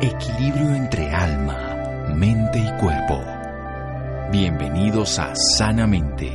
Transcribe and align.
Equilibrio 0.00 0.74
entre 0.74 1.08
alma, 1.14 2.12
mente 2.14 2.58
y 2.58 2.80
cuerpo. 2.80 3.22
Bienvenidos 4.32 5.18
a 5.20 5.34
Sanamente, 5.36 6.30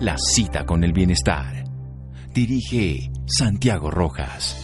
la 0.00 0.16
cita 0.18 0.66
con 0.66 0.84
el 0.84 0.92
bienestar. 0.92 1.64
Dirige 2.34 3.10
Santiago 3.26 3.90
Rojas. 3.90 4.56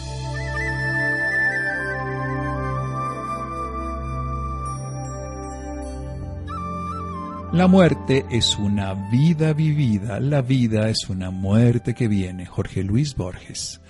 La 7.51 7.67
muerte 7.67 8.25
es 8.29 8.57
una 8.57 8.93
vida 9.09 9.53
vivida, 9.53 10.19
la 10.19 10.41
vida 10.41 10.89
es 10.89 11.09
una 11.09 11.31
muerte 11.31 11.95
que 11.95 12.07
viene. 12.07 12.45
Jorge 12.45 12.83
Luis 12.83 13.15
Borges. 13.15 13.81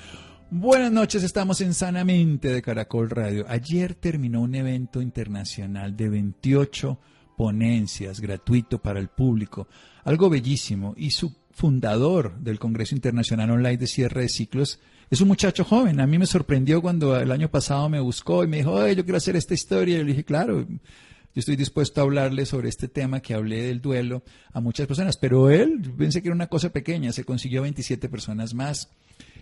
Buenas 0.50 0.94
noches, 0.94 1.24
estamos 1.24 1.60
en 1.60 1.74
Sanamente 1.74 2.48
de 2.48 2.62
Caracol 2.62 3.10
Radio. 3.10 3.46
Ayer 3.50 3.96
terminó 3.96 4.42
un 4.42 4.56
evento 4.56 5.02
internacional 5.02 5.98
de 5.98 6.08
28 6.08 6.98
ponencias 7.36 8.22
gratuito 8.22 8.82
para 8.82 9.02
el 9.02 9.10
público, 9.10 9.68
algo 10.06 10.30
bellísimo, 10.30 10.94
y 10.96 11.12
su 11.12 11.36
fundador 11.52 12.40
del 12.40 12.60
Congreso 12.60 12.96
Internacional 12.96 13.52
Online 13.52 13.76
de 13.76 13.88
Cierre 13.88 14.22
de 14.22 14.30
Ciclos 14.30 14.80
es 15.10 15.20
un 15.20 15.28
muchacho 15.28 15.66
joven. 15.66 16.00
A 16.00 16.08
mí 16.08 16.18
me 16.18 16.26
sorprendió 16.26 16.82
cuando 16.82 17.20
el 17.20 17.34
año 17.34 17.52
pasado 17.52 17.90
me 17.90 18.00
buscó 18.00 18.46
y 18.46 18.48
me 18.48 18.58
dijo, 18.58 18.88
yo 18.88 19.04
quiero 19.04 19.18
hacer 19.18 19.36
esta 19.36 19.54
historia. 19.54 19.96
Y 19.96 20.04
le 20.06 20.12
dije, 20.12 20.24
claro, 20.24 20.66
yo 20.66 20.78
estoy 21.36 21.58
dispuesto 21.58 22.00
a 22.00 22.06
hablarle 22.06 22.46
sobre 22.46 22.70
este 22.70 22.88
tema 22.88 23.20
que 23.20 23.34
hablé 23.34 23.64
del 23.64 23.82
duelo 23.82 24.24
a 24.54 24.62
muchas 24.62 24.88
personas. 24.88 25.18
Pero 25.18 25.50
él, 25.50 25.82
pensé 25.98 26.22
que 26.22 26.30
era 26.30 26.36
una 26.36 26.48
cosa 26.48 26.70
pequeña, 26.70 27.12
se 27.12 27.26
consiguió 27.26 27.64
27 27.64 28.08
personas 28.08 28.54
más 28.54 28.90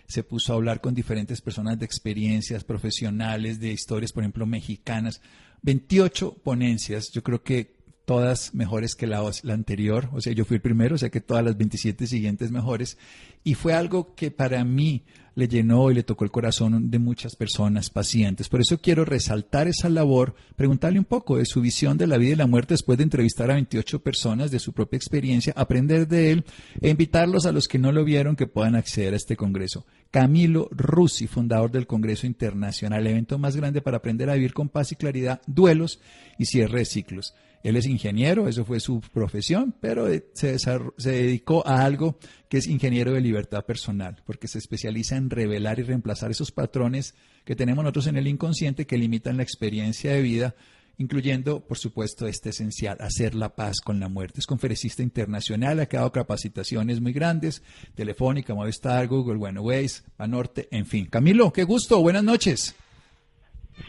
se 0.06 0.22
puso 0.22 0.52
a 0.52 0.56
hablar 0.56 0.80
con 0.80 0.94
diferentes 0.94 1.40
personas 1.40 1.78
de 1.78 1.84
experiencias 1.84 2.64
profesionales, 2.64 3.60
de 3.60 3.72
historias, 3.72 4.12
por 4.12 4.22
ejemplo, 4.22 4.46
mexicanas. 4.46 5.20
28 5.62 6.34
ponencias, 6.42 7.10
yo 7.12 7.22
creo 7.22 7.42
que 7.42 7.76
todas 8.06 8.54
mejores 8.54 8.94
que 8.94 9.06
la, 9.06 9.20
anterior, 9.48 10.08
o 10.12 10.20
sea, 10.20 10.32
yo 10.32 10.44
fui 10.44 10.56
el 10.56 10.62
primero, 10.62 10.94
o 10.94 10.98
sea 10.98 11.10
que 11.10 11.20
todas 11.20 11.44
las 11.44 11.58
27 11.58 12.06
siguientes 12.06 12.52
mejores, 12.52 12.96
y 13.42 13.54
fue 13.54 13.74
algo 13.74 14.14
que 14.14 14.30
para 14.30 14.64
mí 14.64 15.02
le 15.34 15.48
llenó 15.48 15.90
y 15.90 15.94
le 15.94 16.02
tocó 16.02 16.24
el 16.24 16.30
corazón 16.30 16.90
de 16.90 16.98
muchas 16.98 17.36
personas, 17.36 17.90
pacientes. 17.90 18.48
Por 18.48 18.60
eso 18.60 18.80
quiero 18.80 19.04
resaltar 19.04 19.68
esa 19.68 19.90
labor, 19.90 20.34
preguntarle 20.54 20.98
un 20.98 21.04
poco 21.04 21.36
de 21.36 21.44
su 21.44 21.60
visión 21.60 21.98
de 21.98 22.06
la 22.06 22.16
vida 22.16 22.32
y 22.32 22.36
la 22.36 22.46
muerte 22.46 22.74
después 22.74 22.96
de 22.96 23.04
entrevistar 23.04 23.50
a 23.50 23.54
28 23.54 24.02
personas 24.02 24.50
de 24.50 24.60
su 24.60 24.72
propia 24.72 24.96
experiencia, 24.96 25.52
aprender 25.56 26.08
de 26.08 26.30
él 26.30 26.44
e 26.80 26.88
invitarlos 26.88 27.44
a 27.44 27.52
los 27.52 27.68
que 27.68 27.78
no 27.78 27.92
lo 27.92 28.04
vieron 28.04 28.34
que 28.34 28.46
puedan 28.46 28.76
acceder 28.76 29.12
a 29.12 29.16
este 29.16 29.36
congreso. 29.36 29.84
Camilo 30.16 30.70
Russi, 30.70 31.26
fundador 31.26 31.70
del 31.70 31.86
Congreso 31.86 32.26
Internacional, 32.26 33.00
el 33.00 33.08
evento 33.08 33.38
más 33.38 33.54
grande 33.54 33.82
para 33.82 33.98
aprender 33.98 34.30
a 34.30 34.34
vivir 34.34 34.54
con 34.54 34.70
paz 34.70 34.90
y 34.92 34.96
claridad, 34.96 35.42
duelos 35.46 36.00
y 36.38 36.46
cierre 36.46 36.78
de 36.78 36.84
ciclos. 36.86 37.34
Él 37.62 37.76
es 37.76 37.84
ingeniero, 37.84 38.48
eso 38.48 38.64
fue 38.64 38.80
su 38.80 39.02
profesión, 39.12 39.74
pero 39.78 40.06
se, 40.32 40.58
se, 40.58 41.10
dedicó 41.10 41.66
a 41.66 41.84
algo 41.84 42.18
que 42.48 42.56
es 42.56 42.66
ingeniero 42.66 43.12
de 43.12 43.20
libertad 43.20 43.66
personal, 43.66 44.22
porque 44.24 44.48
se 44.48 44.56
especializa 44.56 45.18
en 45.18 45.28
revelar 45.28 45.80
y 45.80 45.82
reemplazar 45.82 46.30
esos 46.30 46.50
patrones 46.50 47.14
que 47.44 47.54
tenemos 47.54 47.84
nosotros 47.84 48.06
en 48.06 48.16
el 48.16 48.26
inconsciente 48.26 48.86
que 48.86 48.96
limitan 48.96 49.36
la 49.36 49.42
experiencia 49.42 50.12
de 50.12 50.22
vida, 50.22 50.54
incluyendo, 50.98 51.60
por 51.60 51.78
supuesto, 51.78 52.26
este 52.26 52.50
esencial, 52.50 52.96
hacer 53.00 53.34
la 53.34 53.54
paz 53.54 53.80
con 53.84 54.00
la 54.00 54.08
muerte. 54.08 54.40
Es 54.40 54.46
conferencista 54.46 55.02
internacional, 55.02 55.80
ha 55.80 55.86
dado 55.86 56.12
capacitaciones 56.12 57.00
muy 57.00 57.12
grandes, 57.12 57.62
Telefónica, 57.94 58.54
Movistar, 58.54 59.06
Google, 59.06 59.38
bueno, 59.38 59.62
Waze, 59.62 60.02
Panorte, 60.16 60.68
en 60.70 60.86
fin. 60.86 61.06
Camilo, 61.06 61.52
qué 61.52 61.64
gusto, 61.64 62.00
buenas 62.00 62.24
noches. 62.24 62.76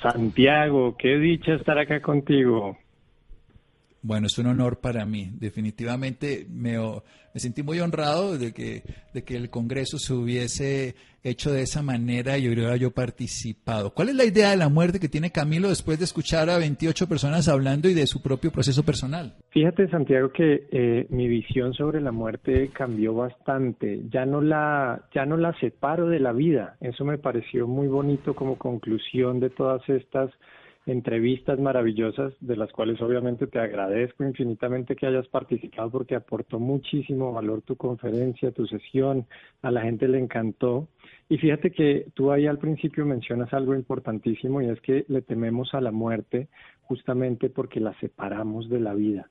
Santiago, 0.02 0.96
qué 0.98 1.18
dicha 1.18 1.54
estar 1.54 1.78
acá 1.80 2.02
contigo. 2.02 2.78
Bueno, 4.02 4.28
es 4.28 4.38
un 4.38 4.48
honor 4.48 4.80
para 4.80 5.06
mí. 5.06 5.32
Definitivamente 5.34 6.46
me, 6.50 6.78
me, 6.78 7.40
sentí 7.40 7.64
muy 7.64 7.80
honrado 7.80 8.38
de 8.38 8.54
que, 8.54 8.84
de 9.14 9.24
que 9.24 9.36
el 9.36 9.50
Congreso 9.50 9.98
se 9.98 10.14
hubiese 10.14 10.96
hecho 11.30 11.52
de 11.52 11.62
esa 11.62 11.82
manera 11.82 12.38
y 12.38 12.48
hubiera 12.48 12.76
yo 12.76 12.92
participado. 12.92 13.94
¿Cuál 13.94 14.10
es 14.10 14.16
la 14.16 14.26
idea 14.26 14.52
de 14.52 14.58
la 14.58 14.70
muerte 14.70 15.00
que 15.00 15.10
tiene 15.10 15.32
Camilo 15.32 15.70
después 15.70 16.00
de 16.00 16.06
escuchar 16.06 16.50
a 16.50 16.58
28 16.58 17.08
personas 17.08 17.48
hablando 17.48 17.90
y 17.90 17.94
de 17.94 18.08
su 18.08 18.22
propio 18.22 18.52
proceso 18.52 18.84
personal? 18.84 19.36
Fíjate, 19.50 19.90
Santiago, 19.90 20.32
que 20.32 20.68
eh, 20.72 21.08
mi 21.10 21.28
visión 21.28 21.74
sobre 21.74 22.02
la 22.02 22.12
muerte 22.12 22.70
cambió 22.74 23.14
bastante. 23.14 24.02
Ya 24.10 24.26
no, 24.26 24.42
la, 24.42 25.04
ya 25.14 25.26
no 25.26 25.38
la 25.38 25.58
separo 25.60 26.08
de 26.08 26.20
la 26.20 26.34
vida. 26.34 26.78
Eso 26.82 27.06
me 27.06 27.18
pareció 27.18 27.68
muy 27.68 27.88
bonito 27.88 28.36
como 28.36 28.58
conclusión 28.58 29.40
de 29.40 29.50
todas 29.50 29.88
estas 29.90 30.32
entrevistas 30.88 31.60
maravillosas 31.60 32.34
de 32.40 32.56
las 32.56 32.72
cuales 32.72 33.02
obviamente 33.02 33.46
te 33.46 33.60
agradezco 33.60 34.24
infinitamente 34.24 34.96
que 34.96 35.06
hayas 35.06 35.28
participado 35.28 35.92
porque 35.92 36.16
aportó 36.16 36.60
muchísimo 36.60 37.34
valor 37.34 37.62
tu 37.62 37.76
conferencia, 37.76 38.52
tu 38.52 38.66
sesión, 38.68 39.28
a 39.62 39.70
la 39.70 39.82
gente 39.82 40.08
le 40.08 40.20
encantó. 40.20 40.88
Y 41.30 41.38
fíjate 41.38 41.72
que 41.72 42.08
tú 42.14 42.32
ahí 42.32 42.48
al 42.48 42.58
principio 42.58 43.06
mencionas 43.06 43.54
algo 43.54 43.76
importantísimo 43.76 44.62
y 44.62 44.70
es 44.70 44.80
que 44.82 45.06
le 45.10 45.22
tememos 45.22 45.74
a 45.74 45.82
la 45.82 45.92
muerte 45.92 46.48
justamente 46.84 47.50
porque 47.50 47.80
la 47.80 47.94
separamos 48.00 48.70
de 48.70 48.80
la 48.80 48.94
vida 48.94 49.30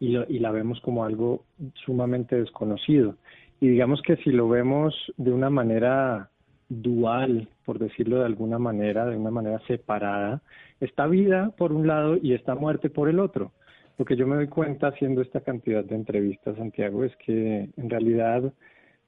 y, 0.00 0.16
y 0.16 0.38
la 0.40 0.50
vemos 0.50 0.80
como 0.80 1.04
algo 1.04 1.44
sumamente 1.84 2.36
desconocido. 2.36 3.16
Y 3.60 3.68
digamos 3.68 4.02
que 4.02 4.16
si 4.16 4.30
lo 4.30 4.48
vemos 4.48 4.94
de 5.16 5.32
una 5.32 5.48
manera 5.48 6.30
dual, 6.68 7.48
por 7.64 7.78
decirlo 7.78 8.18
de 8.18 8.26
alguna 8.26 8.58
manera, 8.58 9.06
de 9.06 9.16
una 9.16 9.30
manera 9.30 9.60
separada, 9.66 10.42
está 10.80 11.06
vida 11.06 11.52
por 11.56 11.72
un 11.72 11.86
lado 11.86 12.18
y 12.20 12.34
está 12.34 12.54
muerte 12.54 12.90
por 12.90 13.08
el 13.08 13.20
otro. 13.20 13.52
Lo 13.98 14.04
que 14.04 14.16
yo 14.16 14.26
me 14.26 14.36
doy 14.36 14.48
cuenta 14.48 14.88
haciendo 14.88 15.22
esta 15.22 15.40
cantidad 15.40 15.84
de 15.84 15.94
entrevistas, 15.94 16.56
Santiago, 16.56 17.04
es 17.04 17.16
que 17.16 17.70
en 17.76 17.90
realidad 17.90 18.52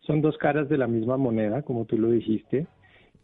son 0.08 0.22
dos 0.22 0.38
caras 0.38 0.70
de 0.70 0.78
la 0.78 0.86
misma 0.86 1.18
moneda, 1.18 1.62
como 1.62 1.84
tú 1.84 1.98
lo 1.98 2.10
dijiste, 2.10 2.66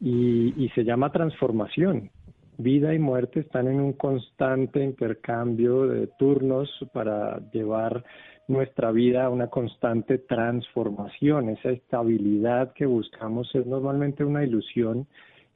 y, 0.01 0.69
se 0.75 0.85
llama 0.85 1.11
transformación. 1.11 2.11
Vida 2.59 2.95
y 2.95 2.99
muerte 2.99 3.41
están 3.41 3.69
en 3.69 3.81
un 3.81 3.95
constante 3.95 4.85
intercambio 4.85 5.87
de 5.87 6.09
turnos 6.19 6.69
para 6.93 7.41
llevar 7.53 8.05
nuestra 8.49 8.93
vida 8.93 9.25
a 9.25 9.31
una 9.31 9.47
constante 9.47 10.19
transformación. 10.19 11.49
Esa 11.49 11.71
estabilidad 11.71 12.75
que 12.75 12.85
buscamos 12.85 13.53
es 13.55 13.67
normalmente 13.67 14.23
una 14.23 14.45
ilusión 14.45 15.07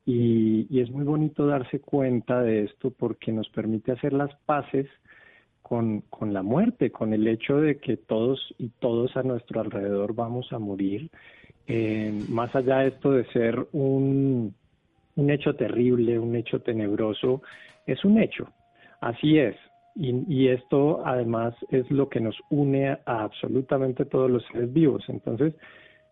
y, 0.06 0.80
es 0.80 0.90
muy 0.90 1.04
bonito 1.04 1.46
darse 1.46 1.80
cuenta 1.80 2.40
de 2.40 2.64
esto 2.64 2.90
porque 2.90 3.32
nos 3.32 3.48
permite 3.50 3.92
hacer 3.92 4.14
las 4.14 4.34
paces 4.46 4.86
con, 5.68 6.00
con 6.08 6.32
la 6.32 6.42
muerte, 6.42 6.90
con 6.90 7.12
el 7.12 7.28
hecho 7.28 7.60
de 7.60 7.78
que 7.78 7.98
todos 7.98 8.54
y 8.58 8.70
todos 8.80 9.14
a 9.16 9.22
nuestro 9.22 9.60
alrededor 9.60 10.14
vamos 10.14 10.50
a 10.52 10.58
morir. 10.58 11.10
Eh, 11.66 12.24
más 12.30 12.54
allá 12.56 12.78
de 12.78 12.88
esto 12.88 13.10
de 13.12 13.26
ser 13.26 13.66
un, 13.72 14.54
un 15.16 15.30
hecho 15.30 15.54
terrible, 15.54 16.18
un 16.18 16.34
hecho 16.36 16.60
tenebroso, 16.60 17.42
es 17.86 18.02
un 18.04 18.18
hecho. 18.18 18.48
Así 19.00 19.38
es. 19.38 19.56
Y, 19.94 20.24
y, 20.26 20.48
esto 20.48 21.02
además 21.04 21.54
es 21.70 21.90
lo 21.90 22.08
que 22.08 22.20
nos 22.20 22.36
une 22.50 22.88
a 22.88 23.00
absolutamente 23.04 24.06
todos 24.06 24.30
los 24.30 24.44
seres 24.46 24.72
vivos. 24.72 25.04
Entonces, 25.08 25.54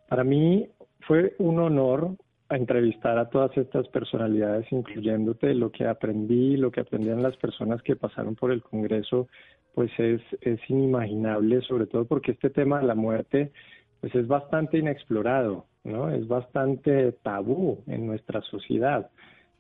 para 0.09 0.25
mí 0.25 0.67
fue 1.01 1.35
un 1.39 1.61
honor 1.61 2.17
a 2.49 2.57
entrevistar 2.57 3.19
a 3.19 3.29
todas 3.29 3.57
estas 3.57 3.89
personalidades, 3.89 4.71
incluyéndote 4.71 5.55
lo 5.55 5.71
que 5.71 5.87
aprendí, 5.87 6.57
lo 6.57 6.71
que 6.71 6.81
aprendían 6.81 7.23
las 7.23 7.37
personas 7.37 7.83
que 7.83 7.97
pasaron 7.97 8.37
por 8.37 8.53
el 8.53 8.63
Congreso, 8.63 9.29
pues 9.75 9.91
es, 9.99 10.21
es 10.41 10.61
inimaginable, 10.69 11.61
sobre 11.63 11.87
todo 11.87 12.05
porque 12.05 12.33
este 12.33 12.51
tema 12.51 12.81
de 12.81 12.87
la 12.87 12.95
muerte, 12.95 13.53
pues 14.01 14.15
es 14.15 14.27
bastante 14.27 14.79
inexplorado, 14.79 15.67
¿no? 15.85 16.11
Es 16.11 16.27
bastante 16.29 17.13
tabú 17.23 17.83
en 17.87 18.07
nuestra 18.07 18.41
sociedad. 18.43 19.11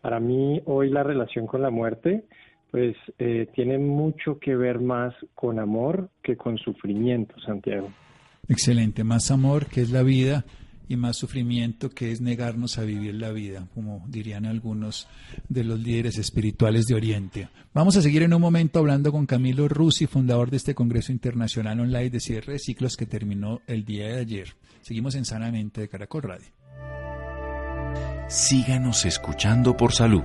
Para 0.00 0.20
mí, 0.20 0.62
hoy 0.66 0.90
la 0.90 1.02
relación 1.02 1.46
con 1.46 1.62
la 1.62 1.70
muerte, 1.70 2.24
pues 2.70 2.96
eh, 3.18 3.48
tiene 3.54 3.78
mucho 3.78 4.38
que 4.38 4.54
ver 4.54 4.80
más 4.80 5.14
con 5.34 5.58
amor 5.58 6.10
que 6.22 6.36
con 6.36 6.58
sufrimiento, 6.58 7.34
Santiago. 7.40 7.90
Excelente, 8.48 9.02
más 9.02 9.30
amor, 9.30 9.66
que 9.66 9.80
es 9.80 9.90
la 9.90 10.02
vida, 10.02 10.44
y 10.88 10.96
más 10.96 11.16
sufrimiento 11.16 11.90
que 11.90 12.12
es 12.12 12.20
negarnos 12.20 12.78
a 12.78 12.82
vivir 12.82 13.14
la 13.14 13.30
vida, 13.32 13.68
como 13.74 14.04
dirían 14.08 14.46
algunos 14.46 15.08
de 15.48 15.64
los 15.64 15.80
líderes 15.80 16.18
espirituales 16.18 16.86
de 16.86 16.94
Oriente. 16.94 17.48
Vamos 17.74 17.96
a 17.96 18.02
seguir 18.02 18.22
en 18.22 18.34
un 18.34 18.40
momento 18.40 18.78
hablando 18.78 19.12
con 19.12 19.26
Camilo 19.26 19.68
Rusi, 19.68 20.06
fundador 20.06 20.50
de 20.50 20.58
este 20.58 20.74
Congreso 20.74 21.12
Internacional 21.12 21.80
Online 21.80 22.10
de 22.10 22.20
Cierre 22.20 22.54
de 22.54 22.58
Ciclos 22.58 22.96
que 22.96 23.06
terminó 23.06 23.60
el 23.66 23.84
día 23.84 24.08
de 24.08 24.20
ayer. 24.20 24.56
Seguimos 24.82 25.14
en 25.14 25.24
Sanamente 25.24 25.80
de 25.80 25.88
Caracol 25.88 26.22
Radio. 26.22 26.46
Síganos 28.28 29.04
escuchando 29.04 29.76
por 29.76 29.92
salud. 29.92 30.22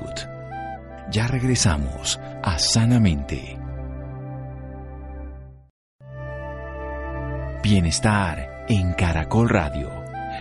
Ya 1.12 1.28
regresamos 1.28 2.20
a 2.44 2.58
Sanamente. 2.58 3.58
Bienestar 7.64 8.66
en 8.70 8.94
Caracol 8.94 9.50
Radio. 9.50 10.01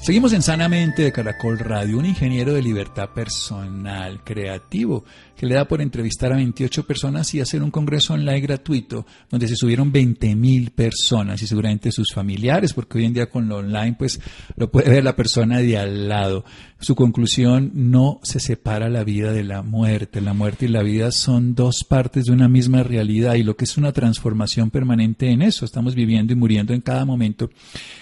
Seguimos 0.00 0.32
en 0.32 0.40
Sanamente 0.40 1.02
de 1.02 1.12
Caracol 1.12 1.58
Radio, 1.58 1.98
un 1.98 2.06
ingeniero 2.06 2.54
de 2.54 2.62
libertad 2.62 3.10
personal, 3.10 4.24
creativo, 4.24 5.04
que 5.36 5.44
le 5.44 5.54
da 5.54 5.68
por 5.68 5.82
entrevistar 5.82 6.32
a 6.32 6.36
28 6.36 6.86
personas 6.86 7.34
y 7.34 7.40
hacer 7.40 7.62
un 7.62 7.70
congreso 7.70 8.14
online 8.14 8.40
gratuito, 8.40 9.04
donde 9.28 9.46
se 9.48 9.56
subieron 9.56 9.92
20 9.92 10.34
mil 10.34 10.70
personas 10.70 11.42
y 11.42 11.46
seguramente 11.46 11.92
sus 11.92 12.12
familiares, 12.14 12.72
porque 12.72 12.98
hoy 12.98 13.04
en 13.04 13.12
día 13.12 13.28
con 13.28 13.48
lo 13.48 13.58
online 13.58 13.96
pues 13.98 14.18
lo 14.56 14.70
puede 14.70 14.88
ver 14.88 15.04
la 15.04 15.14
persona 15.14 15.58
de 15.58 15.76
al 15.76 16.08
lado. 16.08 16.44
Su 16.80 16.94
conclusión, 16.94 17.72
no 17.74 18.20
se 18.22 18.40
separa 18.40 18.88
la 18.88 19.04
vida 19.04 19.32
de 19.32 19.44
la 19.44 19.62
muerte. 19.62 20.20
La 20.20 20.32
muerte 20.32 20.66
y 20.66 20.68
la 20.68 20.82
vida 20.82 21.10
son 21.10 21.54
dos 21.54 21.84
partes 21.84 22.26
de 22.26 22.32
una 22.32 22.48
misma 22.48 22.82
realidad 22.82 23.34
y 23.34 23.42
lo 23.42 23.56
que 23.56 23.64
es 23.64 23.76
una 23.76 23.92
transformación 23.92 24.70
permanente 24.70 25.30
en 25.30 25.42
eso. 25.42 25.64
Estamos 25.64 25.94
viviendo 25.94 26.32
y 26.32 26.36
muriendo 26.36 26.72
en 26.72 26.80
cada 26.80 27.04
momento 27.04 27.50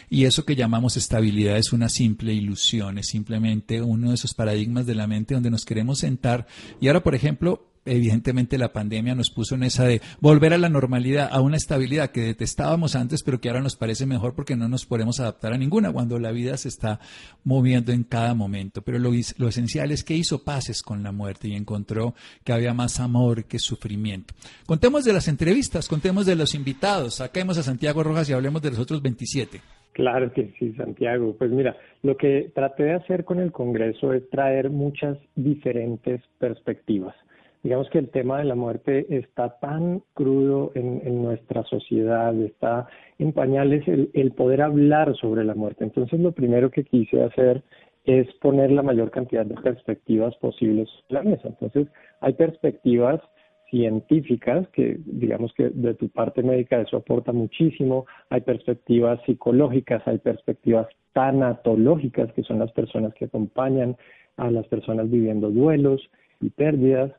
y 0.08 0.24
eso 0.24 0.44
que 0.44 0.56
llamamos 0.56 0.96
estabilidad 0.96 1.56
es 1.56 1.72
una 1.72 1.88
simple 1.96 2.34
ilusión, 2.34 2.98
es 2.98 3.08
simplemente 3.08 3.80
uno 3.80 4.10
de 4.10 4.14
esos 4.14 4.34
paradigmas 4.34 4.86
de 4.86 4.94
la 4.94 5.06
mente 5.06 5.34
donde 5.34 5.50
nos 5.50 5.64
queremos 5.64 6.00
sentar. 6.00 6.46
Y 6.80 6.88
ahora, 6.88 7.02
por 7.02 7.14
ejemplo, 7.14 7.66
evidentemente 7.86 8.58
la 8.58 8.72
pandemia 8.72 9.14
nos 9.14 9.30
puso 9.30 9.54
en 9.54 9.62
esa 9.62 9.84
de 9.84 10.02
volver 10.20 10.52
a 10.52 10.58
la 10.58 10.68
normalidad, 10.68 11.28
a 11.32 11.40
una 11.40 11.56
estabilidad 11.56 12.10
que 12.10 12.20
detestábamos 12.20 12.94
antes, 12.96 13.22
pero 13.22 13.40
que 13.40 13.48
ahora 13.48 13.62
nos 13.62 13.76
parece 13.76 14.04
mejor 14.04 14.34
porque 14.34 14.56
no 14.56 14.68
nos 14.68 14.84
podemos 14.84 15.20
adaptar 15.20 15.52
a 15.52 15.58
ninguna 15.58 15.92
cuando 15.92 16.18
la 16.18 16.32
vida 16.32 16.56
se 16.56 16.68
está 16.68 17.00
moviendo 17.44 17.92
en 17.92 18.04
cada 18.04 18.34
momento. 18.34 18.82
Pero 18.82 18.98
lo, 18.98 19.12
lo 19.38 19.48
esencial 19.48 19.90
es 19.92 20.04
que 20.04 20.16
hizo 20.16 20.42
paces 20.42 20.82
con 20.82 21.02
la 21.02 21.12
muerte 21.12 21.48
y 21.48 21.54
encontró 21.54 22.14
que 22.44 22.52
había 22.52 22.74
más 22.74 23.00
amor 23.00 23.44
que 23.44 23.58
sufrimiento. 23.58 24.34
Contemos 24.66 25.04
de 25.04 25.12
las 25.12 25.28
entrevistas, 25.28 25.88
contemos 25.88 26.26
de 26.26 26.36
los 26.36 26.54
invitados, 26.54 27.16
saquemos 27.16 27.56
a 27.56 27.62
Santiago 27.62 28.02
Rojas 28.02 28.28
y 28.28 28.32
hablemos 28.32 28.60
de 28.62 28.70
los 28.70 28.80
otros 28.80 29.00
27. 29.00 29.75
Claro 29.96 30.30
que 30.30 30.52
sí, 30.58 30.74
Santiago. 30.74 31.34
Pues 31.38 31.50
mira, 31.50 31.74
lo 32.02 32.18
que 32.18 32.50
traté 32.54 32.82
de 32.82 32.92
hacer 32.92 33.24
con 33.24 33.40
el 33.40 33.50
Congreso 33.50 34.12
es 34.12 34.28
traer 34.28 34.68
muchas 34.68 35.16
diferentes 35.36 36.20
perspectivas. 36.38 37.14
Digamos 37.62 37.88
que 37.88 38.00
el 38.00 38.10
tema 38.10 38.36
de 38.36 38.44
la 38.44 38.54
muerte 38.54 39.06
está 39.08 39.58
tan 39.58 40.02
crudo 40.12 40.70
en, 40.74 41.22
nuestra 41.22 41.62
sociedad, 41.62 42.38
está 42.42 42.86
en 43.18 43.32
pañales 43.32 43.88
el, 43.88 44.10
el 44.12 44.32
poder 44.32 44.60
hablar 44.60 45.16
sobre 45.16 45.44
la 45.44 45.54
muerte. 45.54 45.84
Entonces 45.84 46.20
lo 46.20 46.32
primero 46.32 46.70
que 46.70 46.84
quise 46.84 47.22
hacer 47.22 47.62
es 48.04 48.30
poner 48.42 48.72
la 48.72 48.82
mayor 48.82 49.10
cantidad 49.10 49.46
de 49.46 49.54
perspectivas 49.54 50.36
posibles 50.36 50.90
en 51.08 51.14
la 51.14 51.22
mesa. 51.22 51.48
Entonces 51.48 51.88
hay 52.20 52.34
perspectivas 52.34 53.22
científicas, 53.70 54.68
que 54.68 54.98
digamos 55.04 55.52
que 55.54 55.70
de 55.70 55.94
tu 55.94 56.08
parte 56.08 56.42
médica 56.42 56.80
eso 56.80 56.98
aporta 56.98 57.32
muchísimo, 57.32 58.06
hay 58.30 58.40
perspectivas 58.42 59.20
psicológicas, 59.26 60.06
hay 60.06 60.18
perspectivas 60.18 60.86
tanatológicas, 61.12 62.32
que 62.32 62.42
son 62.42 62.58
las 62.58 62.72
personas 62.72 63.14
que 63.14 63.24
acompañan 63.24 63.96
a 64.36 64.50
las 64.50 64.66
personas 64.68 65.10
viviendo 65.10 65.50
duelos 65.50 66.00
y 66.40 66.50
pérdidas, 66.50 67.12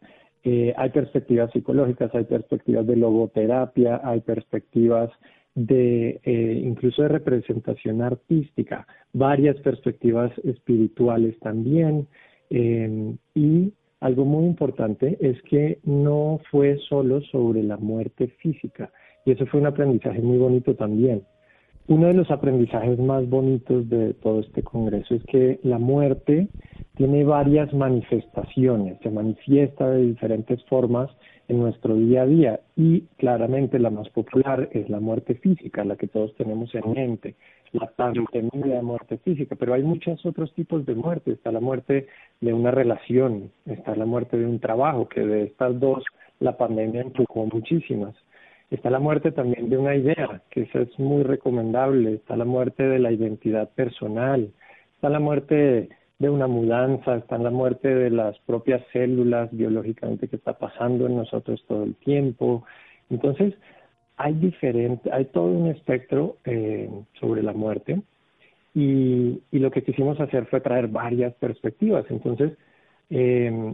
eh, 0.44 0.73
hay 0.77 0.89
perspectivas 0.91 1.51
psicológicas, 1.51 2.13
hay 2.13 2.23
perspectivas 2.23 2.85
de 2.88 2.95
logoterapia, 2.95 3.99
hay 4.03 4.21
perspectivas 4.21 5.09
de 5.55 6.21
eh, 6.23 6.61
incluso 6.63 7.01
de 7.01 7.07
representación 7.07 8.01
artística, 8.01 8.88
varias 9.11 9.57
perspectivas 9.57 10.31
espirituales 10.44 11.38
también, 11.39 12.07
eh, 12.51 13.15
y 13.33 13.73
algo 13.99 14.25
muy 14.25 14.45
importante 14.45 15.17
es 15.19 15.41
que 15.44 15.79
no 15.83 16.39
fue 16.51 16.77
solo 16.89 17.21
sobre 17.21 17.63
la 17.63 17.77
muerte 17.77 18.27
física, 18.39 18.91
y 19.25 19.31
eso 19.31 19.45
fue 19.47 19.59
un 19.59 19.67
aprendizaje 19.67 20.21
muy 20.21 20.38
bonito 20.38 20.75
también. 20.75 21.23
Uno 21.88 22.07
de 22.07 22.13
los 22.13 22.29
aprendizajes 22.31 22.99
más 22.99 23.29
bonitos 23.29 23.88
de 23.89 24.13
todo 24.15 24.41
este 24.41 24.61
Congreso 24.61 25.15
es 25.15 25.23
que 25.23 25.59
la 25.63 25.79
muerte 25.79 26.49
tiene 26.95 27.23
varias 27.23 27.73
manifestaciones, 27.73 28.97
se 29.01 29.09
manifiesta 29.09 29.89
de 29.89 30.07
diferentes 30.07 30.61
formas 30.65 31.09
en 31.47 31.59
nuestro 31.59 31.95
día 31.95 32.23
a 32.23 32.25
día 32.25 32.59
y 32.75 33.01
claramente 33.17 33.79
la 33.79 33.89
más 33.89 34.09
popular 34.09 34.67
es 34.73 34.89
la 34.89 34.99
muerte 34.99 35.35
física, 35.35 35.85
la 35.85 35.95
que 35.95 36.07
todos 36.07 36.35
tenemos 36.35 36.75
en 36.75 36.91
mente, 36.91 37.35
la 37.74 37.88
tan 37.88 38.14
temida 38.31 38.81
muerte 38.81 39.18
física, 39.19 39.56
pero 39.56 39.74
hay 39.74 39.84
muchos 39.84 40.25
otros 40.25 40.54
tipos 40.54 40.86
de 40.86 40.96
muerte, 40.96 41.31
está 41.31 41.52
la 41.52 41.60
muerte 41.60 42.08
de 42.42 42.54
una 42.54 42.72
relación, 42.72 43.52
está 43.66 43.96
la 43.96 44.06
muerte 44.06 44.38
de 44.38 44.46
un 44.46 44.60
trabajo, 44.60 45.08
que 45.08 45.22
de 45.22 45.44
estas 45.44 45.80
dos 45.80 46.04
la 46.40 46.58
pandemia 46.58 47.02
empujó 47.02 47.46
muchísimas. 47.46 48.16
Está 48.69 48.90
la 48.90 49.00
muerte 49.00 49.31
también 49.31 49.69
de 49.69 49.78
una 49.78 49.96
idea, 49.96 50.42
que 50.50 50.64
eso 50.64 50.80
es 50.80 51.00
muy 51.00 51.24
recomendable, 51.24 52.16
está 52.16 52.36
la 52.36 52.46
muerte 52.46 52.84
de 52.84 53.00
la 53.00 53.12
identidad 53.12 53.69
personal, 53.69 54.52
está 54.96 55.10
la 55.10 55.19
muerte 55.19 55.90
de 56.19 56.30
una 56.30 56.48
mudanza, 56.48 57.16
está 57.16 57.38
la 57.38 57.52
muerte 57.52 57.94
de 57.94 58.10
las 58.10 58.38
propias 58.40 58.81
células 58.92 59.50
biológicamente 59.52 60.28
que 60.28 60.36
está 60.36 60.58
pasando 60.58 61.06
en 61.06 61.16
nosotros 61.16 61.64
todo 61.68 61.84
el 61.84 61.96
tiempo. 61.96 62.66
Entonces, 63.10 63.54
hay 64.18 64.34
diferente, 64.34 65.12
hay 65.12 65.25
todo 65.25 65.46
un 65.46 65.68
espectro 65.68 66.38
eh, 66.46 66.90
sobre 67.19 67.44
la 67.44 67.54
muerte 67.54 68.02
y, 68.74 69.42
lo 69.52 69.72
que 69.72 69.84
quisimos 69.84 70.19
hacer 70.19 70.46
fue 70.48 70.62
traer 70.62 70.88
varias 70.88 71.34
perspectivas. 71.36 72.06
Entonces, 72.10 72.54
eh, 73.10 73.74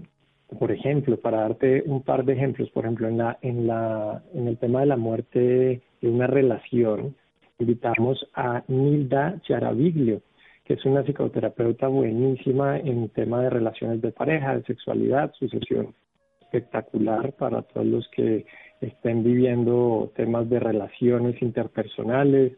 por 0.60 0.72
ejemplo, 0.72 1.18
para 1.18 1.42
darte 1.42 1.84
un 1.86 2.04
par 2.04 2.24
de 2.24 2.34
ejemplos, 2.34 2.70
por 2.70 2.86
ejemplo, 2.86 3.08
en 3.08 3.18
la, 3.18 3.38
en 3.42 3.68
la, 3.68 4.24
en 4.34 4.48
el 4.48 4.58
tema 4.58 4.82
de 4.82 4.86
la 4.86 4.98
muerte 4.98 5.82
de 6.02 6.10
una 6.10 6.28
relación, 6.28 7.16
invitamos 7.60 8.26
a 8.34 8.64
Nilda 8.68 9.40
Charaviglio, 9.42 10.22
que 10.66 10.76
es 10.76 10.86
una 10.86 11.04
psicoterapeuta 11.04 11.88
buenísima 11.88 12.78
en 12.78 13.10
tema 13.10 13.42
de 13.42 13.50
relaciones 13.50 14.02
de 14.02 14.12
pareja, 14.12 14.56
de 14.56 14.64
sexualidad, 14.64 15.34
sucesión 15.38 15.94
espectacular 16.42 17.34
para 17.34 17.64
todos 17.64 17.86
los 17.86 18.08
que 18.10 18.46
estén 18.84 19.24
viviendo 19.24 20.12
temas 20.16 20.50
de 20.50 20.60
relaciones 20.60 21.42
interpersonales. 21.42 22.54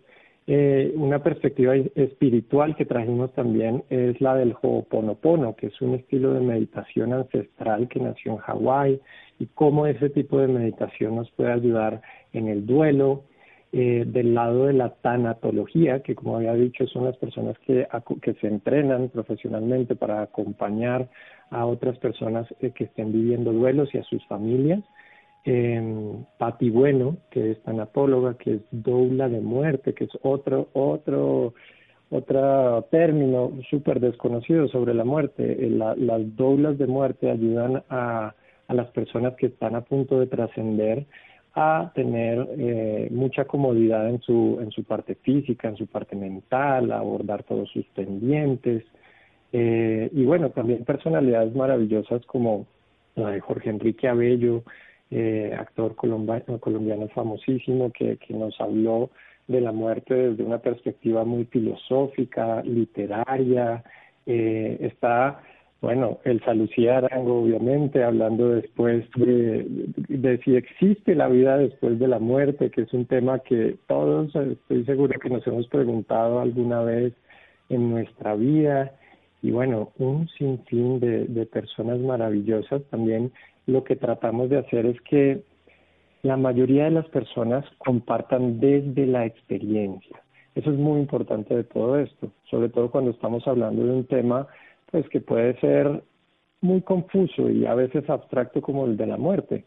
Eh, 0.48 0.94
una 0.96 1.24
perspectiva 1.24 1.76
espiritual 1.76 2.76
que 2.76 2.86
trajimos 2.86 3.34
también 3.34 3.84
es 3.90 4.20
la 4.22 4.36
del 4.36 4.56
Ho'oponopono, 4.62 5.56
que 5.56 5.68
es 5.68 5.82
un 5.82 5.96
estilo 5.96 6.34
de 6.34 6.42
meditación 6.42 7.14
ancestral 7.14 7.88
que 7.88 8.00
nació 8.00 8.34
en 8.34 8.38
Hawái 8.38 9.02
y 9.40 9.48
cómo 9.48 9.88
ese 9.88 10.10
tipo 10.10 10.40
de 10.40 10.48
meditación 10.48 11.16
nos 11.16 11.32
puede 11.32 11.52
ayudar 11.52 12.02
en 12.34 12.48
el 12.48 12.66
duelo, 12.66 13.24
eh, 13.78 14.06
del 14.08 14.34
lado 14.34 14.68
de 14.68 14.74
la 14.74 14.92
tanatología, 15.02 16.02
que 16.02 16.16
como 16.16 16.38
había 16.38 16.54
dicho 16.54 16.88
son 16.88 17.04
las 17.04 17.18
personas 17.18 17.58
que, 17.66 17.86
se 18.40 18.48
entrenan 18.48 19.10
profesionalmente 19.10 19.98
para 19.98 20.22
acompañar 20.22 21.10
a 21.50 21.66
otras 21.66 21.98
personas 21.98 22.48
eh, 22.62 22.72
que 22.72 22.86
estén 22.86 23.12
viviendo 23.12 23.52
duelos 23.52 23.94
y 23.94 23.98
a 23.98 24.04
sus 24.04 24.26
familias. 24.28 24.80
Eh, 25.46 25.82
Bueno, 26.72 27.18
que 27.32 27.52
es 27.52 27.64
tanatóloga, 27.64 28.36
que 28.38 28.56
es 28.56 28.62
doula 28.72 29.30
de 29.30 29.40
muerte, 29.40 29.94
que 29.94 30.06
es 30.06 30.12
otro, 30.24 30.68
otro, 30.74 31.54
otro 32.10 32.84
término 32.92 33.52
súper 33.70 34.00
desconocido 34.00 34.68
sobre 34.68 34.94
la 34.94 35.04
muerte. 35.06 35.66
Eh, 35.66 35.70
las 35.70 36.36
doulas 36.36 36.78
de 36.78 36.88
muerte 36.88 37.32
ayudan 37.32 37.84
a, 37.90 38.34
a 38.68 38.74
las 38.74 38.88
personas 38.88 39.36
que 39.36 39.48
están 39.48 39.76
a 39.76 39.82
punto 39.82 40.20
de 40.20 40.28
trascender 40.28 41.06
a 41.56 41.92
tener 41.96 42.46
eh, 42.58 43.08
mucha 43.12 43.46
comodidad 43.46 44.10
en 44.10 44.20
su, 44.22 44.60
en 44.62 44.72
su 44.72 44.84
parte 44.84 45.16
física, 45.16 45.70
en 45.70 45.78
su 45.78 45.88
parte 45.88 46.16
mental, 46.16 46.92
a 46.92 47.00
abordar 47.00 47.44
todos 47.44 47.70
sus 47.72 47.86
pendientes. 47.96 48.84
Eh, 49.54 50.10
y 50.12 50.26
bueno, 50.26 50.50
también 50.50 50.84
personalidades 50.84 51.56
maravillosas 51.56 52.26
como 52.26 52.68
la 53.16 53.30
de 53.32 53.40
Jorge 53.40 53.70
Enrique 53.70 54.10
Abello, 54.10 54.64
eh, 55.12 55.56
actor 55.58 55.96
colombiano, 55.96 56.60
colombiano 56.60 57.08
famosísimo, 57.10 57.92
que, 57.92 58.18
nos 58.30 58.60
habló 58.60 59.10
de 59.48 59.62
la 59.62 59.72
muerte 59.72 60.14
desde 60.14 60.44
una 60.44 60.60
perspectiva 60.60 61.24
muy 61.24 61.46
filosófica, 61.46 62.62
literaria. 62.64 63.84
está 64.26 65.40
bueno, 65.86 66.18
el 66.24 66.44
Salucía 66.44 66.98
Arango, 66.98 67.44
obviamente, 67.44 68.04
hablando 68.04 68.50
después 68.50 69.06
de, 69.18 70.40
si 70.44 70.56
existe 70.56 71.14
la 71.14 71.28
vida 71.28 71.60
después 71.60 72.00
de 72.00 72.08
la 72.08 72.18
muerte, 72.18 72.72
que 72.72 72.82
es 72.82 72.94
un 72.94 73.06
tema 73.06 73.38
que 73.38 73.76
todos 73.86 74.36
estoy 74.36 74.84
seguro 74.86 75.20
que 75.20 75.30
nos 75.30 75.46
hemos 75.46 75.68
preguntado 75.68 76.40
alguna 76.40 76.82
vez 76.82 77.14
en 77.70 77.92
nuestra 77.92 78.34
vida. 78.34 78.94
Y 79.44 79.52
bueno, 79.52 79.92
un 80.00 80.28
sinfín 80.30 81.00
de 81.00 81.46
personas 81.46 82.00
maravillosas. 82.00 82.82
También 82.90 83.32
lo 83.68 83.84
que 83.84 83.96
tratamos 83.96 84.50
de 84.50 84.58
hacer 84.58 84.86
es 84.86 85.00
que 85.02 85.44
la 86.24 86.38
mayoría 86.38 86.86
de 86.86 86.92
las 86.92 87.08
personas 87.10 87.66
compartan 87.78 88.60
desde 88.60 89.06
la 89.06 89.26
experiencia. 89.26 90.22
Eso 90.56 90.72
es 90.72 90.78
muy 90.78 91.00
importante 91.02 91.56
de 91.56 91.64
todo 91.66 92.00
esto, 92.00 92.32
sobre 92.50 92.70
todo 92.70 92.90
cuando 92.90 93.12
estamos 93.12 93.48
hablando 93.48 93.86
de 93.86 93.92
un 93.92 94.06
tema 94.06 94.48
pues 94.90 95.08
que 95.10 95.20
puede 95.20 95.60
ser 95.60 96.04
muy 96.62 96.82
confuso 96.82 97.50
y 97.50 97.66
a 97.66 97.76
veces 97.76 98.10
abstracto 98.10 98.62
como 98.62 98.86
el 98.86 98.98
de 98.98 99.08
la 99.08 99.18
muerte. 99.18 99.66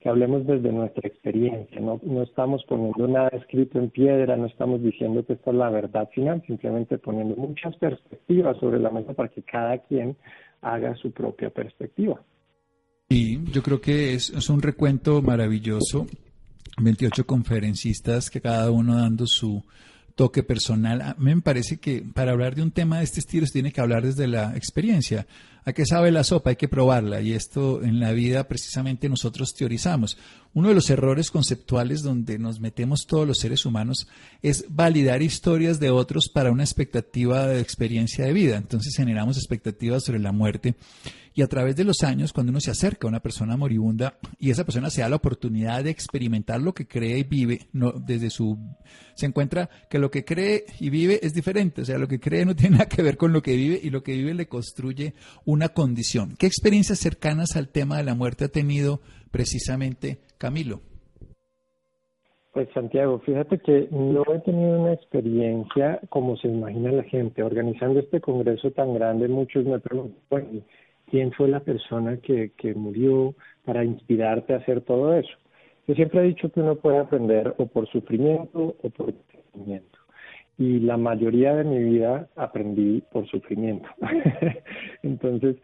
que 0.00 0.08
hablemos 0.08 0.46
desde 0.46 0.72
nuestra 0.72 1.06
experiencia, 1.06 1.78
no, 1.78 2.00
no 2.02 2.22
estamos 2.22 2.64
poniendo 2.64 3.06
nada 3.06 3.28
escrito 3.28 3.78
en 3.78 3.90
piedra, 3.90 4.34
no 4.34 4.46
estamos 4.46 4.82
diciendo 4.82 5.26
que 5.26 5.34
esta 5.34 5.50
es 5.50 5.56
la 5.56 5.68
verdad 5.68 6.08
final, 6.14 6.42
simplemente 6.46 6.96
poniendo 6.96 7.36
muchas 7.36 7.76
perspectivas 7.76 8.56
sobre 8.56 8.78
la 8.78 8.88
mesa 8.88 9.12
para 9.12 9.28
que 9.28 9.42
cada 9.42 9.76
quien 9.76 10.16
haga 10.62 10.94
su 10.94 11.12
propia 11.12 11.50
perspectiva. 11.50 12.18
Y 13.10 13.42
yo 13.50 13.62
creo 13.62 13.80
que 13.80 14.14
es, 14.14 14.30
es 14.30 14.48
un 14.48 14.62
recuento 14.62 15.20
maravilloso, 15.20 16.06
28 16.78 17.26
conferencistas 17.26 18.30
que 18.30 18.40
cada 18.40 18.70
uno 18.70 18.96
dando 18.96 19.26
su, 19.26 19.64
toque 20.20 20.42
personal. 20.42 21.00
A 21.00 21.14
mí 21.18 21.34
me 21.34 21.40
parece 21.40 21.78
que 21.78 22.02
para 22.02 22.32
hablar 22.32 22.54
de 22.54 22.60
un 22.60 22.72
tema 22.72 22.98
de 22.98 23.04
este 23.04 23.20
estilo 23.20 23.46
se 23.46 23.54
tiene 23.54 23.72
que 23.72 23.80
hablar 23.80 24.04
desde 24.04 24.26
la 24.26 24.54
experiencia. 24.54 25.26
¿A 25.64 25.72
qué 25.72 25.86
sabe 25.86 26.10
la 26.10 26.24
sopa? 26.24 26.50
Hay 26.50 26.56
que 26.56 26.68
probarla. 26.68 27.22
Y 27.22 27.32
esto 27.32 27.82
en 27.82 28.00
la 28.00 28.12
vida 28.12 28.46
precisamente 28.46 29.08
nosotros 29.08 29.54
teorizamos. 29.54 30.18
Uno 30.52 30.68
de 30.68 30.74
los 30.74 30.90
errores 30.90 31.30
conceptuales 31.30 32.02
donde 32.02 32.38
nos 32.38 32.58
metemos 32.58 33.06
todos 33.06 33.26
los 33.26 33.38
seres 33.38 33.64
humanos 33.64 34.08
es 34.42 34.64
validar 34.68 35.22
historias 35.22 35.78
de 35.78 35.90
otros 35.90 36.28
para 36.28 36.50
una 36.50 36.64
expectativa 36.64 37.46
de 37.46 37.60
experiencia 37.60 38.24
de 38.24 38.32
vida. 38.32 38.56
Entonces 38.56 38.96
generamos 38.96 39.36
expectativas 39.36 40.04
sobre 40.04 40.18
la 40.18 40.32
muerte 40.32 40.74
y 41.34 41.42
a 41.42 41.48
través 41.48 41.76
de 41.76 41.84
los 41.84 42.02
años, 42.02 42.32
cuando 42.32 42.50
uno 42.50 42.60
se 42.60 42.70
acerca 42.70 43.06
a 43.06 43.08
una 43.08 43.20
persona 43.20 43.56
moribunda 43.56 44.18
y 44.38 44.50
esa 44.50 44.64
persona 44.64 44.90
se 44.90 45.02
da 45.02 45.08
la 45.08 45.16
oportunidad 45.16 45.84
de 45.84 45.90
experimentar 45.90 46.60
lo 46.60 46.74
que 46.74 46.86
cree 46.86 47.18
y 47.18 47.22
vive, 47.22 47.68
no, 47.72 47.92
desde 47.92 48.30
su, 48.30 48.58
se 49.14 49.26
encuentra 49.26 49.70
que 49.88 49.98
lo 49.98 50.10
que 50.10 50.24
cree 50.24 50.64
y 50.80 50.90
vive 50.90 51.20
es 51.22 51.32
diferente, 51.32 51.82
o 51.82 51.84
sea, 51.84 51.98
lo 51.98 52.08
que 52.08 52.18
cree 52.18 52.44
no 52.44 52.56
tiene 52.56 52.78
nada 52.78 52.88
que 52.88 53.02
ver 53.02 53.16
con 53.16 53.32
lo 53.32 53.42
que 53.42 53.54
vive 53.54 53.80
y 53.82 53.90
lo 53.90 54.02
que 54.02 54.16
vive 54.16 54.34
le 54.34 54.48
construye 54.48 55.14
una 55.44 55.68
condición. 55.68 56.34
¿Qué 56.36 56.46
experiencias 56.46 56.98
cercanas 56.98 57.54
al 57.54 57.68
tema 57.68 57.96
de 57.96 58.04
la 58.04 58.14
muerte 58.14 58.46
ha 58.46 58.48
tenido 58.48 59.00
precisamente 59.30 60.18
Camilo? 60.38 60.80
Pues 62.52 62.68
Santiago, 62.74 63.20
fíjate 63.20 63.58
que 63.58 63.88
no 63.92 64.24
he 64.34 64.40
tenido 64.40 64.80
una 64.80 64.92
experiencia 64.92 66.00
como 66.08 66.36
se 66.36 66.48
imagina 66.48 66.90
la 66.90 67.04
gente. 67.04 67.44
Organizando 67.44 68.00
este 68.00 68.20
congreso 68.20 68.72
tan 68.72 68.92
grande, 68.94 69.28
muchos 69.28 69.64
me 69.64 69.78
preguntan, 69.78 70.64
quién 71.10 71.32
fue 71.32 71.48
la 71.48 71.60
persona 71.60 72.16
que, 72.16 72.50
que 72.56 72.74
murió 72.74 73.34
para 73.64 73.84
inspirarte 73.84 74.54
a 74.54 74.58
hacer 74.58 74.80
todo 74.80 75.14
eso. 75.14 75.30
Yo 75.86 75.94
siempre 75.94 76.20
he 76.20 76.28
dicho 76.28 76.50
que 76.50 76.60
uno 76.60 76.76
puede 76.76 76.98
aprender 76.98 77.54
o 77.58 77.66
por 77.66 77.88
sufrimiento 77.88 78.76
o 78.82 78.90
por 78.90 79.12
sufrimiento. 79.12 79.98
Y 80.58 80.80
la 80.80 80.96
mayoría 80.96 81.54
de 81.54 81.64
mi 81.64 81.78
vida 81.78 82.28
aprendí 82.36 83.02
por 83.12 83.28
sufrimiento. 83.28 83.88
Entonces, 85.02 85.56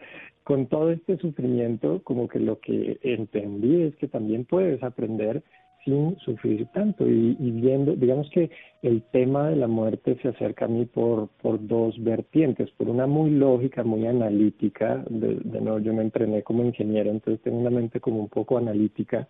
con 0.47 0.67
todo 0.67 0.93
este 0.93 1.17
sufrimiento, 1.17 2.01
como 2.05 2.29
que 2.29 2.39
lo 2.39 2.61
que 2.61 3.01
entendí 3.03 3.83
es 3.83 3.97
que 3.97 4.07
también 4.07 4.45
puedes 4.45 4.81
aprender 4.81 5.43
sin 5.85 6.17
sufrir 6.19 6.67
tanto. 6.67 7.05
Y, 7.05 7.35
viendo, 7.51 7.97
digamos 7.97 8.31
que 8.31 8.49
el 8.83 9.03
tema 9.11 9.49
de 9.49 9.57
la 9.57 9.67
muerte 9.67 10.17
se 10.23 10.29
acerca 10.29 10.67
a 10.67 10.69
mí 10.69 10.85
por, 10.85 11.31
por 11.43 11.67
dos 11.67 12.01
vertientes, 12.01 12.71
por 12.77 12.89
una 12.89 13.09
muy 13.09 13.31
lógica, 13.31 13.83
muy 13.83 14.07
analítica, 14.07 15.05
de, 15.11 15.35
de 15.35 15.61
nuevo 15.61 15.81
yo 15.81 15.93
me 15.93 16.03
entrené 16.03 16.45
como 16.45 16.65
ingeniero, 16.65 17.11
entonces 17.11 17.43
tengo 17.43 17.59
una 17.59 17.71
mente 17.71 17.99
como 17.99 18.21
un 18.21 18.29
poco 18.29 18.57
analítica, 18.57 19.27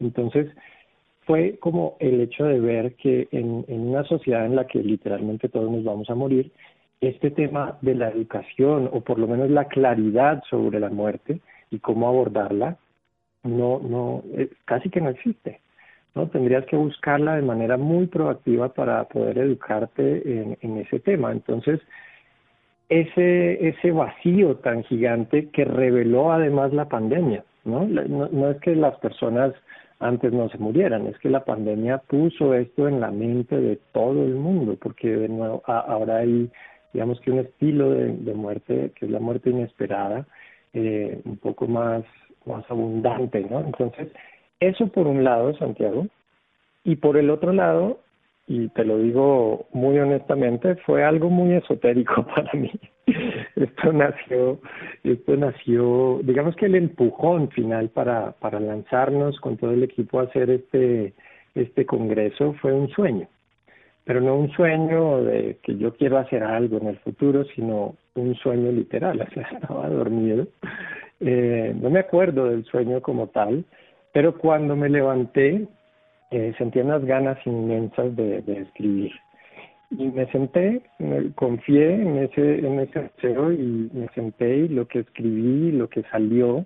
entonces 0.00 0.48
fue 1.26 1.58
como 1.60 1.96
el 2.00 2.22
hecho 2.22 2.44
de 2.44 2.58
ver 2.58 2.96
que 2.96 3.28
en, 3.30 3.64
en 3.68 3.80
una 3.82 4.02
sociedad 4.02 4.46
en 4.46 4.56
la 4.56 4.66
que 4.66 4.82
literalmente 4.82 5.48
todos 5.48 5.70
nos 5.70 5.84
vamos 5.84 6.10
a 6.10 6.16
morir, 6.16 6.50
este 7.00 7.30
tema 7.30 7.78
de 7.82 7.94
la 7.94 8.08
educación 8.08 8.88
o 8.92 9.00
por 9.00 9.18
lo 9.18 9.26
menos 9.26 9.50
la 9.50 9.66
claridad 9.66 10.42
sobre 10.48 10.80
la 10.80 10.88
muerte 10.88 11.40
y 11.70 11.78
cómo 11.78 12.08
abordarla, 12.08 12.76
no, 13.42 13.78
no, 13.80 14.22
eh, 14.34 14.50
casi 14.64 14.90
que 14.90 15.00
no 15.00 15.10
existe. 15.10 15.60
¿no? 16.16 16.26
Tendrías 16.28 16.64
que 16.64 16.76
buscarla 16.76 17.36
de 17.36 17.42
manera 17.42 17.76
muy 17.76 18.06
proactiva 18.06 18.70
para 18.70 19.04
poder 19.04 19.38
educarte 19.38 20.56
en, 20.60 20.78
ese 20.78 20.98
tema. 20.98 21.30
Entonces, 21.30 21.80
ese, 22.88 23.68
ese 23.68 23.90
vacío 23.92 24.56
tan 24.56 24.82
gigante 24.84 25.50
que 25.50 25.64
reveló 25.64 26.32
además 26.32 26.72
la 26.72 26.88
pandemia, 26.88 27.44
¿no? 27.64 27.86
No, 27.86 28.50
es 28.50 28.56
que 28.60 28.74
las 28.74 28.96
personas 28.98 29.52
antes 29.98 30.32
no 30.32 30.48
se 30.48 30.58
murieran, 30.58 31.06
es 31.06 31.18
que 31.18 31.28
la 31.28 31.44
pandemia 31.44 31.98
puso 31.98 32.54
esto 32.54 32.88
en 32.88 33.00
la 33.00 33.10
mente 33.10 33.58
de 33.60 33.76
todo 33.92 34.24
el 34.24 34.34
mundo, 34.34 34.76
porque 34.80 35.08
de 35.08 35.28
nuevo 35.28 35.62
ahora 35.66 36.18
hay, 36.18 36.50
digamos 36.96 37.20
que 37.20 37.30
un 37.30 37.40
estilo 37.40 37.90
de, 37.90 38.32
muerte, 38.32 38.90
que 38.94 39.04
es 39.04 39.12
la 39.12 39.20
muerte 39.20 39.50
inesperada, 39.50 40.26
eh, 40.72 41.20
un 41.26 41.36
poco 41.36 41.66
más, 41.66 42.04
más 42.46 42.64
abundante, 42.70 43.46
¿no? 43.50 43.60
Entonces, 43.60 44.08
eso 44.60 44.86
por 44.86 45.06
un 45.06 45.22
lado, 45.22 45.54
Santiago, 45.58 46.06
y 46.84 46.96
por 46.96 47.18
el 47.18 47.28
otro 47.28 47.52
lado, 47.52 47.98
y 48.46 48.68
te 48.68 48.86
lo 48.86 48.96
digo 48.96 49.66
muy 49.74 49.98
honestamente, 49.98 50.76
fue 50.86 51.04
algo 51.04 51.28
muy 51.28 51.52
esotérico 51.52 52.26
para 52.34 52.50
mí. 52.54 52.72
Esto 53.56 53.92
nació, 53.92 54.58
esto 55.04 55.36
nació, 55.36 56.20
digamos 56.22 56.56
que 56.56 56.64
el 56.64 56.76
empujón 56.76 57.50
final 57.50 57.90
para, 57.90 58.32
para 58.40 58.58
lanzarnos 58.58 59.38
con 59.40 59.58
todo 59.58 59.72
el 59.72 59.82
equipo 59.82 60.18
a 60.18 60.22
hacer 60.22 60.48
este, 60.48 61.12
este 61.54 61.84
congreso 61.84 62.54
fue 62.54 62.72
un 62.72 62.88
sueño, 62.88 63.28
pero 64.06 64.20
no 64.20 64.36
un 64.36 64.50
sueño 64.52 65.24
de 65.24 65.58
que 65.64 65.76
yo 65.76 65.92
quiero 65.94 66.18
hacer 66.18 66.44
algo 66.44 66.78
en 66.78 66.86
el 66.86 66.98
futuro, 66.98 67.44
sino 67.56 67.96
un 68.14 68.36
sueño 68.36 68.70
literal, 68.70 69.20
estaba 69.52 69.88
dormido. 69.88 70.46
Eh, 71.18 71.74
no 71.74 71.90
me 71.90 71.98
acuerdo 71.98 72.48
del 72.48 72.64
sueño 72.66 73.02
como 73.02 73.26
tal, 73.26 73.64
pero 74.12 74.38
cuando 74.38 74.76
me 74.76 74.88
levanté, 74.88 75.66
eh, 76.30 76.54
sentía 76.56 76.84
unas 76.84 77.04
ganas 77.04 77.44
inmensas 77.46 78.14
de, 78.14 78.44
escribir. 78.46 79.10
Y 79.90 80.06
me 80.08 80.30
senté, 80.30 80.82
confié 81.34 81.94
en 81.94 82.18
ese, 82.18 82.58
en 82.60 82.78
ese 82.78 83.10
deseo 83.16 83.52
y 83.52 83.90
me 83.92 84.06
senté 84.14 84.56
y 84.56 84.68
lo 84.68 84.86
que 84.86 85.00
escribí, 85.00 85.72
lo 85.72 85.88
que 85.88 86.02
salió, 86.04 86.64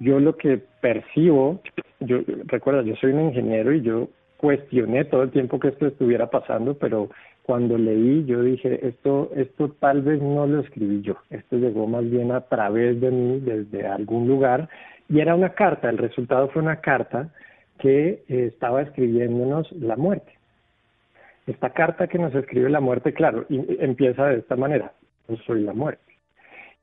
yo 0.00 0.20
lo 0.20 0.36
que 0.36 0.60
percibo, 0.82 1.62
yo 2.00 2.18
recuerda, 2.44 2.82
yo 2.82 2.94
soy 2.96 3.12
un 3.12 3.28
ingeniero 3.28 3.72
y 3.72 3.80
yo 3.80 4.08
cuestioné 4.44 5.06
todo 5.06 5.22
el 5.22 5.30
tiempo 5.30 5.58
que 5.58 5.68
esto 5.68 5.86
estuviera 5.86 6.28
pasando, 6.28 6.74
pero 6.74 7.08
cuando 7.44 7.78
leí 7.78 8.26
yo 8.26 8.42
dije, 8.42 8.86
esto, 8.86 9.30
esto 9.34 9.70
tal 9.80 10.02
vez 10.02 10.20
no 10.20 10.46
lo 10.46 10.60
escribí 10.60 11.00
yo, 11.00 11.16
esto 11.30 11.56
llegó 11.56 11.86
más 11.86 12.04
bien 12.10 12.30
a 12.30 12.42
través 12.42 13.00
de 13.00 13.10
mí, 13.10 13.40
desde 13.40 13.86
algún 13.86 14.28
lugar, 14.28 14.68
y 15.08 15.20
era 15.20 15.34
una 15.34 15.54
carta, 15.54 15.88
el 15.88 15.96
resultado 15.96 16.48
fue 16.48 16.60
una 16.60 16.82
carta 16.82 17.30
que 17.78 18.22
eh, 18.28 18.50
estaba 18.52 18.82
escribiéndonos 18.82 19.72
la 19.72 19.96
muerte. 19.96 20.32
Esta 21.46 21.70
carta 21.70 22.06
que 22.06 22.18
nos 22.18 22.34
escribe 22.34 22.68
la 22.68 22.80
muerte, 22.80 23.14
claro, 23.14 23.46
empieza 23.48 24.26
de 24.26 24.40
esta 24.40 24.56
manera, 24.56 24.92
yo 25.26 25.36
soy 25.46 25.62
la 25.62 25.72
muerte. 25.72 26.03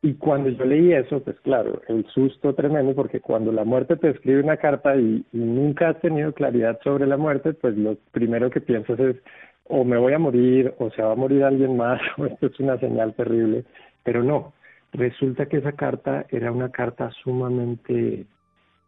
Y 0.03 0.15
cuando 0.15 0.50
yo 0.50 0.65
leí 0.65 0.93
eso, 0.93 1.24
pues 1.24 1.39
claro, 1.41 1.81
el 1.88 2.05
susto 2.08 2.55
tremendo, 2.55 2.96
porque 2.96 3.20
cuando 3.20 3.51
la 3.51 3.63
muerte 3.63 3.96
te 3.98 4.10
escribe 4.10 4.41
una 4.41 4.58
carta 4.58 4.96
y, 4.96 5.24
nunca 5.31 5.89
has 5.89 6.01
tenido 6.01 6.34
claridad 6.34 6.79
sobre 6.84 7.05
la 7.05 7.17
muerte, 7.17 7.53
pues 7.53 7.77
lo 7.77 7.98
primero 8.12 8.50
que 8.50 8.62
piensas 8.62 9.00
es, 9.00 9.17
o 9.65 9.84
me 9.84 9.98
voy 9.98 10.13
a 10.13 10.20
morir, 10.20 10.74
o 10.79 10.89
se 10.91 11.03
va 11.03 11.12
a 11.12 11.15
morir 11.15 11.43
alguien 11.43 11.77
más, 11.77 12.01
o 12.17 12.25
esto 12.25 12.48
es 12.48 12.60
una 12.60 12.79
señal 12.79 13.13
terrible, 13.13 13.63
pero 14.03 14.24
no, 14.24 14.53
Resulta 14.93 15.46
que 15.46 15.58
esa 15.58 15.72
carta 15.72 16.25
era 16.29 16.51
una 16.51 16.70
carta 16.70 17.10
sumamente 17.24 18.25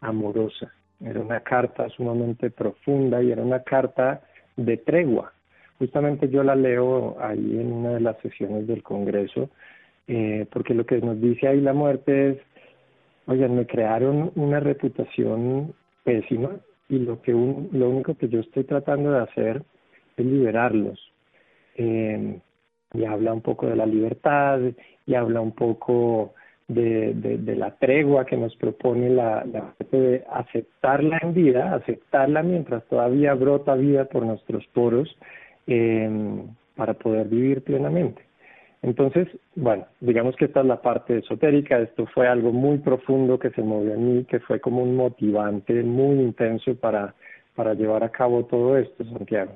amorosa, 0.01 0.73
era 0.99 1.21
una 1.21 1.39
carta 1.39 1.87
sumamente 1.89 2.49
profunda 2.49 3.23
y 3.23 3.31
era 3.31 3.41
una 3.41 3.63
carta 3.63 4.21
de 4.57 4.77
tregua. 4.77 5.31
Justamente 5.79 6.27
yo 6.29 6.43
la 6.43 6.55
leo 6.55 7.17
ahí 7.21 7.57
en 7.57 7.71
una 7.71 7.91
de 7.91 8.01
las 8.01 8.17
sesiones 8.19 8.67
del 8.67 8.83
Congreso, 8.83 9.49
eh, 10.07 10.45
porque 10.51 10.73
lo 10.73 10.85
que 10.85 10.99
nos 10.99 11.19
dice 11.19 11.47
ahí 11.47 11.61
la 11.61 11.73
muerte 11.73 12.31
es, 12.31 12.37
oigan, 13.25 13.55
me 13.55 13.65
crearon 13.65 14.31
una 14.35 14.59
reputación 14.59 15.73
pésima 16.03 16.51
y 16.89 16.99
lo 16.99 17.21
que 17.21 17.31
lo 17.31 17.89
único 17.89 18.15
que 18.15 18.27
yo 18.27 18.41
estoy 18.41 18.65
tratando 18.65 19.11
de 19.11 19.19
hacer 19.19 19.63
es 20.17 20.25
liberarlos. 20.25 20.99
Eh, 21.75 22.39
y 22.93 23.05
habla 23.05 23.33
un 23.33 23.41
poco 23.41 23.67
de 23.67 23.75
la 23.75 23.85
libertad 23.85 24.59
y 25.05 25.15
habla 25.15 25.41
un 25.41 25.53
poco 25.53 26.33
de, 26.67 27.55
la 27.57 27.71
tregua 27.77 28.25
que 28.25 28.37
nos 28.37 28.55
propone 28.55 29.09
la, 29.09 29.43
la 29.45 29.73
de 29.91 30.23
aceptarla 30.31 31.19
en 31.21 31.33
vida, 31.33 31.73
aceptarla 31.75 32.43
mientras 32.43 32.83
todavía 32.85 33.33
brota 33.33 33.75
vida 33.75 34.05
por 34.05 34.25
nuestros 34.25 34.65
poros 34.67 35.15
em, 35.67 36.47
para 36.75 36.93
poder 36.93 37.27
vivir 37.27 37.63
plenamente. 37.63 38.21
Entonces, 38.83 39.29
bueno, 39.55 39.85
digamos 40.01 40.35
que 40.35 40.45
esta 40.45 40.59
es 40.59 40.65
la 40.65 40.81
parte 40.81 41.17
esotérica, 41.19 41.79
esto 41.79 42.05
fue 42.13 42.27
algo 42.27 42.51
muy 42.51 42.79
profundo 42.79 43.39
que 43.39 43.49
se 43.51 43.63
movió 43.63 43.93
en 43.93 44.17
mí, 44.17 44.25
que 44.25 44.41
fue 44.41 44.59
como 44.59 44.83
un 44.83 44.97
motivante 44.97 45.81
muy 45.83 46.19
intenso 46.19 46.75
para, 46.75 47.15
para 47.55 47.73
llevar 47.75 48.03
a 48.03 48.09
cabo 48.09 48.43
todo 48.43 48.77
esto, 48.77 49.05
Santiago. 49.05 49.55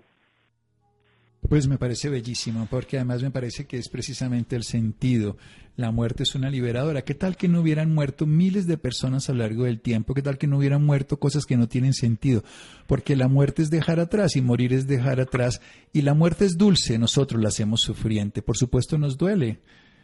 Pues 1.42 1.68
me 1.68 1.78
parece 1.78 2.10
bellísimo, 2.10 2.68
porque 2.70 2.98
además 2.98 3.22
me 3.22 3.32
parece 3.32 3.66
que 3.66 3.78
es 3.78 3.88
precisamente 3.88 4.56
el 4.56 4.64
sentido. 4.64 5.38
La 5.78 5.92
muerte 5.92 6.24
es 6.24 6.36
una 6.36 6.50
liberadora. 6.50 7.04
¿Qué 7.04 7.14
tal 7.14 7.38
que 7.38 7.48
no 7.48 7.62
hubieran 7.62 7.94
muerto 7.94 8.26
miles 8.26 8.66
de 8.68 8.78
personas 8.78 9.30
a 9.30 9.34
lo 9.34 9.40
largo 9.40 9.64
del 9.64 9.80
tiempo? 9.80 10.14
¿Qué 10.14 10.24
tal 10.24 10.38
que 10.38 10.48
no 10.48 10.58
hubieran 10.58 10.84
muerto 10.84 11.20
cosas 11.20 11.46
que 11.46 11.56
no 11.56 11.68
tienen 11.70 11.94
sentido? 11.94 12.44
Porque 12.88 13.16
la 13.16 13.28
muerte 13.28 13.62
es 13.62 13.70
dejar 13.70 14.00
atrás 14.00 14.36
y 14.36 14.42
morir 14.42 14.74
es 14.74 14.88
dejar 14.88 15.22
atrás. 15.22 15.62
Y 15.94 16.02
la 16.02 16.16
muerte 16.16 16.46
es 16.46 16.58
dulce, 16.58 16.98
nosotros 16.98 17.42
la 17.42 17.50
hacemos 17.50 17.82
sufriente. 17.82 18.42
Por 18.42 18.58
supuesto 18.58 18.98
nos 18.98 19.18
duele. 19.18 19.60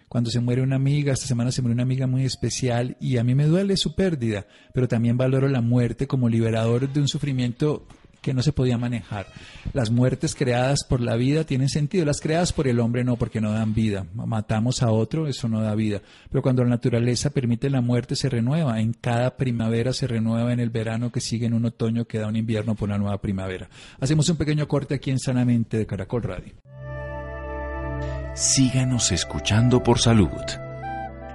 Cuando 0.08 0.30
se 0.30 0.40
muere 0.40 0.62
una 0.62 0.76
amiga, 0.76 1.12
esta 1.12 1.26
semana 1.26 1.52
se 1.52 1.64
muere 1.64 1.74
una 1.74 1.84
amiga 1.84 2.06
muy 2.06 2.24
especial 2.24 2.96
y 3.02 3.18
a 3.18 3.24
mí 3.24 3.34
me 3.34 3.48
duele 3.48 3.76
su 3.78 3.96
pérdida, 3.96 4.46
pero 4.72 4.88
también 4.88 5.18
valoro 5.18 5.50
la 5.50 5.62
muerte 5.62 6.06
como 6.06 6.30
liberador 6.30 6.88
de 6.88 7.02
un 7.02 7.08
sufrimiento 7.08 7.88
que 8.24 8.34
no 8.34 8.42
se 8.42 8.54
podía 8.54 8.80
manejar. 8.80 9.28
Las 9.74 9.92
muertes 9.92 10.34
creadas 10.34 10.84
por 10.84 11.02
la 11.02 11.16
vida 11.16 11.44
tienen 11.44 11.70
sentido, 11.70 12.06
las 12.06 12.22
creadas 12.22 12.54
por 12.54 12.68
el 12.68 12.80
hombre 12.80 13.04
no, 13.04 13.18
porque 13.18 13.42
no 13.42 13.52
dan 13.52 13.76
vida. 13.76 14.08
Matamos 14.16 14.82
a 14.82 14.90
otro, 14.90 15.28
eso 15.28 15.48
no 15.48 15.62
da 15.62 15.76
vida. 15.76 16.02
Pero 16.32 16.42
cuando 16.42 16.64
la 16.64 16.70
naturaleza 16.70 17.30
permite 17.30 17.70
la 17.70 17.82
muerte, 17.82 18.16
se 18.16 18.30
renueva. 18.30 18.80
En 18.80 18.94
cada 18.94 19.38
primavera 19.38 19.94
se 19.94 20.08
renueva, 20.08 20.54
en 20.54 20.60
el 20.60 20.72
verano 20.72 21.12
que 21.12 21.22
sigue, 21.22 21.46
en 21.46 21.54
un 21.54 21.66
otoño 21.66 22.06
que 22.06 22.18
da 22.18 22.28
un 22.28 22.36
invierno 22.36 22.74
por 22.74 22.90
una 22.90 22.98
nueva 22.98 23.22
primavera. 23.22 23.70
Hacemos 24.00 24.28
un 24.30 24.38
pequeño 24.38 24.68
corte 24.68 24.96
aquí 24.96 25.12
en 25.12 25.20
Sanamente 25.20 25.78
de 25.78 25.86
Caracol 25.86 26.24
Radio. 26.24 26.54
Síganos 28.34 29.12
escuchando 29.12 29.84
por 29.84 30.00
salud. 30.00 30.32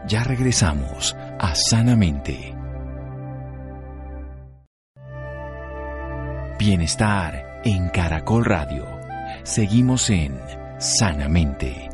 Ya 0.09 0.25
regresamos 0.25 1.15
a 1.39 1.55
Sanamente. 1.55 2.58
Bienestar 6.69 7.63
en 7.65 7.89
Caracol 7.89 8.45
Radio. 8.45 8.85
Seguimos 9.43 10.11
en 10.11 10.39
Sanamente. 10.79 11.89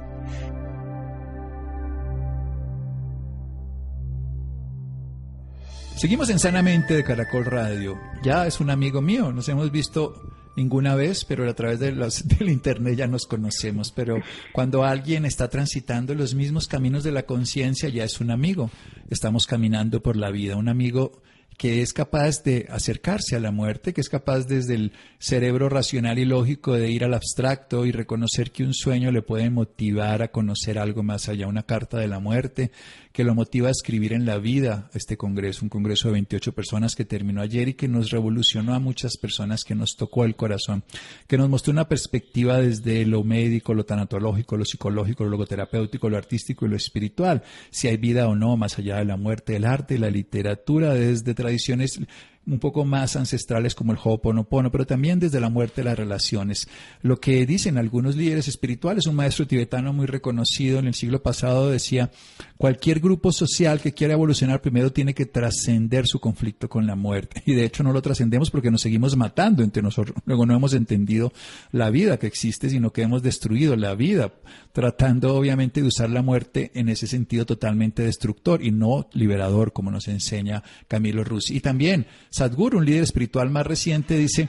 Seguimos 5.95 6.29
en 6.31 6.41
Sanamente 6.41 6.95
de 6.95 7.05
Caracol 7.05 7.45
Radio. 7.45 7.97
Ya 8.25 8.49
es 8.49 8.59
un 8.59 8.69
amigo 8.69 9.01
mío, 9.01 9.31
nos 9.31 9.49
hemos 9.49 9.71
visto 9.71 10.21
ninguna 10.57 10.97
vez, 10.97 11.25
pero 11.25 11.49
a 11.49 11.55
través 11.55 11.79
de 11.79 11.93
del 12.25 12.49
Internet 12.49 12.97
ya 12.97 13.07
nos 13.07 13.29
conocemos. 13.29 13.93
Pero 13.93 14.17
cuando 14.53 14.83
alguien 14.83 15.25
está 15.25 15.47
transitando 15.47 16.17
los 16.17 16.35
mismos 16.35 16.67
caminos 16.67 17.05
de 17.05 17.13
la 17.13 17.23
conciencia, 17.23 17.89
ya 17.91 18.03
es 18.03 18.21
un 18.21 18.33
amigo. 18.33 18.73
Estamos 19.09 19.47
caminando 19.47 20.03
por 20.03 20.17
la 20.17 20.33
vida, 20.33 20.57
un 20.57 20.69
amigo 20.69 21.23
que 21.57 21.83
es 21.83 21.93
capaz 21.93 22.43
de 22.43 22.67
acercarse 22.71 23.37
a 23.37 23.41
la 23.41 23.51
muerte, 23.51 23.93
que 23.93 24.01
es 24.01 24.09
capaz 24.09 24.47
desde 24.47 24.75
el 24.75 24.93
cerebro 25.19 25.69
racional 25.69 26.19
y 26.19 26.25
lógico 26.25 26.75
de 26.75 26.91
ir 26.91 27.05
al 27.05 27.15
abstracto 27.15 27.87
y 27.87 27.93
reconocer 27.93 28.51
que 28.51 28.65
un 28.65 28.75
sueño 28.75 29.13
le 29.13 29.23
puede 29.23 29.51
motivar 29.51 30.23
a 30.23 30.29
conocer 30.29 30.79
algo 30.79 31.03
más 31.03 31.29
allá, 31.29 31.47
una 31.47 31.63
carta 31.63 31.99
de 31.99 32.09
la 32.09 32.19
muerte, 32.19 32.73
que 33.13 33.23
lo 33.23 33.35
motiva 33.35 33.69
a 33.69 33.71
escribir 33.71 34.13
en 34.13 34.27
la 34.27 34.39
vida 34.39 34.91
este 34.93 35.17
congreso, 35.17 35.65
un 35.65 35.69
congreso 35.69 36.09
de 36.09 36.15
28 36.15 36.53
personas 36.53 36.97
que 36.97 37.05
terminó 37.05 37.43
ayer 37.43 37.69
y 37.69 37.75
que 37.75 37.87
nos 37.87 38.11
revolucionó 38.11 38.75
a 38.75 38.81
muchas 38.81 39.17
personas, 39.17 39.63
que 39.63 39.77
nos 39.77 39.95
tocó 39.97 40.25
el 40.25 40.35
corazón, 40.35 40.83
que 41.29 41.39
nos 41.39 41.49
mostró 41.49 41.73
una 41.73 41.89
perspectiva 41.89 42.59
desde 42.59 43.07
lo 43.07 43.23
médico, 43.23 43.73
lo 43.73 43.85
tanatológico, 43.85 44.57
lo 44.57 44.65
psicológico, 44.65 45.23
lo 45.23 45.31
logoterapéutico, 45.31 46.11
lo 46.11 46.17
artístico 46.17 46.67
y 46.67 46.71
lo 46.71 46.77
espiritual, 46.77 47.45
si 47.71 47.87
hay 47.87 47.99
vida 47.99 48.27
o 48.27 48.35
no 48.35 48.57
más 48.57 48.79
allá 48.81 48.97
de 48.97 49.05
la 49.05 49.17
muerte, 49.17 49.55
el 49.55 49.65
arte, 49.65 49.97
la 49.97 50.11
literatura, 50.11 50.95
desde 50.95 51.35
tradiciones 51.45 52.01
un 52.47 52.59
poco 52.59 52.85
más 52.85 53.17
ancestrales 53.17 53.75
como 53.75 53.93
el 53.93 53.99
Ho'oponopono, 54.03 54.71
pero 54.71 54.87
también 54.87 55.19
desde 55.19 55.41
la 55.41 55.49
muerte 55.49 55.81
de 55.81 55.87
las 55.87 55.99
relaciones. 55.99 56.69
Lo 57.03 57.19
que 57.21 57.47
dicen 57.47 57.79
algunos 57.79 58.17
líderes 58.17 58.49
espirituales, 58.49 59.07
un 59.07 59.17
maestro 59.17 59.47
tibetano 59.47 59.93
muy 59.93 60.07
reconocido 60.07 60.79
en 60.79 60.87
el 60.87 60.95
siglo 60.95 61.23
pasado 61.23 61.71
decía, 61.71 62.11
cualquier 62.57 63.01
grupo 63.01 63.33
social 63.33 63.81
que 63.81 63.93
quiera 63.93 64.15
evolucionar 64.15 64.61
primero 64.61 64.93
tiene 64.93 65.15
que 65.15 65.27
trascender 65.27 66.07
su 66.07 66.21
conflicto 66.21 66.69
con 66.69 66.87
la 66.87 66.97
muerte. 66.97 67.43
Y 67.47 67.55
de 67.55 67.65
hecho 67.65 67.83
no 67.83 67.93
lo 67.93 68.03
trascendemos 68.03 68.51
porque 68.51 68.71
nos 68.71 68.83
seguimos 68.83 69.17
matando 69.17 69.63
entre 69.63 69.83
nosotros. 69.83 70.17
Luego 70.27 70.47
no 70.47 70.55
hemos 70.55 70.75
entendido 70.75 71.33
la 71.73 71.91
vida 71.91 72.19
que 72.19 72.27
existe, 72.27 72.71
sino 72.71 72.93
que 72.93 73.03
hemos 73.03 73.23
destruido 73.23 73.77
la 73.77 73.95
vida, 73.95 74.33
tratando 74.73 75.35
obviamente 75.35 75.81
de 75.81 75.89
usar 75.89 76.11
la 76.11 76.23
muerte 76.23 76.71
en 76.75 76.89
ese 76.89 77.07
sentido 77.07 77.47
totalmente 77.47 78.03
destructor 78.03 78.63
y 78.63 78.71
no 78.71 79.09
liberador, 79.13 79.73
como 79.73 79.91
nos 79.91 80.09
enseña 80.09 80.63
Camilo 80.89 81.25
Russi. 81.25 81.57
Y 81.57 81.61
también 81.61 82.07
Sadhguru, 82.35 82.79
un 82.79 82.85
líder 82.85 83.05
espiritual 83.05 83.49
más 83.49 83.65
reciente, 83.65 84.19
dice 84.19 84.49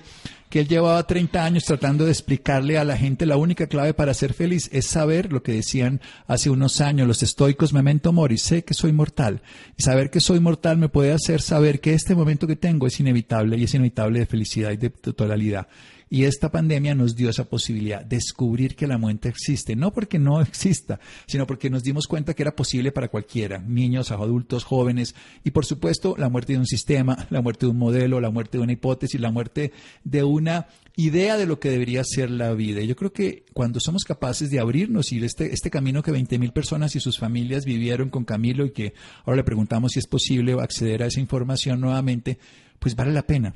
que 0.49 0.61
él 0.61 0.67
llevaba 0.67 1.05
30 1.05 1.45
años 1.45 1.65
tratando 1.65 2.03
de 2.03 2.11
explicarle 2.11 2.79
a 2.79 2.83
la 2.83 2.97
gente 2.97 3.27
la 3.27 3.37
única 3.37 3.67
clave 3.67 3.93
para 3.93 4.15
ser 4.15 4.33
feliz 4.33 4.71
es 4.73 4.87
saber 4.87 5.31
lo 5.31 5.43
que 5.43 5.51
decían 5.51 6.01
hace 6.25 6.49
unos 6.49 6.81
años 6.81 7.07
los 7.07 7.21
estoicos 7.21 7.73
memento 7.73 8.11
mori, 8.11 8.39
sé 8.39 8.63
que 8.63 8.73
soy 8.73 8.91
mortal. 8.91 9.43
Y 9.77 9.83
saber 9.83 10.09
que 10.09 10.19
soy 10.19 10.39
mortal 10.39 10.79
me 10.79 10.89
puede 10.89 11.11
hacer 11.11 11.41
saber 11.41 11.79
que 11.79 11.93
este 11.93 12.15
momento 12.15 12.47
que 12.47 12.55
tengo 12.55 12.87
es 12.87 12.99
inevitable 12.99 13.55
y 13.55 13.65
es 13.65 13.73
inevitable 13.75 14.17
de 14.17 14.25
felicidad 14.25 14.71
y 14.71 14.77
de 14.77 14.89
totalidad. 14.89 15.67
Y 16.09 16.25
esta 16.25 16.51
pandemia 16.51 16.93
nos 16.93 17.15
dio 17.15 17.29
esa 17.29 17.45
posibilidad, 17.45 18.05
descubrir 18.05 18.75
que 18.75 18.87
la 18.87 18.97
muerte 18.97 19.29
existe, 19.29 19.75
no 19.75 19.91
porque 19.91 20.19
no 20.19 20.39
exista, 20.41 20.99
sino 21.25 21.47
porque 21.47 21.69
nos 21.69 21.83
dimos 21.83 22.07
cuenta 22.07 22.33
que 22.33 22.43
era 22.43 22.55
posible 22.55 22.91
para 22.91 23.07
cualquiera, 23.07 23.59
niños, 23.59 24.11
adultos, 24.11 24.63
jóvenes, 24.63 25.15
y 25.43 25.51
por 25.51 25.65
supuesto 25.65 26.15
la 26.17 26.29
muerte 26.29 26.53
de 26.53 26.59
un 26.59 26.67
sistema, 26.67 27.27
la 27.29 27.41
muerte 27.41 27.65
de 27.65 27.71
un 27.71 27.77
modelo, 27.77 28.19
la 28.21 28.29
muerte 28.29 28.57
de 28.57 28.63
una 28.63 28.73
hipótesis, 28.73 29.19
la 29.19 29.31
muerte 29.31 29.71
de 30.03 30.23
una 30.23 30.67
idea 30.95 31.37
de 31.37 31.45
lo 31.45 31.59
que 31.59 31.69
debería 31.69 32.03
ser 32.03 32.29
la 32.29 32.53
vida. 32.53 32.81
Y 32.81 32.87
yo 32.87 32.95
creo 32.95 33.11
que 33.11 33.45
cuando 33.53 33.79
somos 33.79 34.03
capaces 34.03 34.49
de 34.49 34.59
abrirnos 34.59 35.11
y 35.11 35.23
este, 35.23 35.53
este 35.53 35.69
camino 35.69 36.03
que 36.03 36.11
20.000 36.11 36.53
personas 36.53 36.95
y 36.95 36.99
sus 36.99 37.17
familias 37.17 37.65
vivieron 37.65 38.09
con 38.09 38.25
Camilo 38.25 38.65
y 38.65 38.71
que 38.71 38.93
ahora 39.25 39.37
le 39.37 39.43
preguntamos 39.43 39.93
si 39.93 39.99
es 39.99 40.07
posible 40.07 40.53
acceder 40.53 41.03
a 41.03 41.07
esa 41.07 41.19
información 41.19 41.81
nuevamente, 41.81 42.37
pues 42.79 42.95
vale 42.95 43.11
la 43.11 43.25
pena. 43.25 43.55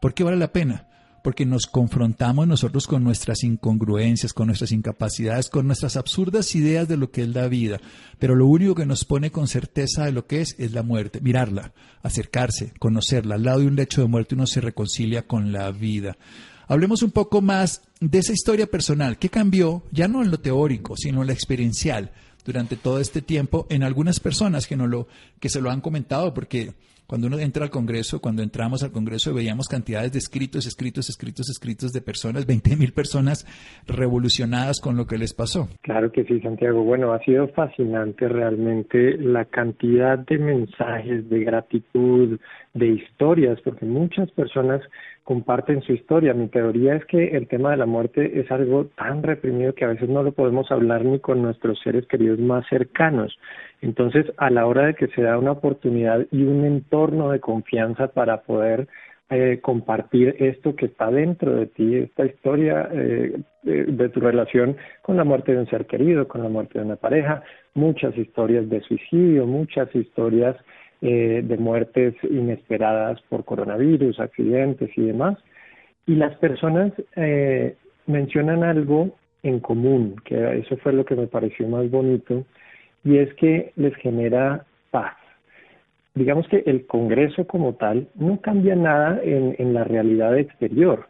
¿Por 0.00 0.14
qué 0.14 0.24
vale 0.24 0.36
la 0.36 0.52
pena? 0.52 0.88
Porque 1.28 1.44
nos 1.44 1.66
confrontamos 1.66 2.48
nosotros 2.48 2.86
con 2.86 3.04
nuestras 3.04 3.44
incongruencias, 3.44 4.32
con 4.32 4.46
nuestras 4.46 4.72
incapacidades, 4.72 5.50
con 5.50 5.66
nuestras 5.66 5.98
absurdas 5.98 6.54
ideas 6.54 6.88
de 6.88 6.96
lo 6.96 7.10
que 7.10 7.20
es 7.20 7.28
la 7.28 7.48
vida. 7.48 7.82
Pero 8.18 8.34
lo 8.34 8.46
único 8.46 8.74
que 8.74 8.86
nos 8.86 9.04
pone 9.04 9.30
con 9.30 9.46
certeza 9.46 10.06
de 10.06 10.12
lo 10.12 10.26
que 10.26 10.40
es 10.40 10.56
es 10.58 10.72
la 10.72 10.82
muerte, 10.82 11.20
mirarla, 11.20 11.74
acercarse, 12.02 12.72
conocerla. 12.78 13.34
Al 13.34 13.42
lado 13.42 13.60
de 13.60 13.66
un 13.66 13.76
lecho 13.76 14.00
de 14.00 14.08
muerte 14.08 14.36
uno 14.36 14.46
se 14.46 14.62
reconcilia 14.62 15.26
con 15.26 15.52
la 15.52 15.70
vida. 15.70 16.16
Hablemos 16.66 17.02
un 17.02 17.10
poco 17.10 17.42
más 17.42 17.82
de 18.00 18.20
esa 18.20 18.32
historia 18.32 18.66
personal. 18.66 19.18
¿Qué 19.18 19.28
cambió? 19.28 19.82
Ya 19.92 20.08
no 20.08 20.22
en 20.22 20.30
lo 20.30 20.40
teórico, 20.40 20.96
sino 20.96 21.20
en 21.20 21.26
lo 21.26 21.34
experiencial 21.34 22.10
durante 22.46 22.76
todo 22.76 23.00
este 23.00 23.20
tiempo 23.20 23.66
en 23.68 23.82
algunas 23.82 24.18
personas 24.18 24.66
que, 24.66 24.78
no 24.78 24.86
lo, 24.86 25.08
que 25.40 25.50
se 25.50 25.60
lo 25.60 25.70
han 25.70 25.82
comentado, 25.82 26.32
porque 26.32 26.72
cuando 27.08 27.26
uno 27.26 27.38
entra 27.38 27.64
al 27.64 27.70
Congreso, 27.70 28.20
cuando 28.20 28.42
entramos 28.42 28.84
al 28.84 28.92
Congreso 28.92 29.32
veíamos 29.32 29.66
cantidades 29.66 30.12
de 30.12 30.18
escritos, 30.18 30.66
escritos, 30.66 31.08
escritos, 31.08 31.48
escritos 31.48 31.90
de 31.92 32.02
personas, 32.02 32.44
20 32.44 32.76
mil 32.76 32.92
personas 32.92 33.46
revolucionadas 33.86 34.78
con 34.78 34.98
lo 34.98 35.06
que 35.06 35.16
les 35.16 35.32
pasó. 35.32 35.70
Claro 35.80 36.12
que 36.12 36.24
sí, 36.24 36.38
Santiago. 36.40 36.82
Bueno, 36.82 37.14
ha 37.14 37.18
sido 37.20 37.48
fascinante 37.48 38.28
realmente 38.28 39.16
la 39.16 39.46
cantidad 39.46 40.18
de 40.18 40.36
mensajes, 40.36 41.26
de 41.30 41.44
gratitud, 41.44 42.38
de 42.74 42.88
historias, 42.88 43.58
porque 43.62 43.86
muchas 43.86 44.30
personas 44.32 44.82
comparten 45.28 45.82
su 45.82 45.92
historia. 45.92 46.32
Mi 46.32 46.48
teoría 46.48 46.94
es 46.94 47.04
que 47.04 47.36
el 47.36 47.48
tema 47.48 47.72
de 47.72 47.76
la 47.76 47.84
muerte 47.84 48.40
es 48.40 48.50
algo 48.50 48.86
tan 48.96 49.22
reprimido 49.22 49.74
que 49.74 49.84
a 49.84 49.88
veces 49.88 50.08
no 50.08 50.22
lo 50.22 50.32
podemos 50.32 50.72
hablar 50.72 51.04
ni 51.04 51.18
con 51.18 51.42
nuestros 51.42 51.78
seres 51.80 52.06
queridos 52.06 52.38
más 52.38 52.66
cercanos. 52.70 53.38
Entonces, 53.82 54.24
a 54.38 54.48
la 54.48 54.64
hora 54.64 54.86
de 54.86 54.94
que 54.94 55.08
se 55.08 55.20
da 55.20 55.36
una 55.36 55.52
oportunidad 55.52 56.26
y 56.30 56.44
un 56.44 56.64
entorno 56.64 57.30
de 57.30 57.40
confianza 57.40 58.08
para 58.08 58.40
poder 58.40 58.88
eh, 59.28 59.58
compartir 59.60 60.34
esto 60.38 60.74
que 60.74 60.86
está 60.86 61.10
dentro 61.10 61.56
de 61.56 61.66
ti, 61.66 61.96
esta 61.96 62.24
historia 62.24 62.88
eh, 62.90 63.38
de, 63.64 64.08
tu 64.08 64.20
relación 64.20 64.78
con 65.02 65.18
la 65.18 65.24
muerte 65.24 65.52
de 65.52 65.58
un 65.58 65.66
ser 65.68 65.84
querido, 65.84 66.26
con 66.26 66.42
la 66.42 66.48
muerte 66.48 66.78
de 66.78 66.86
una 66.86 66.96
pareja, 66.96 67.42
muchas 67.74 68.16
historias 68.16 68.66
de 68.70 68.80
suicidio, 68.80 69.46
muchas 69.46 69.94
historias 69.94 70.56
eh, 71.00 71.42
de 71.44 71.56
muertes 71.56 72.14
inesperadas 72.24 73.20
por 73.28 73.44
coronavirus, 73.44 74.18
accidentes 74.20 74.90
y 74.96 75.02
demás. 75.02 75.38
Y 76.06 76.16
las 76.16 76.36
personas 76.38 76.92
eh, 77.16 77.76
mencionan 78.06 78.64
algo 78.64 79.10
en 79.42 79.60
común, 79.60 80.16
que 80.24 80.58
eso 80.58 80.76
fue 80.78 80.92
lo 80.92 81.04
que 81.04 81.14
me 81.14 81.26
pareció 81.26 81.68
más 81.68 81.90
bonito, 81.90 82.44
y 83.04 83.18
es 83.18 83.32
que 83.34 83.72
les 83.76 83.94
genera 83.96 84.64
paz. 84.90 85.14
Digamos 86.14 86.48
que 86.48 86.64
el 86.66 86.86
Congreso 86.86 87.46
como 87.46 87.74
tal 87.74 88.08
no 88.14 88.40
cambia 88.40 88.74
nada 88.74 89.20
en, 89.22 89.54
en 89.58 89.74
la 89.74 89.84
realidad 89.84 90.36
exterior. 90.36 91.06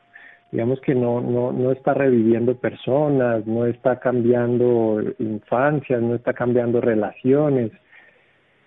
Digamos 0.53 0.81
que 0.81 0.95
no, 0.95 1.21
no, 1.21 1.53
no 1.53 1.73
está 1.73 1.95
reviviendo 1.95 2.57
personas, 2.57 3.47
no 3.47 3.67
está 3.67 4.01
cambiando 4.01 5.01
infancias, 5.19 6.03
no 6.03 6.15
está 6.15 6.33
cambiando 6.33 6.81
relaciones, 6.81 7.71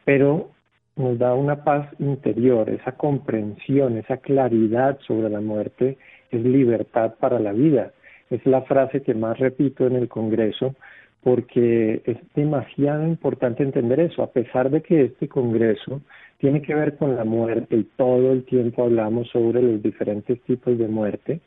pero 0.06 0.50
nos 0.96 1.18
da 1.18 1.34
una 1.34 1.64
paz 1.64 1.88
interior, 2.00 2.70
esa 2.70 2.94
comprensión, 2.94 3.98
esa 3.98 4.18
claridad 4.18 5.00
sobre 5.08 5.30
la 5.30 5.42
muerte 5.42 5.98
es 6.32 6.44
libertad 6.44 7.16
para 7.20 7.40
la 7.40 7.54
vida. 7.54 7.92
Es 8.30 8.46
la 8.46 8.62
frase 8.64 9.02
que 9.02 9.14
más 9.14 9.38
repito 9.40 9.88
en 9.88 9.96
el 9.96 10.08
Congreso 10.08 10.76
porque 11.24 12.02
es 12.06 12.18
demasiado 12.34 13.06
importante 13.06 13.62
entender 13.64 14.00
eso, 14.00 14.24
a 14.24 14.32
pesar 14.32 14.72
de 14.72 14.82
que 14.82 15.04
este 15.04 15.28
Congreso 15.28 16.02
tiene 16.40 16.62
que 16.62 16.74
ver 16.74 16.98
con 16.98 17.16
la 17.16 17.24
muerte 17.24 17.76
y 17.76 17.84
todo 17.96 18.32
el 18.32 18.44
tiempo 18.44 18.84
hablamos 18.84 19.30
sobre 19.30 19.62
los 19.62 19.84
diferentes 19.84 20.42
tipos 20.42 20.78
de 20.78 20.88
muerte, 20.88 21.40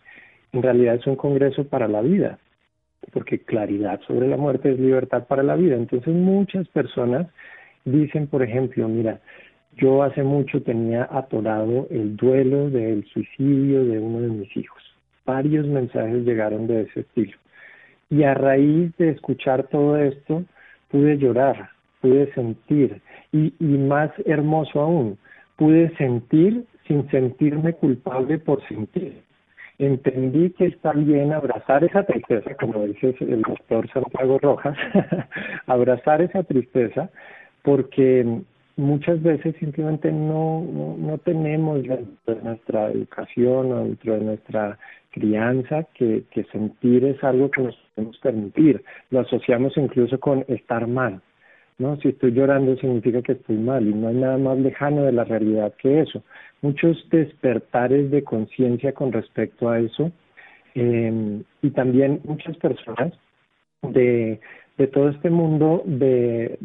en 0.53 0.63
realidad 0.63 0.95
es 0.95 1.07
un 1.09 1.17
Congreso 1.17 1.65
para 1.65 1.89
la 1.89 2.01
vida, 2.03 2.39
porque 3.13 3.41
claridad 3.41 4.01
sobre 4.07 4.29
la 4.29 4.37
muerte 4.37 4.71
es 4.71 4.79
libertad 4.79 5.27
para 5.27 5.43
la 5.43 5.57
vida. 5.57 5.75
Entonces 5.75 6.15
muchas 6.15 6.69
personas 6.69 7.27
dicen, 7.85 8.27
por 8.27 8.43
ejemplo, 8.43 8.89
mira, 8.89 9.21
yo 9.77 10.03
hace 10.03 10.23
mucho 10.23 10.63
tenía 10.63 11.09
atorado 11.11 11.87
el 11.91 12.17
duelo 12.17 12.71
del 12.71 13.05
suicidio 13.07 13.85
de 13.85 13.99
uno 13.99 14.21
de 14.21 14.29
mis 14.29 14.57
hijos. 14.57 14.83
Varios 15.27 15.67
mensajes 15.67 16.25
llegaron 16.25 16.67
de 16.67 16.83
ese 16.83 17.01
estilo. 17.01 17.37
Y 18.11 18.23
a 18.23 18.35
raíz 18.35 18.97
de 18.99 19.11
escuchar 19.11 19.65
todo 19.69 19.97
esto, 19.97 20.45
pude 20.89 21.19
llorar, 21.19 21.71
pude 22.01 22.33
sentir, 22.35 23.01
y, 23.33 23.53
y 23.59 23.65
más 23.65 24.11
hermoso 24.27 24.81
aún, 24.81 25.19
pude 25.57 25.95
sentir 25.97 26.65
sin 26.87 27.11
sentirme 27.11 27.73
culpable 27.73 28.39
por 28.39 28.67
sentir. 28.69 29.23
Entendí 29.79 30.51
que 30.51 30.67
está 30.67 30.93
bien 30.93 31.33
abrazar 31.33 31.83
esa 31.83 32.05
tristeza, 32.05 32.55
como 32.61 32.85
dice 32.85 33.17
el 33.21 33.43
doctor 33.43 33.91
Santiago 33.91 34.39
Rojas, 34.39 34.77
abrazar 35.67 36.23
esa 36.23 36.45
tristeza, 36.45 37.11
porque 37.65 38.43
muchas 38.77 39.23
veces 39.23 39.57
simplemente 39.59 40.13
no, 40.13 40.63
no, 40.99 41.19
tenemos 41.19 41.83
dentro 41.83 42.35
de 42.35 42.43
nuestra 42.43 42.91
educación 42.91 43.73
o 43.73 43.85
dentro 43.85 44.15
de 44.15 44.21
nuestra 44.21 44.79
crianza 45.11 45.85
que, 45.95 46.25
que 46.31 46.45
sentir 46.45 47.05
es 47.05 47.25
algo 47.25 47.51
que 47.51 47.63
nos 47.63 47.77
podemos 47.95 48.19
permitir. 48.19 48.85
Lo 49.11 49.21
asociamos 49.21 49.77
incluso 49.79 50.21
con 50.21 50.45
estar 50.47 50.87
mal. 50.87 51.23
¿no? 51.79 51.97
Si 52.01 52.09
estoy 52.09 52.33
llorando 52.33 52.77
significa 52.77 53.23
que 53.23 53.33
estoy 53.33 53.57
mal 53.57 53.87
y 53.87 53.95
no 53.95 54.09
hay 54.09 54.17
nada 54.17 54.37
más 54.37 54.59
lejano 54.59 55.03
de 55.05 55.13
la 55.13 55.25
realidad 55.25 55.73
que 55.81 56.01
eso. 56.01 56.23
Muchos 56.61 57.09
despertares 57.11 58.11
de 58.11 58.23
conciencia 58.23 58.93
con 58.93 59.11
respecto 59.11 59.71
a 59.71 59.79
eso 59.79 60.13
eh, 60.75 61.43
y 61.63 61.71
también 61.71 62.21
muchas 62.25 62.57
personas 62.59 63.15
de 63.83 64.41
de 64.77 64.89
todo 64.89 65.09
este 65.09 65.31
mundo 65.31 65.83
de 65.85 66.59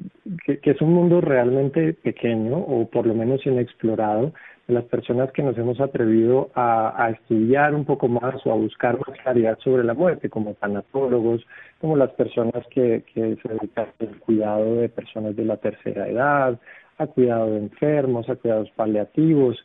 que, 0.46 0.60
es 0.64 0.82
un 0.82 0.94
mundo 0.94 1.22
realmente 1.22 1.94
pequeño 1.94 2.58
o 2.58 2.90
por 2.90 3.06
lo 3.06 3.14
menos 3.14 3.46
inexplorado 3.46 4.34
de 4.68 4.74
las 4.74 4.86
personas 4.86 5.32
que 5.32 5.44
nos 5.44 5.58
hemos 5.58 5.80
atrevido 5.80 6.50
a, 6.56 7.12
estudiar 7.12 7.76
un 7.76 7.86
poco 7.86 8.08
más 8.08 8.46
o 8.46 8.52
a 8.52 8.56
buscar 8.56 8.98
más 8.98 9.18
claridad 9.20 9.60
sobre 9.60 9.84
la 9.84 9.94
muerte 9.94 10.30
como 10.30 10.56
tanatólogos 10.56 11.46
como 11.80 11.96
las 11.96 12.10
personas 12.12 12.66
que, 12.72 13.04
que 13.14 13.38
se 13.42 13.50
dedican 13.50 13.88
al 14.00 14.20
cuidado 14.20 14.76
de 14.76 14.90
personas 14.90 15.36
de 15.36 15.46
la 15.46 15.58
tercera 15.58 16.08
edad 16.08 16.60
a 16.98 17.08
cuidado 17.08 17.52
de 17.52 17.58
enfermos 17.60 18.28
a 18.28 18.36
cuidados 18.36 18.72
paliativos 18.72 19.56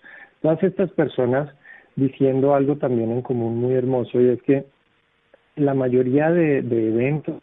todas 0.43 0.63
estas 0.63 0.91
personas 0.91 1.51
diciendo 1.97 2.55
algo 2.55 2.77
también 2.77 3.11
en 3.11 3.23
común 3.23 3.57
muy 3.57 3.73
hermoso 3.73 4.21
y 4.21 4.29
es 4.29 4.43
que 4.43 4.67
la 5.57 5.73
mayoría 5.73 6.31
de, 6.31 6.63
de 6.63 6.89
eventos 6.89 7.37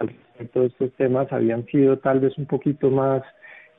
todos 0.45 0.71
estos 0.71 0.91
temas 0.93 1.31
habían 1.31 1.65
sido 1.67 1.97
tal 1.99 2.19
vez 2.19 2.37
un 2.37 2.45
poquito 2.45 2.89
más 2.89 3.23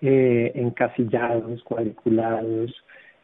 eh, 0.00 0.52
encasillados, 0.54 1.62
cuadriculados, 1.62 2.74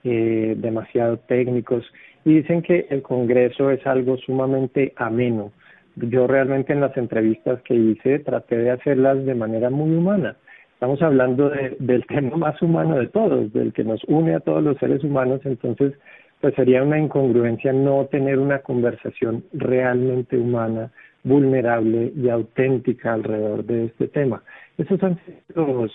eh, 0.05 0.55
demasiado 0.57 1.18
técnicos, 1.18 1.85
y 2.24 2.35
dicen 2.35 2.62
que 2.62 2.87
el 2.90 3.03
Congreso 3.03 3.70
es 3.70 3.85
algo 3.87 4.16
sumamente 4.18 4.92
ameno. 4.96 5.53
Yo 5.96 6.27
realmente 6.27 6.72
en 6.72 6.81
las 6.81 6.96
entrevistas 6.96 7.61
que 7.62 7.74
hice 7.74 8.20
traté 8.20 8.59
de 8.59 8.70
hacerlas 8.70 9.24
de 9.24 9.35
manera 9.35 9.70
muy 9.70 9.96
humana. 9.96 10.37
Estamos 10.74 11.03
hablando 11.03 11.51
del 11.51 12.07
tema 12.07 12.37
más 12.37 12.62
humano 12.62 12.98
de 12.98 13.09
todos, 13.09 13.53
del 13.53 13.72
que 13.72 13.83
nos 13.83 14.05
une 14.05 14.37
a 14.37 14.40
todos 14.40 14.62
los 14.62 14.79
seres 14.79 15.03
humanos, 15.03 15.40
entonces 15.44 15.94
pues 16.40 16.55
sería 16.55 16.85
una 16.85 17.01
incongruencia 17.01 17.72
no 17.72 18.07
tener 18.07 18.38
una 18.38 18.61
conversación 18.61 19.42
realmente 19.53 20.37
humana 20.38 20.92
vulnerable 21.25 22.13
y 22.17 22.29
auténtica 22.29 23.15
alrededor 23.15 23.65
de 23.65 23.87
este 23.87 24.09
tema. 24.09 24.43
Esos 24.77 25.03
han 25.03 25.19
sido 25.25 25.67
los, 25.67 25.93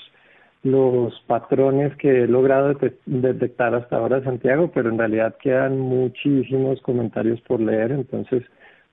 los 0.64 1.14
patrones 1.28 1.96
que 1.98 2.24
he 2.24 2.28
logrado 2.28 2.74
detectar 3.06 3.76
hasta 3.76 3.98
ahora, 3.98 4.24
Santiago, 4.24 4.72
pero 4.74 4.90
en 4.90 4.98
realidad 4.98 5.36
quedan 5.42 5.80
muchísimos 5.80 6.82
comentarios 6.82 7.40
por 7.42 7.60
leer, 7.60 7.92
entonces 7.92 8.44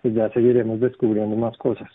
pues 0.02 0.14
ya 0.14 0.30
seguiremos 0.32 0.80
descubriendo 0.80 1.36
más 1.36 1.56
cosas. 1.58 1.88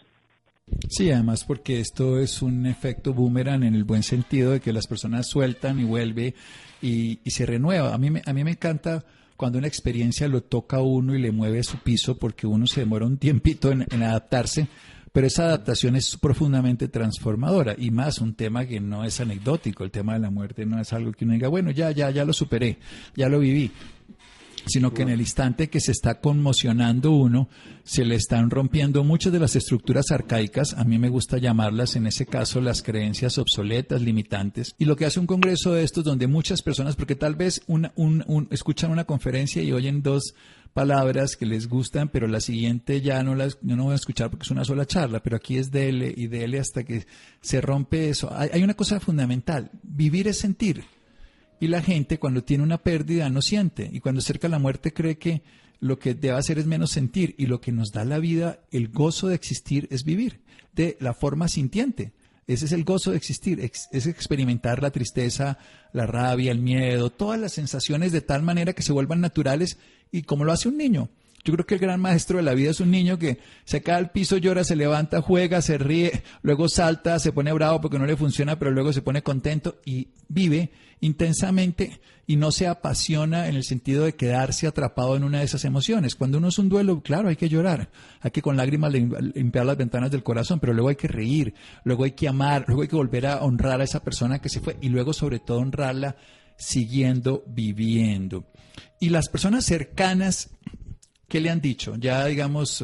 Sí, 0.89 1.12
además 1.12 1.43
porque 1.45 1.80
esto 1.80 2.19
es 2.19 2.41
un 2.41 2.65
efecto 2.65 3.13
boomerang 3.13 3.63
en 3.63 3.76
el 3.76 3.84
buen 3.84 4.02
sentido 4.02 4.52
de 4.52 4.60
que 4.60 4.74
las 4.74 4.88
personas 4.88 5.28
sueltan 5.28 5.80
y 5.80 5.84
vuelve 5.84 6.34
y, 6.82 7.19
y 7.24 7.32
se 7.32 7.45
renueva. 7.45 7.93
A 7.93 7.98
mí, 7.98 8.10
a 8.26 8.34
mí 8.34 8.43
me 8.43 8.52
encanta 8.52 9.04
cuando 9.38 9.58
una 9.58 9.67
experiencia 9.67 10.28
lo 10.28 10.41
toca 10.41 10.78
a 10.78 10.82
uno 10.82 11.15
y 11.15 11.21
le 11.21 11.32
mueve 11.32 11.63
su 11.63 11.78
piso 11.78 12.17
porque 12.17 12.48
uno 12.48 12.67
se 12.67 12.82
demora 12.82 13.06
un 13.06 13.17
tiempito 13.17 13.71
en, 13.71 13.84
adaptarse, 14.04 14.67
pero 15.12 15.28
esa 15.28 15.45
adaptación 15.45 15.95
es 15.95 16.17
profundamente 16.17 16.88
transformadora 16.88 17.76
y 17.78 17.91
más 17.91 18.19
un 18.19 18.36
tema 18.36 18.65
que 18.65 18.80
no 18.80 19.04
es 19.04 19.19
anecdótico, 19.19 19.84
el 19.84 19.91
tema 19.91 20.13
de 20.13 20.19
la 20.19 20.30
muerte 20.30 20.65
no 20.65 20.80
es 20.80 20.91
algo 20.93 21.12
que 21.12 21.26
uno 21.26 21.34
diga, 21.34 21.48
bueno, 21.48 21.71
ya, 21.71 21.91
ya, 21.91 22.10
ya 22.12 22.26
lo 22.26 22.34
superé, 22.34 22.78
ya 23.15 23.30
lo 23.30 23.39
viví 23.39 23.71
sino 24.65 24.93
que 24.93 25.04
en 25.04 25.10
el 25.10 25.21
instante 25.21 25.69
que 25.69 25.80
se 25.80 25.91
está 25.91 26.19
conmocionando 26.19 27.12
uno, 27.12 27.49
se 27.84 28.06
le 28.06 28.15
están 28.15 28.49
rompiendo 28.49 29.04
muchas 29.04 29.32
de 29.32 29.39
las 29.39 29.56
estructuras 29.56 30.12
arcaicas, 30.12 30.73
a 30.73 30.84
mí 30.84 30.97
me 30.97 31.10
gusta 31.10 31.38
llamarlas 31.38 31.95
en 31.95 32.08
ese 32.08 32.25
caso 32.25 32.62
las 32.62 32.82
creencias 32.82 33.38
obsoletas, 33.38 34.01
limitantes, 34.01 34.75
y 34.78 34.86
lo 34.86 34.95
que 34.95 35.06
hace 35.06 35.19
un 35.19 35.28
congreso 35.28 35.73
de 35.73 35.84
estos 35.84 36.04
donde 36.04 36.28
muchas 36.28 36.62
personas, 36.62 36.95
porque 36.95 37.15
tal 37.15 37.36
vez 37.36 37.62
un, 37.67 37.91
un, 37.95 38.47
escuchan 38.51 38.91
una 38.91 39.06
conferencia 39.06 39.62
y 39.62 39.71
oyen 39.71 40.01
dos 40.01 40.34
palabras 40.73 41.38
que 41.38 41.45
les 41.45 41.69
gustan, 41.69 42.10
pero 42.10 42.28
la 42.28 42.41
siguiente 42.41 42.99
ya 42.99 43.23
no 43.23 43.34
las 43.34 43.60
no 43.62 43.86
voy 43.86 43.93
a 43.93 43.95
escuchar 43.95 44.30
porque 44.30 44.43
es 44.43 44.51
una 44.51 44.65
sola 44.65 44.86
charla, 44.86 45.23
pero 45.23 45.38
aquí 45.38 45.58
es 45.58 45.71
dele 45.71 46.13
y 46.15 46.28
dele 46.28 46.60
hasta 46.60 46.84
que 46.84 47.08
se 47.39 47.62
rompe 47.62 48.10
eso. 48.10 48.30
hay 48.36 48.62
una 48.62 48.73
cosa 48.73 48.99
fundamental, 48.99 49.71
vivir 49.84 50.28
es 50.28 50.38
sentir. 50.38 50.84
Y 51.59 51.67
la 51.67 51.81
gente 51.81 52.19
cuando 52.19 52.43
tiene 52.43 52.63
una 52.63 52.77
pérdida 52.77 53.29
no 53.29 53.41
siente 53.41 53.89
y 53.91 53.99
cuando 53.99 54.21
cerca 54.21 54.49
la 54.49 54.59
muerte 54.59 54.93
cree 54.93 55.17
que 55.17 55.43
lo 55.79 55.99
que 55.99 56.13
debe 56.13 56.37
hacer 56.37 56.59
es 56.59 56.65
menos 56.65 56.91
sentir 56.91 57.35
y 57.37 57.45
lo 57.45 57.61
que 57.61 57.71
nos 57.71 57.91
da 57.91 58.05
la 58.05 58.19
vida, 58.19 58.59
el 58.71 58.89
gozo 58.89 59.27
de 59.27 59.35
existir 59.35 59.87
es 59.91 60.03
vivir 60.03 60.41
de 60.73 60.97
la 60.99 61.13
forma 61.13 61.47
sintiente. 61.47 62.13
Ese 62.47 62.65
es 62.65 62.71
el 62.73 62.83
gozo 62.83 63.11
de 63.11 63.17
existir, 63.17 63.59
es 63.59 64.05
experimentar 64.05 64.81
la 64.81 64.91
tristeza, 64.91 65.57
la 65.93 66.05
rabia, 66.05 66.51
el 66.51 66.59
miedo, 66.59 67.09
todas 67.09 67.39
las 67.39 67.53
sensaciones 67.53 68.11
de 68.11 68.21
tal 68.21 68.43
manera 68.43 68.73
que 68.73 68.83
se 68.83 68.93
vuelvan 68.93 69.21
naturales 69.21 69.79
y 70.11 70.23
como 70.23 70.43
lo 70.43 70.51
hace 70.51 70.67
un 70.67 70.77
niño. 70.77 71.09
Yo 71.45 71.53
creo 71.53 71.65
que 71.67 71.75
el 71.75 71.79
gran 71.79 72.01
maestro 72.01 72.38
de 72.38 72.43
la 72.43 72.55
vida 72.55 72.71
es 72.71 72.79
un 72.79 72.89
niño 72.89 73.19
que 73.19 73.38
se 73.65 73.84
cae 73.84 73.97
al 73.97 74.10
piso, 74.10 74.38
llora, 74.38 74.63
se 74.63 74.75
levanta, 74.75 75.21
juega, 75.21 75.62
se 75.62 75.77
ríe, 75.77 76.23
luego 76.41 76.67
salta, 76.67 77.19
se 77.19 77.31
pone 77.31 77.53
bravo 77.53 77.81
porque 77.81 77.99
no 77.99 78.08
le 78.08 78.17
funciona, 78.17 78.58
pero 78.58 78.71
luego 78.71 78.91
se 78.91 79.03
pone 79.03 79.21
contento 79.21 79.79
y 79.86 80.08
vive 80.27 80.71
intensamente 81.01 81.99
y 82.25 82.38
no 82.38 82.51
se 82.51 82.65
apasiona 82.65 83.47
en 83.47 83.55
el 83.55 83.63
sentido 83.63 84.05
de 84.05 84.15
quedarse 84.15 84.65
atrapado 84.65 85.15
en 85.15 85.23
una 85.23 85.39
de 85.39 85.45
esas 85.45 85.65
emociones. 85.65 86.15
Cuando 86.15 86.39
uno 86.39 86.47
es 86.47 86.58
un 86.58 86.67
duelo, 86.67 87.01
claro, 87.01 87.29
hay 87.29 87.36
que 87.36 87.47
llorar, 87.47 87.89
hay 88.21 88.31
que 88.31 88.41
con 88.41 88.58
lágrimas 88.58 88.91
limpiar 88.91 89.67
las 89.67 89.77
ventanas 89.77 90.10
del 90.10 90.23
corazón, 90.23 90.60
pero 90.60 90.73
luego 90.73 90.89
hay 90.89 90.95
que 90.95 91.08
reír, 91.08 91.53
luego 91.84 92.05
hay 92.05 92.12
que 92.13 92.27
amar, 92.27 92.65
luego 92.65 92.81
hay 92.81 92.88
que 92.88 92.95
volver 92.95 93.27
a 93.27 93.43
honrar 93.43 93.79
a 93.81 93.84
esa 93.84 94.03
persona 94.03 94.39
que 94.39 94.49
se 94.49 94.62
fue 94.62 94.77
y 94.81 94.89
luego 94.89 95.13
sobre 95.13 95.38
todo 95.38 95.60
honrarla 95.60 96.15
siguiendo 96.58 97.43
viviendo. 97.45 98.45
Y 98.99 99.10
las 99.10 99.29
personas 99.29 99.65
cercanas 99.65 100.49
¿Qué 101.27 101.39
le 101.39 101.49
han 101.49 101.61
dicho? 101.61 101.95
Ya, 101.97 102.25
digamos, 102.25 102.83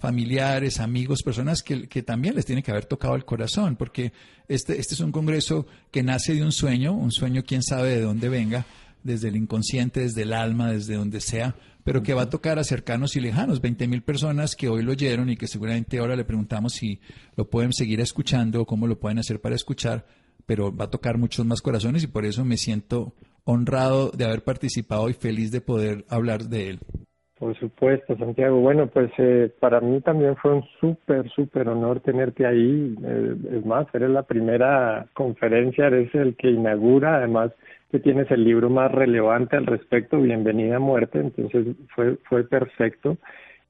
familiares, 0.00 0.80
amigos, 0.80 1.22
personas 1.22 1.62
que, 1.62 2.02
también 2.02 2.34
les 2.34 2.46
tiene 2.46 2.62
que 2.62 2.70
haber 2.70 2.86
tocado 2.86 3.14
el 3.14 3.24
corazón, 3.24 3.76
porque 3.76 4.12
este, 4.48 4.80
este 4.80 4.94
es 4.94 5.00
un 5.00 5.12
congreso 5.12 5.66
que 5.90 6.02
nace 6.02 6.34
de 6.34 6.42
un 6.42 6.52
sueño, 6.52 6.92
un 6.94 7.12
sueño 7.12 7.44
quién 7.46 7.62
sabe 7.62 7.90
de 7.90 8.00
dónde 8.00 8.28
venga, 8.28 8.64
desde 9.02 9.28
el 9.28 9.36
inconsciente, 9.36 10.00
desde 10.00 10.22
el 10.22 10.32
alma, 10.32 10.72
desde 10.72 10.94
donde 10.94 11.20
sea, 11.20 11.54
pero 11.84 12.02
que 12.02 12.14
va 12.14 12.22
a 12.22 12.30
tocar 12.30 12.58
a 12.58 12.64
cercanos 12.64 13.16
y 13.16 13.20
lejanos, 13.20 13.60
20 13.60 13.88
mil 13.88 14.02
personas 14.02 14.56
que 14.56 14.68
hoy 14.68 14.82
lo 14.82 14.92
oyeron 14.92 15.28
y 15.30 15.36
que 15.36 15.46
seguramente 15.46 15.98
ahora 15.98 16.16
le 16.16 16.24
preguntamos 16.24 16.74
si 16.74 17.00
lo 17.36 17.48
pueden 17.48 17.72
seguir 17.72 18.00
escuchando 18.00 18.62
o 18.62 18.66
cómo 18.66 18.86
lo 18.86 18.98
pueden 18.98 19.18
hacer 19.18 19.40
para 19.40 19.54
escuchar, 19.54 20.06
pero 20.46 20.74
va 20.74 20.86
a 20.86 20.90
tocar 20.90 21.18
muchos 21.18 21.44
más 21.44 21.60
corazones 21.60 22.02
y 22.02 22.06
por 22.06 22.24
eso 22.24 22.44
me 22.44 22.56
siento 22.56 23.14
honrado 23.44 24.10
de 24.10 24.24
haber 24.24 24.44
participado 24.44 25.08
y 25.08 25.14
feliz 25.14 25.50
de 25.50 25.60
poder 25.60 26.04
hablar 26.08 26.48
de 26.48 26.70
él. 26.70 26.80
Por 27.40 27.58
supuesto, 27.58 28.18
Santiago. 28.18 28.60
Bueno, 28.60 28.88
pues 28.88 29.10
eh, 29.16 29.50
para 29.60 29.80
mí 29.80 30.02
también 30.02 30.36
fue 30.36 30.56
un 30.56 30.64
súper, 30.78 31.26
súper 31.30 31.70
honor 31.70 32.00
tenerte 32.00 32.44
ahí. 32.44 32.94
Eh, 33.02 33.34
es 33.52 33.64
más, 33.64 33.86
eres 33.94 34.10
la 34.10 34.24
primera 34.24 35.06
conferencia, 35.14 35.86
eres 35.86 36.14
el 36.14 36.36
que 36.36 36.50
inaugura, 36.50 37.16
además 37.16 37.50
que 37.90 37.98
tienes 37.98 38.30
el 38.30 38.44
libro 38.44 38.68
más 38.68 38.92
relevante 38.92 39.56
al 39.56 39.64
respecto, 39.64 40.20
Bienvenida 40.20 40.76
a 40.76 40.80
Muerte, 40.80 41.18
entonces 41.18 41.76
fue, 41.94 42.16
fue 42.28 42.44
perfecto. 42.44 43.16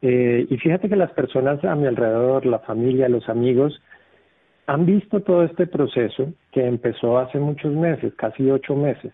Eh, 0.02 0.48
y 0.50 0.56
fíjate 0.56 0.88
que 0.88 0.96
las 0.96 1.12
personas 1.12 1.64
a 1.64 1.76
mi 1.76 1.86
alrededor, 1.86 2.46
la 2.46 2.58
familia, 2.58 3.08
los 3.08 3.28
amigos, 3.28 3.80
han 4.66 4.84
visto 4.84 5.20
todo 5.20 5.44
este 5.44 5.68
proceso 5.68 6.32
que 6.50 6.66
empezó 6.66 7.18
hace 7.20 7.38
muchos 7.38 7.72
meses, 7.72 8.12
casi 8.16 8.50
ocho 8.50 8.74
meses. 8.74 9.12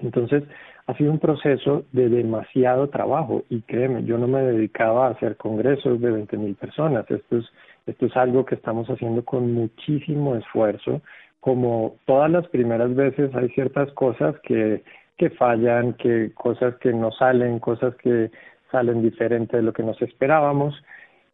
Entonces, 0.00 0.44
ha 0.86 0.94
sido 0.96 1.12
un 1.12 1.18
proceso 1.18 1.84
de 1.92 2.08
demasiado 2.08 2.88
trabajo 2.88 3.44
y 3.48 3.62
créeme, 3.62 4.04
yo 4.04 4.18
no 4.18 4.26
me 4.26 4.42
dedicaba 4.42 5.06
a 5.06 5.10
hacer 5.10 5.36
congresos 5.36 6.00
de 6.00 6.10
20 6.10 6.36
mil 6.36 6.54
personas. 6.56 7.08
Esto 7.10 7.38
es, 7.38 7.44
esto 7.86 8.06
es 8.06 8.16
algo 8.16 8.44
que 8.44 8.56
estamos 8.56 8.88
haciendo 8.88 9.24
con 9.24 9.52
muchísimo 9.52 10.34
esfuerzo. 10.34 11.00
Como 11.40 11.96
todas 12.04 12.30
las 12.30 12.48
primeras 12.48 12.94
veces 12.94 13.34
hay 13.34 13.48
ciertas 13.50 13.92
cosas 13.92 14.34
que, 14.42 14.82
que 15.16 15.30
fallan, 15.30 15.94
que 15.94 16.32
cosas 16.34 16.74
que 16.76 16.92
no 16.92 17.12
salen, 17.12 17.60
cosas 17.60 17.94
que 17.96 18.30
salen 18.72 19.02
diferente 19.02 19.56
de 19.56 19.62
lo 19.62 19.72
que 19.72 19.84
nos 19.84 20.00
esperábamos. 20.02 20.74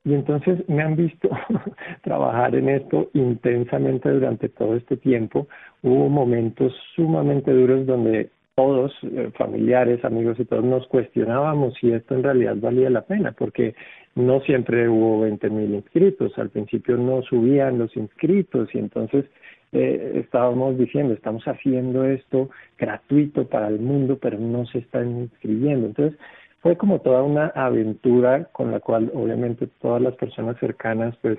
Y 0.05 0.15
entonces 0.15 0.67
me 0.69 0.83
han 0.83 0.97
visto 0.97 1.29
trabajar 2.03 2.55
en 2.55 2.69
esto 2.69 3.11
intensamente 3.15 4.11
durante 4.11 4.49
todo 4.51 4.77
este 4.77 4.97
tiempo. 4.97 5.49
Hubo 5.83 6.09
momentos 6.09 6.75
sumamente 6.95 7.51
duros 7.51 7.87
donde 7.87 8.31
todos, 8.59 8.93
eh, 9.05 9.31
familiares, 9.39 10.05
amigos 10.05 10.41
y 10.41 10.45
todos, 10.45 10.65
nos 10.65 10.85
cuestionábamos 10.89 11.75
si 11.81 11.93
esto 11.93 12.17
en 12.17 12.25
realidad 12.25 12.57
valía 12.57 12.91
la 12.91 13.03
pena, 13.03 13.31
porque 13.31 13.77
no 14.17 14.41
siempre 14.41 14.89
hubo 14.89 15.21
20 15.21 15.49
mil 15.49 15.75
inscritos, 15.77 16.37
al 16.37 16.51
principio 16.51 16.97
no 16.97 17.23
subían 17.23 17.79
los 17.79 17.97
inscritos 17.97 18.69
y 18.75 18.79
entonces 18.79 19.27
eh, 19.71 20.15
estábamos 20.17 20.77
diciendo, 20.77 21.15
estamos 21.15 21.45
haciendo 21.45 22.03
esto 22.03 22.51
gratuito 22.77 23.47
para 23.47 23.69
el 23.69 23.79
mundo, 23.79 24.19
pero 24.21 24.41
no 24.41 24.67
se 24.67 24.79
están 24.79 25.21
inscribiendo. 25.21 25.87
Entonces, 25.87 26.19
fue 26.61 26.77
como 26.77 27.01
toda 27.01 27.23
una 27.23 27.53
aventura 27.55 28.47
con 28.51 28.73
la 28.73 28.81
cual 28.81 29.13
obviamente 29.15 29.69
todas 29.81 30.03
las 30.03 30.17
personas 30.17 30.59
cercanas 30.59 31.15
pues 31.23 31.39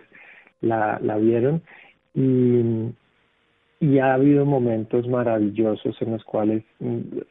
la, 0.61 0.99
la 1.01 1.17
vieron 1.17 1.63
y, 2.13 2.93
y 3.79 3.99
ha 3.99 4.13
habido 4.13 4.45
momentos 4.45 5.07
maravillosos 5.07 5.95
en 6.01 6.11
los 6.11 6.23
cuales 6.23 6.63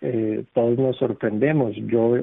eh, 0.01 0.45
todos 0.55 0.79
nos 0.79 0.97
sorprendemos, 0.97 1.77
yo 1.77 2.17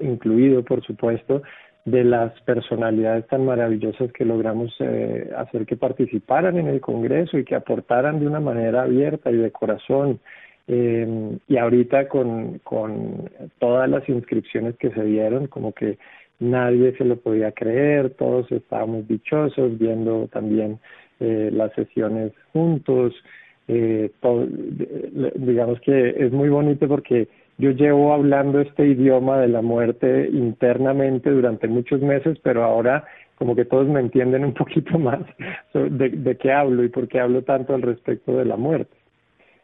incluido 0.00 0.62
por 0.62 0.84
supuesto, 0.84 1.42
de 1.84 2.02
las 2.02 2.32
personalidades 2.42 3.26
tan 3.26 3.44
maravillosas 3.44 4.10
que 4.12 4.24
logramos 4.24 4.74
eh, 4.78 5.30
hacer 5.36 5.66
que 5.66 5.76
participaran 5.76 6.56
en 6.56 6.68
el 6.68 6.80
Congreso 6.80 7.36
y 7.36 7.44
que 7.44 7.54
aportaran 7.54 8.20
de 8.20 8.26
una 8.26 8.40
manera 8.40 8.82
abierta 8.82 9.30
y 9.30 9.36
de 9.36 9.50
corazón. 9.50 10.20
Eh, 10.66 11.36
y 11.46 11.56
ahorita 11.58 12.08
con, 12.08 12.58
con 12.60 13.28
todas 13.58 13.88
las 13.90 14.08
inscripciones 14.08 14.76
que 14.76 14.90
se 14.92 15.04
dieron, 15.04 15.46
como 15.48 15.72
que 15.72 15.98
nadie 16.38 16.96
se 16.96 17.04
lo 17.04 17.16
podía 17.16 17.52
creer, 17.52 18.10
todos 18.10 18.50
estábamos 18.50 19.06
dichosos 19.06 19.78
viendo 19.78 20.28
también 20.28 20.78
eh, 21.20 21.50
las 21.52 21.72
sesiones 21.74 22.32
juntos. 22.52 23.14
Eh, 23.66 24.10
digamos 25.36 25.80
que 25.80 26.10
es 26.18 26.32
muy 26.32 26.50
bonito 26.50 26.86
porque 26.86 27.28
yo 27.56 27.70
llevo 27.70 28.12
hablando 28.12 28.60
este 28.60 28.86
idioma 28.86 29.38
de 29.38 29.48
la 29.48 29.62
muerte 29.62 30.28
internamente 30.30 31.30
durante 31.30 31.68
muchos 31.68 32.00
meses, 32.00 32.38
pero 32.42 32.64
ahora 32.64 33.04
como 33.36 33.54
que 33.54 33.64
todos 33.64 33.86
me 33.88 34.00
entienden 34.00 34.44
un 34.44 34.54
poquito 34.54 34.98
más 34.98 35.20
de, 35.72 36.36
qué 36.36 36.52
hablo 36.52 36.84
y 36.84 36.88
por 36.88 37.08
qué 37.08 37.20
hablo 37.20 37.42
tanto 37.42 37.74
al 37.74 37.82
respecto 37.82 38.36
de 38.36 38.44
la 38.44 38.56
muerte. 38.56 38.96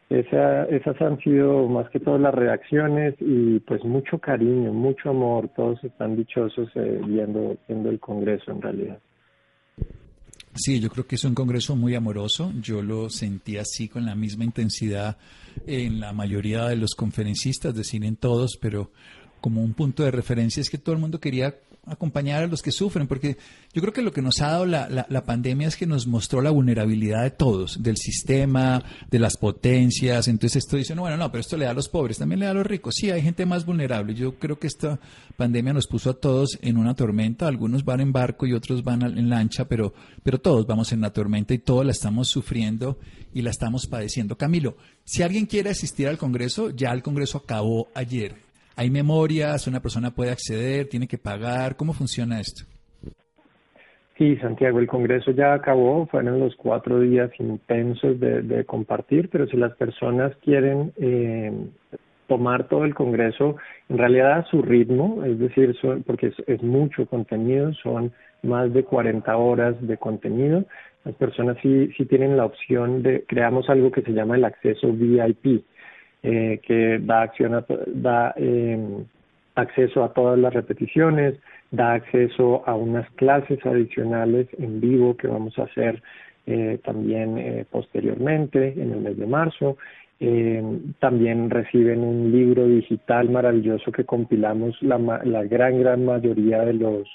Esa, 0.09 0.65
esas 0.65 1.01
han 1.01 1.19
sido 1.19 1.67
más 1.69 1.89
que 1.89 2.01
todas 2.01 2.19
las 2.19 2.35
reacciones 2.35 3.15
y 3.19 3.59
pues 3.59 3.83
mucho 3.85 4.19
cariño, 4.19 4.73
mucho 4.73 5.09
amor, 5.09 5.47
todos 5.55 5.81
están 5.85 6.17
dichosos 6.17 6.69
eh, 6.75 6.99
viendo, 7.05 7.55
viendo 7.67 7.89
el 7.89 7.99
Congreso 7.99 8.51
en 8.51 8.61
realidad. 8.61 8.99
Sí, 10.55 10.79
yo 10.79 10.89
creo 10.89 11.07
que 11.07 11.15
es 11.15 11.23
un 11.23 11.33
congreso 11.33 11.75
muy 11.75 11.95
amoroso. 11.95 12.51
Yo 12.61 12.81
lo 12.81 13.09
sentí 13.09 13.57
así 13.57 13.87
con 13.87 14.05
la 14.05 14.15
misma 14.15 14.43
intensidad 14.43 15.17
en 15.65 15.99
la 15.99 16.11
mayoría 16.13 16.65
de 16.65 16.75
los 16.75 16.93
conferencistas, 16.93 17.73
decir 17.73 18.03
en 18.03 18.17
todos, 18.17 18.57
pero 18.59 18.91
como 19.39 19.63
un 19.63 19.73
punto 19.73 20.03
de 20.03 20.11
referencia 20.11 20.61
es 20.61 20.69
que 20.69 20.77
todo 20.77 20.93
el 20.93 21.01
mundo 21.01 21.19
quería 21.19 21.55
acompañar 21.85 22.43
a 22.43 22.47
los 22.47 22.61
que 22.61 22.71
sufren, 22.71 23.07
porque 23.07 23.37
yo 23.73 23.81
creo 23.81 23.93
que 23.93 24.03
lo 24.03 24.13
que 24.13 24.21
nos 24.21 24.39
ha 24.41 24.51
dado 24.51 24.65
la, 24.65 24.87
la, 24.87 25.25
pandemia 25.25 25.67
es 25.67 25.75
que 25.75 25.87
nos 25.87 26.05
mostró 26.05 26.41
la 26.41 26.51
vulnerabilidad 26.51 27.23
de 27.23 27.31
todos, 27.31 27.81
del 27.81 27.97
sistema, 27.97 28.83
de 29.09 29.19
las 29.19 29.35
potencias. 29.37 30.27
Entonces 30.27 30.63
esto 30.63 30.77
dice, 30.77 30.93
no, 30.93 31.01
bueno, 31.01 31.17
no, 31.17 31.31
pero 31.31 31.41
esto 31.41 31.57
le 31.57 31.65
da 31.65 31.71
a 31.71 31.75
los 31.75 31.89
pobres, 31.89 32.19
también 32.19 32.39
le 32.39 32.45
da 32.45 32.51
a 32.51 32.55
los 32.55 32.67
ricos. 32.67 32.95
Sí, 32.95 33.09
hay 33.09 33.21
gente 33.21 33.45
más 33.45 33.65
vulnerable. 33.65 34.13
Yo 34.13 34.35
creo 34.35 34.59
que 34.59 34.67
esta 34.67 34.99
pandemia 35.37 35.73
nos 35.73 35.87
puso 35.87 36.11
a 36.11 36.19
todos 36.19 36.59
en 36.61 36.77
una 36.77 36.93
tormenta. 36.93 37.47
Algunos 37.47 37.83
van 37.83 38.01
en 38.01 38.11
barco 38.11 38.45
y 38.45 38.53
otros 38.53 38.83
van 38.83 39.01
en 39.01 39.29
lancha, 39.29 39.65
pero, 39.65 39.93
pero 40.23 40.39
todos 40.39 40.67
vamos 40.67 40.91
en 40.91 41.01
la 41.01 41.11
tormenta 41.11 41.53
y 41.53 41.59
todos 41.59 41.85
la 41.85 41.91
estamos 41.91 42.27
sufriendo 42.27 42.99
y 43.33 43.41
la 43.41 43.49
estamos 43.49 43.87
padeciendo. 43.87 44.37
Camilo, 44.37 44.77
si 45.03 45.23
alguien 45.23 45.47
quiere 45.47 45.71
asistir 45.71 46.07
al 46.07 46.17
Congreso, 46.17 46.69
ya 46.69 46.91
el 46.91 47.01
Congreso 47.01 47.39
acabó 47.39 47.87
ayer. 47.95 48.50
¿Hay 48.81 48.89
memorias? 48.89 49.67
¿Una 49.67 49.79
persona 49.79 50.09
puede 50.09 50.31
acceder? 50.31 50.87
¿Tiene 50.89 51.07
que 51.07 51.19
pagar? 51.19 51.75
¿Cómo 51.75 51.93
funciona 51.93 52.39
esto? 52.39 52.63
Sí, 54.17 54.37
Santiago, 54.37 54.79
el 54.79 54.87
Congreso 54.87 55.29
ya 55.29 55.53
acabó, 55.53 56.07
fueron 56.07 56.39
los 56.39 56.55
cuatro 56.55 56.99
días 56.99 57.29
intensos 57.37 58.19
de, 58.19 58.65
compartir, 58.65 59.29
pero 59.29 59.45
si 59.45 59.55
las 59.55 59.75
personas 59.75 60.35
quieren 60.37 60.93
eh, 60.97 61.51
tomar 62.25 62.69
todo 62.69 62.83
el 62.85 62.95
Congreso 62.95 63.55
en 63.87 63.99
realidad 63.99 64.39
a 64.39 64.45
su 64.49 64.63
ritmo, 64.63 65.23
es 65.25 65.37
decir, 65.37 65.77
porque 66.07 66.33
es, 66.47 66.63
mucho 66.63 67.05
contenido, 67.05 67.71
son 67.83 68.11
más 68.41 68.73
de 68.73 68.83
40 68.83 69.37
horas 69.37 69.75
de 69.79 69.97
contenido, 69.97 70.65
las 71.05 71.13
personas 71.17 71.55
sí, 71.61 71.91
sí 71.95 72.05
tienen 72.05 72.35
la 72.35 72.45
opción 72.45 73.03
de, 73.03 73.25
creamos 73.27 73.69
algo 73.69 73.91
que 73.91 74.01
se 74.01 74.13
llama 74.13 74.37
el 74.37 74.45
acceso 74.45 74.91
VIP, 74.91 75.65
eh, 76.23 76.59
que 76.63 76.99
da, 76.99 77.23
acción 77.23 77.65
da 77.87 78.33
em, 78.35 79.05
acceso 79.55 80.03
a 80.03 80.13
todas 80.13 80.37
las 80.37 80.53
repeticiones, 80.53 81.35
da 81.71 81.93
acceso 81.93 82.63
a 82.67 82.75
unas 82.75 83.09
clases 83.11 83.65
adicionales 83.65 84.47
en 84.57 84.81
vivo 84.81 85.17
que 85.17 85.27
vamos 85.27 85.57
a 85.57 85.63
hacer 85.63 86.01
eh, 86.45 86.79
también 86.83 87.37
eh, 87.37 87.65
posteriormente 87.69 88.73
en 88.77 88.91
el 88.91 89.01
mes 89.01 89.17
de 89.17 89.27
marzo. 89.27 89.77
Em, 90.19 90.93
también 90.99 91.49
reciben 91.49 92.03
un 92.03 92.31
libro 92.31 92.67
digital 92.67 93.29
maravilloso 93.29 93.91
que 93.91 94.05
compilamos 94.05 94.79
la, 94.81 94.99
la 95.23 95.43
gran, 95.45 95.79
gran 95.79 96.05
mayoría 96.05 96.61
de 96.63 96.73
los 96.73 97.07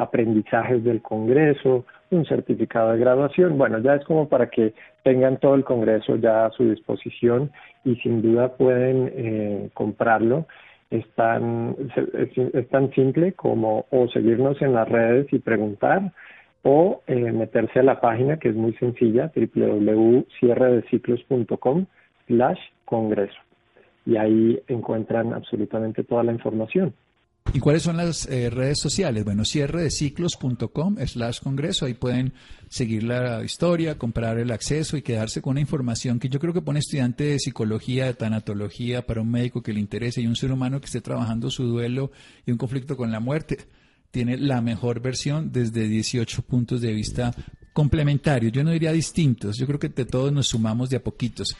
aprendizajes 0.00 0.82
del 0.82 1.02
Congreso, 1.02 1.84
un 2.10 2.24
certificado 2.24 2.92
de 2.92 2.98
graduación. 2.98 3.58
Bueno, 3.58 3.78
ya 3.78 3.96
es 3.96 4.04
como 4.04 4.28
para 4.28 4.48
que 4.48 4.72
tengan 5.04 5.36
todo 5.38 5.54
el 5.54 5.64
Congreso 5.64 6.16
ya 6.16 6.46
a 6.46 6.50
su 6.50 6.70
disposición 6.70 7.52
y 7.84 7.96
sin 7.96 8.22
duda 8.22 8.56
pueden 8.56 9.12
eh, 9.14 9.68
comprarlo. 9.74 10.46
Es 10.90 11.06
tan, 11.14 11.76
es, 11.94 12.30
tan 12.68 12.90
simple 12.92 13.34
como 13.34 13.86
o 13.90 14.08
seguirnos 14.08 14.60
en 14.60 14.74
las 14.74 14.88
redes 14.88 15.32
y 15.32 15.38
preguntar 15.38 16.10
o 16.62 17.02
eh, 17.06 17.32
meterse 17.32 17.78
a 17.78 17.84
la 17.84 18.00
página 18.00 18.38
que 18.38 18.48
es 18.48 18.56
muy 18.56 18.72
sencilla, 18.74 19.30
www.cierredeciclos.com 19.34 21.86
slash 22.26 22.58
congreso. 22.84 23.38
Y 24.04 24.16
ahí 24.16 24.60
encuentran 24.66 25.32
absolutamente 25.32 26.02
toda 26.02 26.24
la 26.24 26.32
información. 26.32 26.92
¿Y 27.52 27.58
cuáles 27.58 27.82
son 27.82 27.96
las 27.96 28.26
eh, 28.26 28.48
redes 28.48 28.78
sociales? 28.78 29.24
Bueno, 29.24 29.44
cierre 29.44 29.82
de 29.82 29.90
ciclos.com 29.90 30.96
slash 31.04 31.40
congreso. 31.40 31.84
Ahí 31.84 31.94
pueden 31.94 32.32
seguir 32.68 33.02
la 33.02 33.42
historia, 33.42 33.98
comprar 33.98 34.38
el 34.38 34.52
acceso 34.52 34.96
y 34.96 35.02
quedarse 35.02 35.42
con 35.42 35.52
una 35.52 35.60
información 35.60 36.20
que 36.20 36.28
yo 36.28 36.38
creo 36.38 36.52
que 36.52 36.62
pone 36.62 36.78
estudiante 36.78 37.24
de 37.24 37.38
psicología, 37.40 38.06
de 38.06 38.14
tanatología, 38.14 39.04
para 39.04 39.22
un 39.22 39.30
médico 39.30 39.62
que 39.62 39.72
le 39.72 39.80
interese 39.80 40.20
y 40.20 40.28
un 40.28 40.36
ser 40.36 40.52
humano 40.52 40.80
que 40.80 40.86
esté 40.86 41.00
trabajando 41.00 41.50
su 41.50 41.64
duelo 41.64 42.12
y 42.46 42.52
un 42.52 42.58
conflicto 42.58 42.96
con 42.96 43.10
la 43.10 43.18
muerte. 43.18 43.58
Tiene 44.12 44.36
la 44.36 44.60
mejor 44.60 45.00
versión 45.00 45.50
desde 45.50 45.88
18 45.88 46.42
puntos 46.42 46.80
de 46.80 46.92
vista 46.92 47.34
complementarios. 47.72 48.52
Yo 48.52 48.62
no 48.62 48.70
diría 48.70 48.92
distintos. 48.92 49.56
Yo 49.58 49.66
creo 49.66 49.78
que 49.80 49.88
de 49.88 50.04
todos 50.04 50.32
nos 50.32 50.48
sumamos 50.48 50.88
de 50.88 50.98
a 50.98 51.02
poquitos. 51.02 51.56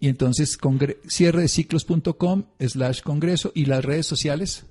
Y 0.00 0.08
entonces, 0.08 0.58
cierre 1.06 1.42
de 1.42 1.48
ciclos.com 1.48 2.44
slash 2.60 3.00
congreso 3.00 3.52
y 3.54 3.64
las 3.64 3.82
redes 3.82 4.06
sociales. 4.06 4.66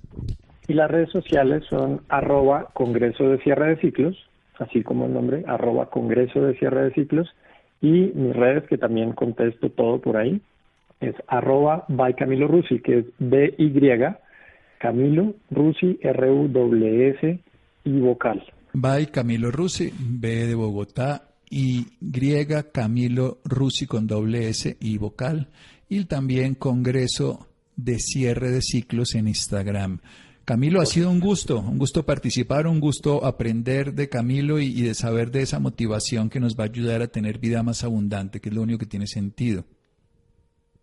Y 0.68 0.74
las 0.74 0.90
redes 0.90 1.10
sociales 1.10 1.64
son 1.70 2.02
arroba 2.10 2.70
Congreso 2.74 3.30
de 3.30 3.40
Cierre 3.40 3.76
de 3.76 3.82
Ciclos, 3.82 4.18
así 4.60 4.82
como 4.82 5.06
el 5.06 5.14
nombre, 5.14 5.44
arroba 5.48 5.90
Congreso 5.90 6.42
de 6.42 6.58
Cierre 6.58 6.86
de 6.86 6.94
Ciclos. 6.94 7.30
Y 7.82 8.12
mis 8.16 8.34
redes, 8.34 8.64
que 8.70 8.78
también 8.78 9.12
contesto 9.12 9.70
todo 9.70 10.00
por 10.00 10.18
ahí, 10.18 10.42
es 11.02 11.16
arroba 11.28 11.86
by 11.90 12.16
Camilo 12.16 12.48
Rusi, 12.48 12.80
que 12.80 13.00
es 13.00 13.06
B-Y, 13.20 13.72
Camilo 14.80 15.36
Rusi, 15.52 16.00
R-U-S 16.02 17.40
y 17.84 18.00
vocal. 18.00 18.44
By 18.74 19.08
Camilo 19.08 19.52
Rusi, 19.52 19.92
B 20.00 20.48
de 20.48 20.56
Bogotá, 20.56 21.24
Y, 21.50 21.86
Camilo 22.72 23.38
Rusi 23.46 23.86
con 23.86 24.08
doble 24.08 24.50
S 24.50 24.76
y 24.80 24.98
vocal. 24.98 25.50
Y 25.88 26.06
también 26.06 26.56
Congreso 26.56 27.48
de 27.76 28.00
Cierre 28.00 28.52
de 28.52 28.62
Ciclos 28.62 29.16
en 29.16 29.28
Instagram. 29.28 30.00
Camilo, 30.46 30.82
ha 30.82 30.86
sido 30.86 31.10
un 31.10 31.22
gusto, 31.22 31.60
un 31.60 31.78
gusto 31.78 32.04
participar, 32.06 32.68
un 32.68 32.82
gusto 32.82 33.26
aprender 33.26 33.94
de 33.94 34.10
Camilo 34.10 34.60
y, 34.60 34.82
de 34.82 34.94
saber 34.94 35.32
de 35.32 35.42
esa 35.42 35.60
motivación 35.60 36.30
que 36.30 36.42
nos 36.42 36.60
va 36.60 36.66
a 36.66 36.68
ayudar 36.68 37.02
a 37.02 37.08
tener 37.08 37.40
vida 37.40 37.64
más 37.64 37.86
abundante, 37.86 38.42
que 38.42 38.50
es 38.50 38.56
lo 38.56 38.62
único 38.62 38.80
que 38.80 38.86
tiene 38.86 39.08
sentido. 39.08 39.64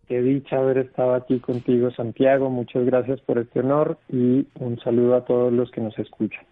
Qué 0.07 0.19
dicha 0.19 0.57
haber 0.57 0.79
estado 0.79 1.13
aquí 1.13 1.39
contigo, 1.39 1.91
Santiago. 1.91 2.49
Muchas 2.49 2.85
gracias 2.85 3.21
por 3.21 3.37
este 3.37 3.59
honor 3.59 3.99
y 4.09 4.47
un 4.59 4.79
saludo 4.83 5.15
a 5.15 5.25
todos 5.25 5.53
los 5.53 5.69
que 5.69 5.79
nos 5.79 5.97
escuchan. 5.99 6.43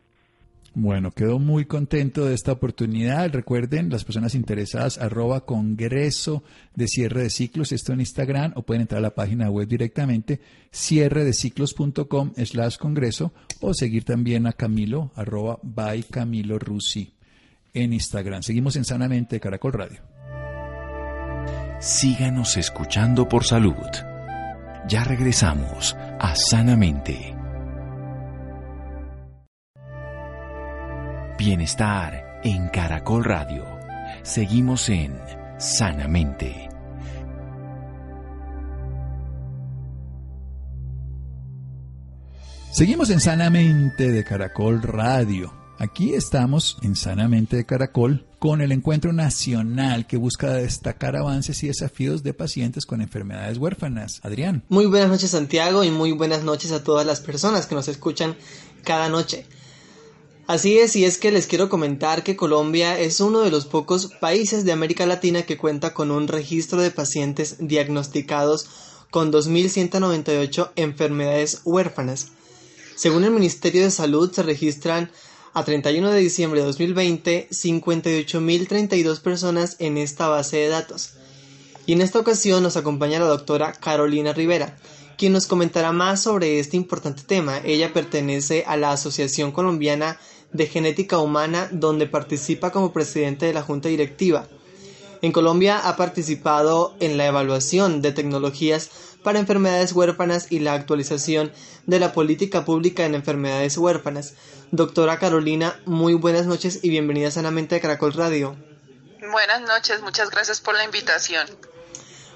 Bueno, 0.75 1.11
quedo 1.11 1.39
muy 1.39 1.65
contento 1.65 2.25
de 2.25 2.35
esta 2.35 2.51
oportunidad. 2.51 3.31
Recuerden, 3.31 3.89
las 3.89 4.03
personas 4.03 4.35
interesadas, 4.35 4.97
arroba 4.97 5.45
congreso 5.45 6.43
de 6.75 6.87
cierre 6.87 7.23
de 7.23 7.29
ciclos, 7.29 7.71
esto 7.71 7.93
en 7.93 8.01
Instagram, 8.01 8.53
o 8.55 8.61
pueden 8.61 8.81
entrar 8.81 8.99
a 8.99 9.01
la 9.01 9.15
página 9.15 9.49
web 9.49 9.67
directamente, 9.67 10.39
cierre 10.71 11.23
de 11.23 11.33
ciclos.com 11.33 12.33
slash 12.35 12.77
congreso, 12.77 13.33
o 13.61 13.73
seguir 13.73 14.03
también 14.03 14.45
a 14.45 14.53
Camilo, 14.53 15.11
arroba 15.15 15.59
by 15.63 16.03
Camilo 16.03 16.59
Rusi 16.59 17.13
en 17.73 17.93
Instagram. 17.93 18.43
Seguimos 18.43 18.75
en 18.75 18.85
Sanamente 18.85 19.39
Caracol 19.39 19.73
Radio. 19.73 20.01
Síganos 21.79 22.57
escuchando 22.57 23.27
por 23.27 23.45
salud. 23.45 23.73
Ya 24.87 25.03
regresamos 25.03 25.95
a 26.19 26.35
Sanamente. 26.35 27.38
Bienestar 31.39 32.41
en 32.43 32.67
Caracol 32.67 33.23
Radio. 33.23 33.65
Seguimos 34.23 34.89
en 34.89 35.17
Sanamente. 35.57 36.67
Seguimos 42.73 43.09
en 43.09 43.21
Sanamente 43.21 44.11
de 44.11 44.25
Caracol 44.25 44.81
Radio. 44.81 45.53
Aquí 45.77 46.13
estamos 46.13 46.77
en 46.81 46.97
Sanamente 46.97 47.55
de 47.55 47.65
Caracol 47.65 48.27
con 48.37 48.59
el 48.59 48.73
encuentro 48.73 49.13
nacional 49.13 50.07
que 50.07 50.17
busca 50.17 50.55
destacar 50.55 51.15
avances 51.15 51.63
y 51.63 51.67
desafíos 51.67 52.21
de 52.21 52.33
pacientes 52.33 52.85
con 52.85 53.01
enfermedades 53.01 53.57
huérfanas. 53.59 54.19
Adrián. 54.23 54.65
Muy 54.67 54.87
buenas 54.87 55.07
noches 55.07 55.31
Santiago 55.31 55.85
y 55.85 55.89
muy 55.89 56.11
buenas 56.11 56.43
noches 56.43 56.73
a 56.73 56.83
todas 56.83 57.07
las 57.07 57.21
personas 57.21 57.65
que 57.65 57.75
nos 57.75 57.87
escuchan 57.87 58.35
cada 58.83 59.07
noche. 59.07 59.45
Así 60.49 60.79
es, 60.79 60.95
y 60.95 61.05
es 61.05 61.19
que 61.19 61.31
les 61.31 61.45
quiero 61.45 61.69
comentar 61.69 62.23
que 62.23 62.35
Colombia 62.35 62.99
es 62.99 63.19
uno 63.19 63.41
de 63.41 63.51
los 63.51 63.67
pocos 63.67 64.07
países 64.07 64.65
de 64.65 64.71
América 64.71 65.05
Latina 65.05 65.43
que 65.43 65.59
cuenta 65.59 65.93
con 65.93 66.09
un 66.09 66.27
registro 66.27 66.81
de 66.81 66.89
pacientes 66.89 67.57
diagnosticados 67.59 68.67
con 69.11 69.31
2.198 69.31 70.71
enfermedades 70.75 71.61
huérfanas. 71.65 72.29
Según 72.95 73.25
el 73.25 73.29
Ministerio 73.29 73.83
de 73.83 73.91
Salud, 73.91 74.31
se 74.31 74.41
registran 74.41 75.11
a 75.53 75.63
31 75.63 76.09
de 76.09 76.19
diciembre 76.19 76.61
de 76.61 76.65
2020 76.65 77.49
58.032 77.51 79.21
personas 79.21 79.75
en 79.77 79.99
esta 79.99 80.29
base 80.29 80.57
de 80.57 80.69
datos. 80.69 81.11
Y 81.85 81.93
en 81.93 82.01
esta 82.01 82.17
ocasión 82.17 82.63
nos 82.63 82.75
acompaña 82.75 83.19
la 83.19 83.27
doctora 83.27 83.73
Carolina 83.73 84.33
Rivera, 84.33 84.79
quien 85.15 85.33
nos 85.33 85.45
comentará 85.45 85.91
más 85.91 86.23
sobre 86.23 86.57
este 86.57 86.75
importante 86.75 87.21
tema. 87.21 87.61
Ella 87.63 87.93
pertenece 87.93 88.63
a 88.65 88.77
la 88.77 88.93
Asociación 88.93 89.51
Colombiana 89.51 90.17
de 90.51 90.67
Genética 90.67 91.19
Humana, 91.19 91.69
donde 91.71 92.07
participa 92.07 92.71
como 92.71 92.93
presidente 92.93 93.45
de 93.45 93.53
la 93.53 93.61
Junta 93.61 93.89
Directiva. 93.89 94.47
En 95.21 95.31
Colombia 95.31 95.79
ha 95.79 95.97
participado 95.97 96.95
en 96.99 97.17
la 97.17 97.25
evaluación 97.27 98.01
de 98.01 98.13
tecnologías 98.13 98.89
para 99.23 99.39
enfermedades 99.39 99.91
huérfanas 99.91 100.51
y 100.51 100.59
la 100.59 100.73
actualización 100.73 101.51
de 101.85 101.99
la 101.99 102.13
política 102.13 102.63
pública 102.63 103.05
en 103.05 103.15
enfermedades 103.15 103.77
huérfanas. 103.77 104.35
Doctora 104.71 105.19
Carolina, 105.19 105.79
muy 105.85 106.13
buenas 106.13 106.45
noches 106.45 106.79
y 106.83 106.89
bienvenida 106.89 107.31
sanamente 107.31 107.75
a 107.75 107.81
Caracol 107.81 108.13
Radio. 108.13 108.55
Buenas 109.31 109.61
noches, 109.61 110.01
muchas 110.01 110.29
gracias 110.29 110.61
por 110.61 110.75
la 110.75 110.85
invitación. 110.85 111.47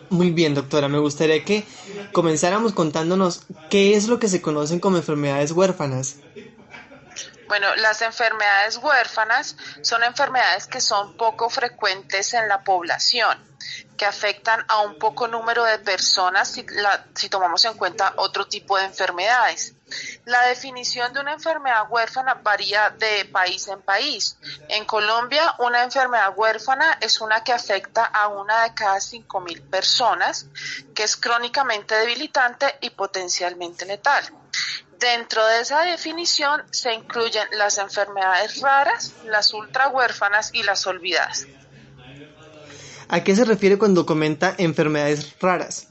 Muy 0.10 0.32
bien, 0.32 0.54
doctora, 0.54 0.90
me 0.90 1.00
gustaría 1.00 1.44
que 1.44 1.64
comenzáramos 2.12 2.74
contándonos 2.74 3.44
qué 3.70 3.96
es 3.96 4.08
lo 4.08 4.20
que 4.20 4.28
se 4.28 4.42
conocen 4.42 4.80
como 4.80 4.98
enfermedades 4.98 5.52
huérfanas. 5.52 6.18
Bueno, 7.48 7.76
las 7.76 8.02
enfermedades 8.02 8.78
huérfanas 8.78 9.56
son 9.82 10.04
enfermedades 10.04 10.68
que 10.68 10.82
son 10.82 11.16
poco 11.18 11.50
frecuentes 11.50 12.34
en 12.34 12.48
la 12.48 12.64
población, 12.64 13.38
que 13.98 14.06
afectan 14.06 14.66
a 14.68 14.82
un 14.82 14.98
poco 14.98 15.28
número 15.28 15.64
de 15.64 15.80
personas 15.80 16.50
si, 16.50 16.66
si, 17.16 17.30
tomamos 17.30 17.64
en 17.66 17.76
cuenta 17.76 18.14
otro 18.18 18.48
tipo 18.48 18.78
de 18.78 18.86
enfermedades. 18.86 19.74
La 20.26 20.42
definición 20.48 21.14
de 21.14 21.20
una 21.20 21.34
enfermedad 21.34 21.86
huérfana 21.90 22.36
varía 22.36 22.90
de 22.90 23.26
país 23.26 23.68
en 23.68 23.82
país. 23.82 24.38
En 24.70 24.86
Colombia, 24.86 25.56
una 25.60 25.84
enfermedad 25.84 26.34
huérfana 26.36 26.98
es 27.02 27.22
una 27.22 27.44
que 27.44 27.54
afecta 27.54 28.06
a 28.06 28.30
una 28.30 28.64
de 28.64 28.74
cada 28.74 29.00
cinco 29.00 29.42
mil 29.42 29.62
personas, 29.62 30.48
que 30.96 31.04
es 31.04 31.16
crónicamente 31.18 31.96
debilitante 31.96 32.78
y 32.82 32.90
potencialmente 32.90 33.86
letal. 33.86 34.24
Dentro 35.04 35.46
de 35.46 35.60
esa 35.60 35.82
definición 35.82 36.64
se 36.72 36.94
incluyen 36.94 37.46
las 37.58 37.78
enfermedades 37.78 38.62
raras, 38.62 39.12
las 39.26 39.54
ultrahuérfanas 39.54 40.52
y 40.54 40.64
las 40.64 40.88
olvidadas. 40.88 41.46
¿A 43.10 43.22
qué 43.22 43.36
se 43.36 43.44
refiere 43.44 43.78
cuando 43.78 44.06
comenta 44.06 44.56
enfermedades 44.58 45.38
raras? 45.42 45.88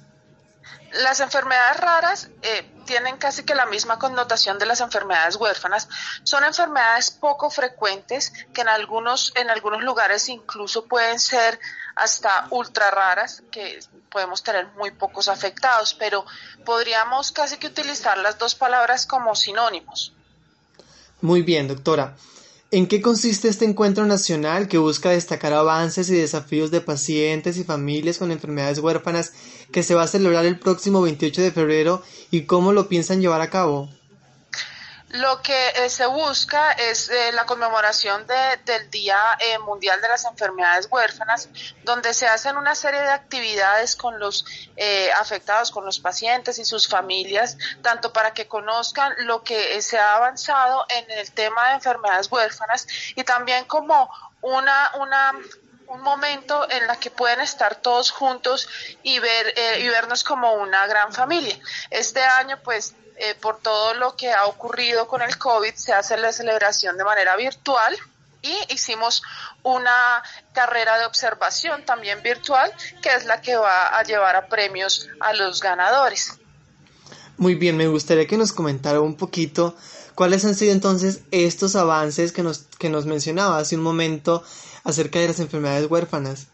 Las 1.02 1.20
enfermedades 1.20 1.76
raras 1.78 2.30
eh, 2.40 2.64
tienen 2.92 3.16
casi 3.16 3.42
que 3.42 3.54
la 3.54 3.64
misma 3.64 3.98
connotación 3.98 4.58
de 4.58 4.66
las 4.66 4.82
enfermedades 4.82 5.36
huérfanas. 5.36 5.88
Son 6.24 6.44
enfermedades 6.44 7.10
poco 7.10 7.48
frecuentes 7.48 8.34
que 8.52 8.60
en 8.60 8.68
algunos, 8.68 9.32
en 9.34 9.48
algunos 9.48 9.82
lugares 9.82 10.28
incluso 10.28 10.84
pueden 10.84 11.18
ser 11.18 11.58
hasta 11.96 12.48
ultra 12.50 12.90
raras, 12.90 13.42
que 13.50 13.80
podemos 14.10 14.42
tener 14.42 14.66
muy 14.76 14.90
pocos 14.90 15.28
afectados, 15.28 15.94
pero 15.94 16.26
podríamos 16.66 17.32
casi 17.32 17.56
que 17.56 17.68
utilizar 17.68 18.18
las 18.18 18.38
dos 18.38 18.54
palabras 18.54 19.06
como 19.06 19.34
sinónimos. 19.34 20.12
Muy 21.22 21.40
bien, 21.40 21.68
doctora. 21.68 22.14
¿En 22.70 22.88
qué 22.88 23.00
consiste 23.00 23.48
este 23.48 23.64
encuentro 23.64 24.04
nacional 24.04 24.68
que 24.68 24.76
busca 24.76 25.08
destacar 25.08 25.54
avances 25.54 26.10
y 26.10 26.16
desafíos 26.16 26.70
de 26.70 26.82
pacientes 26.82 27.56
y 27.56 27.64
familias 27.64 28.18
con 28.18 28.32
enfermedades 28.32 28.80
huérfanas 28.80 29.32
que 29.72 29.82
se 29.82 29.94
va 29.94 30.02
a 30.02 30.06
celebrar 30.08 30.44
el 30.44 30.58
próximo 30.58 31.02
28 31.02 31.42
de 31.42 31.52
febrero 31.52 32.02
y 32.30 32.46
cómo 32.46 32.72
lo 32.72 32.88
piensan 32.88 33.20
llevar 33.20 33.40
a 33.40 33.50
cabo? 33.50 33.88
Lo 35.12 35.42
que 35.42 35.68
eh, 35.76 35.90
se 35.90 36.06
busca 36.06 36.72
es 36.72 37.10
eh, 37.10 37.32
la 37.32 37.44
conmemoración 37.44 38.26
del 38.26 38.90
Día 38.90 39.18
eh, 39.40 39.58
Mundial 39.58 40.00
de 40.00 40.08
las 40.08 40.24
Enfermedades 40.24 40.88
Huérfanas, 40.90 41.50
donde 41.84 42.14
se 42.14 42.26
hacen 42.26 42.56
una 42.56 42.74
serie 42.74 43.00
de 43.00 43.10
actividades 43.10 43.94
con 43.94 44.18
los 44.18 44.46
afectados, 45.20 45.70
con 45.70 45.84
los 45.84 46.00
pacientes 46.00 46.58
y 46.58 46.64
sus 46.64 46.88
familias, 46.88 47.58
tanto 47.82 48.12
para 48.14 48.32
que 48.32 48.48
conozcan 48.48 49.12
lo 49.26 49.44
que 49.44 49.82
se 49.82 49.98
ha 49.98 50.16
avanzado 50.16 50.86
en 50.88 51.10
el 51.18 51.30
tema 51.32 51.68
de 51.68 51.74
enfermedades 51.74 52.32
huérfanas 52.32 52.86
y 53.14 53.22
también 53.22 53.66
como 53.66 54.10
una, 54.40 54.92
una 54.98 55.32
un 55.88 56.00
momento 56.02 56.68
en 56.70 56.86
la 56.86 56.96
que 56.96 57.10
pueden 57.10 57.40
estar 57.40 57.76
todos 57.76 58.10
juntos 58.10 58.68
y 59.02 59.18
ver 59.18 59.54
y 59.80 59.88
vernos 59.88 60.24
como 60.24 60.54
una 60.54 60.86
gran 60.86 61.12
familia. 61.12 61.58
Este 61.90 62.22
año 62.22 62.58
pues 62.62 62.94
eh, 63.16 63.34
por 63.40 63.58
todo 63.58 63.94
lo 63.94 64.16
que 64.16 64.32
ha 64.32 64.46
ocurrido 64.46 65.06
con 65.06 65.22
el 65.22 65.36
COVID, 65.38 65.74
se 65.74 65.92
hace 65.92 66.16
la 66.16 66.32
celebración 66.32 66.96
de 66.96 67.04
manera 67.04 67.36
virtual 67.36 67.96
y 68.42 68.56
hicimos 68.72 69.22
una 69.62 70.22
carrera 70.52 70.98
de 70.98 71.04
observación 71.04 71.84
también 71.84 72.22
virtual, 72.22 72.72
que 73.00 73.14
es 73.14 73.24
la 73.26 73.40
que 73.40 73.54
va 73.56 73.96
a 73.96 74.02
llevar 74.02 74.34
a 74.34 74.46
premios 74.46 75.08
a 75.20 75.34
los 75.34 75.60
ganadores. 75.60 76.34
Muy 77.36 77.54
bien, 77.54 77.76
me 77.76 77.86
gustaría 77.86 78.26
que 78.26 78.36
nos 78.36 78.52
comentara 78.52 79.00
un 79.00 79.16
poquito 79.16 79.76
cuáles 80.14 80.44
han 80.44 80.54
sido 80.54 80.72
entonces 80.72 81.20
estos 81.30 81.76
avances 81.76 82.32
que 82.32 82.42
nos, 82.42 82.66
que 82.78 82.88
nos 82.88 83.06
mencionaba 83.06 83.58
hace 83.58 83.76
un 83.76 83.82
momento 83.82 84.42
acerca 84.84 85.18
de 85.18 85.28
las 85.28 85.40
enfermedades 85.40 85.90
huérfanas. 85.90 86.48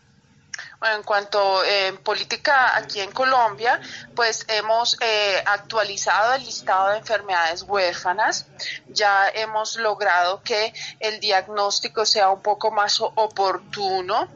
En 0.81 1.03
cuanto 1.03 1.61
a 1.61 1.69
eh, 1.69 1.93
política 2.05 2.77
aquí 2.77 3.01
en 3.01 3.11
Colombia, 3.11 3.81
pues 4.15 4.45
hemos 4.49 4.97
eh, 5.01 5.43
actualizado 5.45 6.35
el 6.35 6.45
listado 6.45 6.91
de 6.91 6.99
enfermedades 6.99 7.63
huérfanas, 7.63 8.47
ya 8.87 9.29
hemos 9.35 9.77
logrado 9.77 10.41
que 10.43 10.73
el 11.01 11.19
diagnóstico 11.19 12.07
sea 12.07 12.31
un 12.31 12.43
poco 12.43 12.71
más 12.71 13.01
oportuno. 13.01 14.29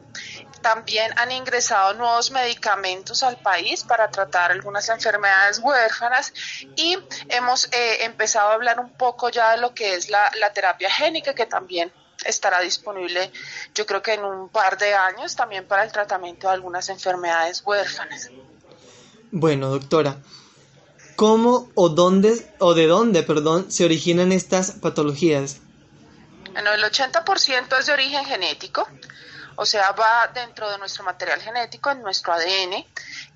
También 0.61 1.11
han 1.17 1.31
ingresado 1.31 1.93
nuevos 1.93 2.31
medicamentos 2.31 3.23
al 3.23 3.37
país 3.37 3.83
para 3.83 4.09
tratar 4.09 4.51
algunas 4.51 4.87
enfermedades 4.89 5.59
huérfanas 5.59 6.33
y 6.75 6.97
hemos 7.29 7.65
eh, 7.71 8.05
empezado 8.05 8.49
a 8.49 8.53
hablar 8.53 8.79
un 8.79 8.89
poco 8.91 9.29
ya 9.29 9.51
de 9.51 9.57
lo 9.57 9.73
que 9.73 9.95
es 9.95 10.09
la, 10.09 10.31
la 10.39 10.51
terapia 10.51 10.89
génica, 10.89 11.33
que 11.33 11.45
también 11.45 11.91
estará 12.25 12.59
disponible 12.61 13.31
yo 13.73 13.85
creo 13.85 14.01
que 14.01 14.13
en 14.13 14.23
un 14.23 14.49
par 14.49 14.77
de 14.77 14.93
años 14.93 15.35
también 15.35 15.67
para 15.67 15.83
el 15.83 15.91
tratamiento 15.91 16.47
de 16.47 16.53
algunas 16.53 16.89
enfermedades 16.89 17.61
huérfanas. 17.65 18.29
Bueno, 19.31 19.69
doctora, 19.69 20.17
¿Cómo 21.15 21.69
o 21.75 21.89
dónde 21.89 22.53
o 22.59 22.73
de 22.73 22.87
dónde, 22.87 23.23
perdón, 23.23 23.71
se 23.71 23.85
originan 23.85 24.31
estas 24.31 24.71
patologías? 24.71 25.57
Bueno, 26.51 26.73
el 26.73 26.83
80% 26.83 27.79
es 27.79 27.85
de 27.85 27.93
origen 27.93 28.25
genético, 28.25 28.87
o 29.55 29.65
sea, 29.65 29.91
va 29.91 30.27
dentro 30.33 30.69
de 30.71 30.77
nuestro 30.79 31.03
material 31.03 31.39
genético, 31.39 31.91
en 31.91 32.01
nuestro 32.01 32.33
ADN, 32.33 32.85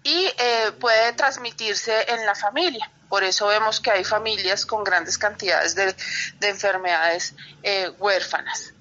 y 0.04 0.26
eh, 0.38 0.72
puede 0.80 1.14
transmitirse 1.14 2.12
en 2.12 2.26
la 2.26 2.36
familia. 2.36 2.92
Por 3.10 3.24
eso 3.24 3.48
vemos 3.48 3.80
que 3.80 3.92
hay 3.92 4.04
familias 4.04 4.66
con 4.66 4.84
grandes 4.84 5.18
cantidades 5.18 5.76
de, 5.76 5.96
enfermedades 6.42 7.36
eh, 7.64 7.90
huérfanas. 8.00 8.74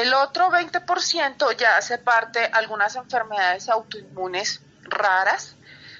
El 0.00 0.14
otro 0.14 0.48
20% 0.48 1.56
ya 1.58 1.76
hace 1.76 1.98
parte 1.98 2.38
algunas 2.40 2.96
enfermedades 2.96 3.68
autoinmunes 3.68 4.62
raras, 4.84 5.56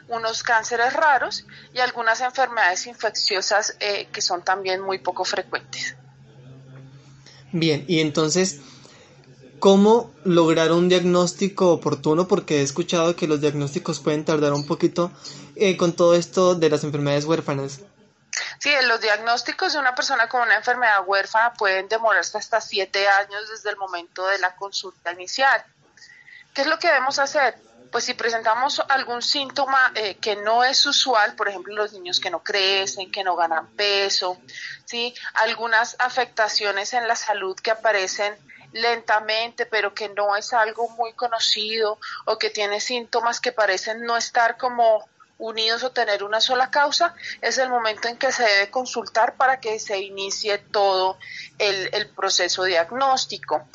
unos 0.08 0.42
cánceres 0.42 0.94
raros 0.94 1.44
y 1.74 1.80
algunas 1.80 2.22
enfermedades 2.22 2.86
infecciosas 2.86 3.76
eh, 3.78 4.08
que 4.10 4.22
son 4.22 4.42
también 4.42 4.80
muy 4.80 5.00
poco 5.00 5.26
frecuentes. 5.26 5.96
Bien, 7.52 7.84
y 7.88 8.00
entonces, 8.00 8.60
¿cómo 9.58 10.14
lograr 10.24 10.72
un 10.72 10.88
diagnóstico 10.88 11.70
oportuno? 11.70 12.26
Porque 12.26 12.60
he 12.60 12.62
escuchado 12.62 13.16
que 13.16 13.28
los 13.28 13.42
diagnósticos 13.42 14.00
pueden 14.00 14.24
tardar 14.24 14.54
un 14.54 14.64
poquito 14.66 15.10
eh, 15.56 15.76
con 15.76 15.92
todo 15.92 16.14
esto 16.14 16.54
de 16.54 16.70
las 16.70 16.84
enfermedades 16.84 17.26
huérfanas. 17.26 17.80
Sí, 18.58 18.70
los 18.82 19.00
diagnósticos 19.00 19.72
de 19.72 19.78
una 19.78 19.94
persona 19.94 20.28
con 20.28 20.42
una 20.42 20.56
enfermedad 20.56 21.02
huérfana 21.06 21.52
pueden 21.54 21.88
demorarse 21.88 22.38
hasta 22.38 22.60
siete 22.60 23.08
años 23.08 23.48
desde 23.48 23.70
el 23.70 23.76
momento 23.76 24.26
de 24.26 24.38
la 24.38 24.54
consulta 24.54 25.12
inicial. 25.12 25.64
¿Qué 26.54 26.62
es 26.62 26.66
lo 26.66 26.78
que 26.78 26.88
debemos 26.88 27.18
hacer? 27.18 27.56
Pues 27.90 28.04
si 28.04 28.14
presentamos 28.14 28.80
algún 28.88 29.20
síntoma 29.22 29.92
eh, 29.94 30.16
que 30.16 30.36
no 30.36 30.62
es 30.62 30.84
usual, 30.86 31.34
por 31.34 31.48
ejemplo, 31.48 31.74
los 31.74 31.92
niños 31.92 32.20
que 32.20 32.30
no 32.30 32.42
crecen, 32.42 33.10
que 33.10 33.24
no 33.24 33.34
ganan 33.34 33.66
peso, 33.68 34.38
¿sí? 34.84 35.14
algunas 35.34 35.96
afectaciones 35.98 36.92
en 36.92 37.08
la 37.08 37.16
salud 37.16 37.56
que 37.56 37.72
aparecen 37.72 38.36
lentamente, 38.72 39.66
pero 39.66 39.94
que 39.94 40.08
no 40.10 40.36
es 40.36 40.52
algo 40.52 40.88
muy 40.90 41.12
conocido 41.14 41.98
o 42.26 42.38
que 42.38 42.50
tiene 42.50 42.80
síntomas 42.80 43.40
que 43.40 43.50
parecen 43.50 44.04
no 44.04 44.16
estar 44.16 44.56
como 44.56 45.08
unidos 45.40 45.82
o 45.82 45.90
tener 45.90 46.22
una 46.22 46.40
sola 46.40 46.70
causa, 46.70 47.14
es 47.40 47.58
el 47.58 47.68
momento 47.68 48.06
en 48.06 48.16
que 48.16 48.30
se 48.30 48.44
debe 48.44 48.70
consultar 48.70 49.34
para 49.34 49.58
que 49.58 49.80
se 49.80 49.98
inicie 49.98 50.58
todo 50.58 51.18
el, 51.58 52.08
proceso 52.14 52.64
diagnóstico 52.64 53.66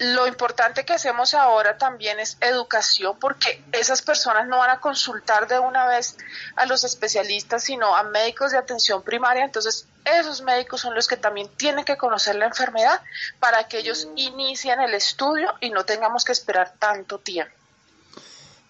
lo 0.00 0.28
importante 0.28 0.84
que 0.84 0.92
hacemos 0.92 1.34
ahora 1.34 1.76
también 1.76 2.20
es 2.20 2.36
educación, 2.40 3.18
porque 3.18 3.64
esas 3.72 4.00
personas 4.00 4.46
no 4.46 4.58
van 4.58 4.70
a 4.70 4.78
consultar 4.78 5.48
de 5.48 5.58
una 5.58 5.88
vez 5.88 6.16
a 6.54 6.66
los 6.66 6.84
especialistas, 6.84 7.64
sino 7.64 7.96
a 7.96 8.04
médicos 8.04 8.52
de 8.52 8.58
atención 8.58 9.02
primaria. 9.02 9.44
Entonces, 9.44 9.88
esos 10.04 10.40
médicos 10.42 10.82
son 10.82 10.94
los 10.94 11.08
que 11.08 11.16
también 11.16 11.48
tienen 11.56 11.84
que 11.84 11.96
conocer 11.96 12.36
la 12.36 12.46
enfermedad 12.46 13.02
para 13.40 13.64
que 13.66 13.78
ellos 13.78 14.06
inicien 14.14 14.80
el 14.80 14.94
estudio 14.94 15.52
y 15.58 15.70
no 15.70 15.84
tengamos 15.84 16.24
que 16.24 16.30
esperar 16.30 16.74
tanto 16.78 17.18
tiempo. 17.18 17.57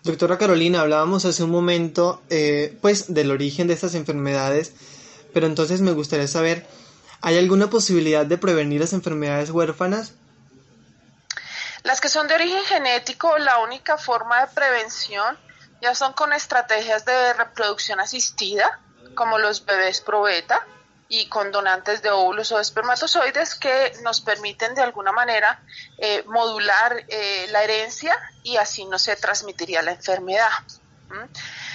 Doctora 0.09 0.39
Carolina, 0.39 0.81
hablábamos 0.81 1.27
hace 1.27 1.43
un 1.43 1.51
momento 1.51 2.23
eh, 2.31 2.79
pues 2.81 3.13
del 3.13 3.31
origen 3.31 3.69
de 3.69 3.75
estas 3.75 3.95
enfermedades, 3.95 4.73
pero 5.35 5.47
entonces 5.47 5.83
me 5.83 5.93
gustaría 5.93 6.27
saber, 6.27 6.67
¿hay 7.21 7.37
alguna 7.37 7.69
posibilidad 7.69 8.25
de 8.25 8.39
prevenir 8.39 8.81
las 8.81 8.95
enfermedades 8.95 9.51
huérfanas? 9.51 10.15
Las 11.83 12.01
que 12.01 12.09
son 12.09 12.27
de 12.27 12.37
origen 12.37 12.65
genético, 12.65 13.37
la 13.37 13.59
única 13.59 13.99
forma 13.99 14.41
de 14.41 14.47
prevención 14.55 15.37
ya 15.83 15.95
son 15.95 16.15
con 16.15 16.33
estrategias 16.33 17.05
de 17.05 17.35
reproducción 17.35 18.01
asistida, 18.01 18.81
como 19.15 19.37
los 19.37 19.67
bebés 19.67 20.01
probeta, 20.01 20.67
y 21.09 21.27
con 21.29 21.51
donantes 21.51 22.03
de 22.03 22.11
óvulos 22.11 22.53
o 22.53 22.61
espermatozoides 22.61 23.55
que 23.55 23.93
nos 24.03 24.21
permiten 24.21 24.75
de 24.75 24.83
alguna 24.83 25.11
manera 25.11 25.63
eh, 25.97 26.23
modular 26.27 27.05
eh, 27.09 27.47
la 27.51 27.65
herencia 27.65 28.15
y 28.43 28.57
así 28.57 28.85
no 28.85 28.99
se 28.99 29.17
transmitiría 29.17 29.83
la 29.83 29.93
enfermedad. 29.93 30.51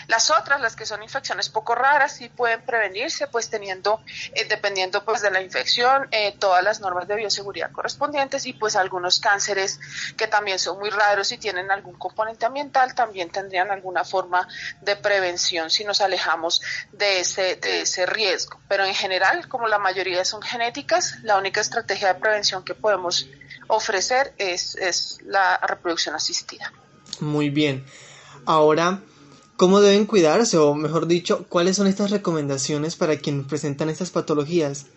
Las 0.08 0.30
otras, 0.32 0.62
las 0.62 0.76
que 0.76 0.86
son 0.86 1.02
infecciones 1.02 1.50
poco 1.50 1.76
raras, 1.76 2.18
sí 2.18 2.30
pueden 2.30 2.62
prevenirse, 2.62 3.28
pues 3.28 3.50
teniendo, 3.50 4.02
eh, 4.34 4.46
dependiendo 4.46 5.04
pues 5.04 5.22
de 5.22 5.32
la 5.32 5.42
infección, 5.42 6.08
eh, 6.12 6.36
todas 6.38 6.64
las 6.64 6.82
normas 6.82 7.08
de 7.08 7.16
bioseguridad 7.16 7.72
correspondientes 7.72 8.46
y 8.46 8.54
pues 8.54 8.76
algunos 8.76 9.20
cánceres 9.20 9.80
que 10.18 10.28
también 10.28 10.60
son 10.60 10.80
muy 10.80 10.90
raros 10.90 11.32
y 11.32 11.38
tienen 11.38 11.72
algún 11.72 11.96
componente 11.96 12.46
ambiental, 12.46 12.94
también 12.96 13.30
tendrían 13.30 13.72
alguna 13.72 14.04
forma 14.04 14.48
de 14.82 14.96
prevención 14.96 15.70
si 15.70 15.84
nos 15.84 16.02
alejamos 16.02 16.62
de 16.92 17.22
ese, 17.22 17.56
de 17.56 17.82
ese 17.82 18.06
riesgo. 18.06 18.60
Pero 18.68 18.86
en 18.86 18.94
general, 18.94 19.48
como 19.48 19.68
la 19.68 19.80
mayoría 19.80 20.26
son 20.26 20.42
genéticas, 20.42 21.18
la 21.24 21.38
única 21.38 21.62
estrategia 21.62 22.14
de 22.14 22.20
prevención 22.20 22.64
que 22.64 22.76
podemos 22.76 23.28
ofrecer 23.68 24.34
es, 24.38 24.76
es 24.76 25.20
la 25.24 25.58
reproducción 25.58 26.16
asistida. 26.16 26.72
Muy 27.20 27.50
bien. 27.50 27.86
Ahora, 28.46 29.00
¿Cómo 29.56 29.82
deben 29.82 30.06
cuidarse? 30.06 30.58
O 30.58 30.74
mejor 30.74 31.08
dicho, 31.08 31.45
¿cuáles 31.47 31.76
son 31.76 31.88
estas 31.88 32.10
recomendaciones 32.10 32.95
para 32.95 33.18
quienes 33.18 33.47
presentan 33.47 33.89
estas 33.89 34.10
patologías? 34.10 34.88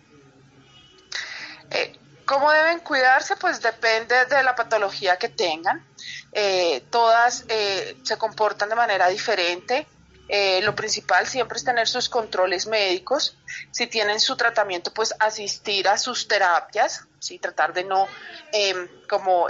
Eh, 1.70 1.98
¿Cómo 2.24 2.50
deben 2.50 2.80
cuidarse? 2.80 3.36
Pues 3.36 3.60
depende 3.60 4.14
de 4.26 4.42
la 4.42 4.54
patología 4.54 5.16
que 5.18 5.28
tengan. 5.28 5.84
Eh, 6.32 6.84
todas 6.90 7.44
eh, 7.48 7.96
se 8.02 8.16
comportan 8.16 8.68
de 8.68 8.74
manera 8.74 9.08
diferente. 9.08 9.86
Lo 10.28 10.74
principal 10.74 11.26
siempre 11.26 11.58
es 11.58 11.64
tener 11.64 11.86
sus 11.86 12.08
controles 12.08 12.66
médicos. 12.66 13.36
Si 13.70 13.86
tienen 13.86 14.18
su 14.20 14.36
tratamiento, 14.36 14.92
pues 14.92 15.14
asistir 15.18 15.88
a 15.88 15.98
sus 15.98 16.26
terapias, 16.26 17.06
¿sí? 17.18 17.38
tratar 17.38 17.72
de 17.72 17.84
no 17.84 18.08
em, 18.52 18.88
como 19.08 19.48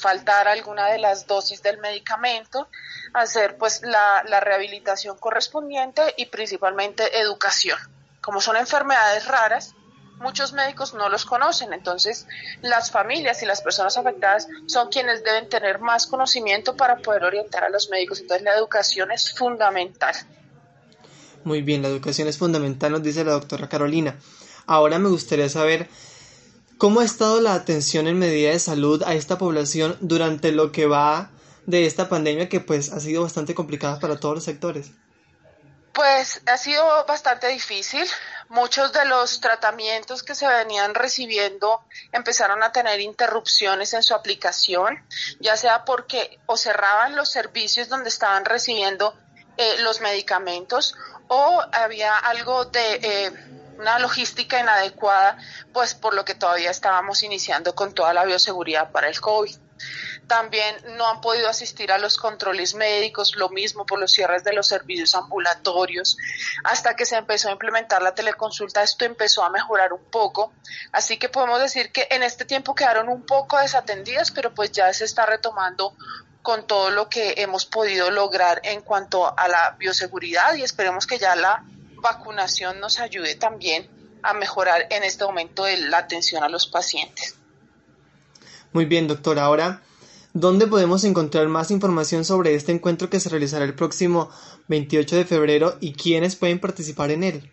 faltar 0.00 0.48
alguna 0.48 0.86
de 0.88 0.98
las 0.98 1.26
dosis 1.26 1.62
del 1.62 1.78
medicamento 1.78 2.68
hacer 3.14 3.56
pues 3.56 3.82
la 3.82 4.40
rehabilitación 4.40 5.18
correspondiente 5.18 6.14
y 6.16 6.26
principalmente 6.26 7.18
educación. 7.20 7.78
Como 8.20 8.40
son 8.40 8.56
enfermedades 8.56 9.26
raras, 9.26 9.74
muchos 10.18 10.52
médicos 10.52 10.94
no 10.94 11.08
los 11.08 11.24
conocen, 11.24 11.72
entonces 11.72 12.26
las 12.62 12.90
familias 12.90 13.42
y 13.42 13.46
las 13.46 13.62
personas 13.62 13.96
afectadas 13.96 14.48
son 14.66 14.88
quienes 14.88 15.24
deben 15.24 15.48
tener 15.48 15.78
más 15.78 16.06
conocimiento 16.06 16.76
para 16.76 16.96
poder 16.96 17.24
orientar 17.24 17.64
a 17.64 17.70
los 17.70 17.90
médicos, 17.90 18.20
entonces 18.20 18.44
la 18.44 18.54
educación 18.54 19.10
es 19.10 19.32
fundamental. 19.32 20.14
Muy 21.44 21.62
bien, 21.62 21.82
la 21.82 21.88
educación 21.88 22.28
es 22.28 22.38
fundamental, 22.38 22.92
nos 22.92 23.02
dice 23.02 23.24
la 23.24 23.32
doctora 23.32 23.68
Carolina. 23.68 24.18
Ahora 24.66 24.98
me 24.98 25.08
gustaría 25.08 25.48
saber 25.48 25.88
cómo 26.76 27.00
ha 27.00 27.04
estado 27.04 27.40
la 27.40 27.54
atención 27.54 28.06
en 28.06 28.18
medida 28.18 28.50
de 28.50 28.58
salud 28.58 29.02
a 29.04 29.14
esta 29.14 29.38
población 29.38 29.96
durante 30.00 30.52
lo 30.52 30.72
que 30.72 30.86
va 30.86 31.30
de 31.68 31.84
esta 31.84 32.08
pandemia 32.08 32.48
que 32.48 32.60
pues 32.60 32.92
ha 32.92 32.98
sido 32.98 33.22
bastante 33.22 33.54
complicada 33.54 34.00
para 34.00 34.18
todos 34.18 34.36
los 34.36 34.44
sectores? 34.44 34.90
Pues 35.92 36.40
ha 36.46 36.56
sido 36.56 36.82
bastante 37.06 37.48
difícil. 37.48 38.06
Muchos 38.48 38.92
de 38.92 39.04
los 39.04 39.40
tratamientos 39.40 40.22
que 40.22 40.34
se 40.34 40.48
venían 40.48 40.94
recibiendo 40.94 41.82
empezaron 42.12 42.62
a 42.62 42.72
tener 42.72 43.00
interrupciones 43.00 43.92
en 43.92 44.02
su 44.02 44.14
aplicación, 44.14 45.04
ya 45.38 45.56
sea 45.56 45.84
porque 45.84 46.38
o 46.46 46.56
cerraban 46.56 47.14
los 47.14 47.30
servicios 47.30 47.88
donde 47.88 48.08
estaban 48.08 48.46
recibiendo 48.46 49.14
eh, 49.58 49.76
los 49.80 50.00
medicamentos 50.00 50.94
o 51.28 51.62
había 51.72 52.16
algo 52.16 52.64
de 52.64 52.94
eh, 53.02 53.32
una 53.78 53.98
logística 53.98 54.60
inadecuada, 54.60 55.38
pues 55.72 55.94
por 55.94 56.14
lo 56.14 56.24
que 56.24 56.34
todavía 56.34 56.70
estábamos 56.70 57.22
iniciando 57.22 57.74
con 57.74 57.94
toda 57.94 58.12
la 58.12 58.24
bioseguridad 58.24 58.90
para 58.90 59.08
el 59.08 59.20
COVID 59.20 59.56
también 60.28 60.76
no 60.96 61.08
han 61.08 61.20
podido 61.20 61.48
asistir 61.48 61.90
a 61.90 61.98
los 61.98 62.16
controles 62.16 62.74
médicos, 62.74 63.34
lo 63.34 63.48
mismo 63.48 63.86
por 63.86 63.98
los 63.98 64.12
cierres 64.12 64.44
de 64.44 64.52
los 64.52 64.68
servicios 64.68 65.14
ambulatorios. 65.14 66.16
Hasta 66.64 66.94
que 66.94 67.06
se 67.06 67.16
empezó 67.16 67.48
a 67.48 67.52
implementar 67.52 68.02
la 68.02 68.14
teleconsulta, 68.14 68.82
esto 68.82 69.04
empezó 69.06 69.42
a 69.42 69.50
mejorar 69.50 69.92
un 69.92 70.04
poco. 70.04 70.52
Así 70.92 71.16
que 71.16 71.28
podemos 71.28 71.60
decir 71.60 71.90
que 71.90 72.06
en 72.10 72.22
este 72.22 72.44
tiempo 72.44 72.74
quedaron 72.74 73.08
un 73.08 73.24
poco 73.24 73.58
desatendidas, 73.58 74.30
pero 74.30 74.54
pues 74.54 74.70
ya 74.70 74.92
se 74.92 75.06
está 75.06 75.26
retomando 75.26 75.94
con 76.42 76.66
todo 76.66 76.90
lo 76.90 77.08
que 77.08 77.34
hemos 77.38 77.66
podido 77.66 78.10
lograr 78.10 78.60
en 78.62 78.82
cuanto 78.82 79.36
a 79.36 79.48
la 79.48 79.76
bioseguridad 79.78 80.54
y 80.54 80.62
esperemos 80.62 81.06
que 81.06 81.18
ya 81.18 81.34
la 81.34 81.64
vacunación 82.00 82.80
nos 82.80 82.98
ayude 82.98 83.34
también 83.36 83.88
a 84.22 84.34
mejorar 84.34 84.86
en 84.90 85.04
este 85.04 85.24
momento 85.24 85.64
la 85.66 85.98
atención 85.98 86.42
a 86.42 86.48
los 86.48 86.66
pacientes. 86.66 87.36
Muy 88.72 88.84
bien, 88.84 89.06
doctora. 89.08 89.44
Ahora 89.44 89.82
¿Dónde 90.34 90.66
podemos 90.66 91.04
encontrar 91.04 91.48
más 91.48 91.70
información 91.70 92.24
sobre 92.24 92.54
este 92.54 92.70
encuentro 92.70 93.08
que 93.08 93.18
se 93.18 93.28
realizará 93.28 93.64
el 93.64 93.74
próximo 93.74 94.30
28 94.68 95.16
de 95.16 95.24
febrero 95.24 95.78
y 95.80 95.94
quiénes 95.94 96.36
pueden 96.36 96.60
participar 96.60 97.10
en 97.10 97.24
él? 97.24 97.52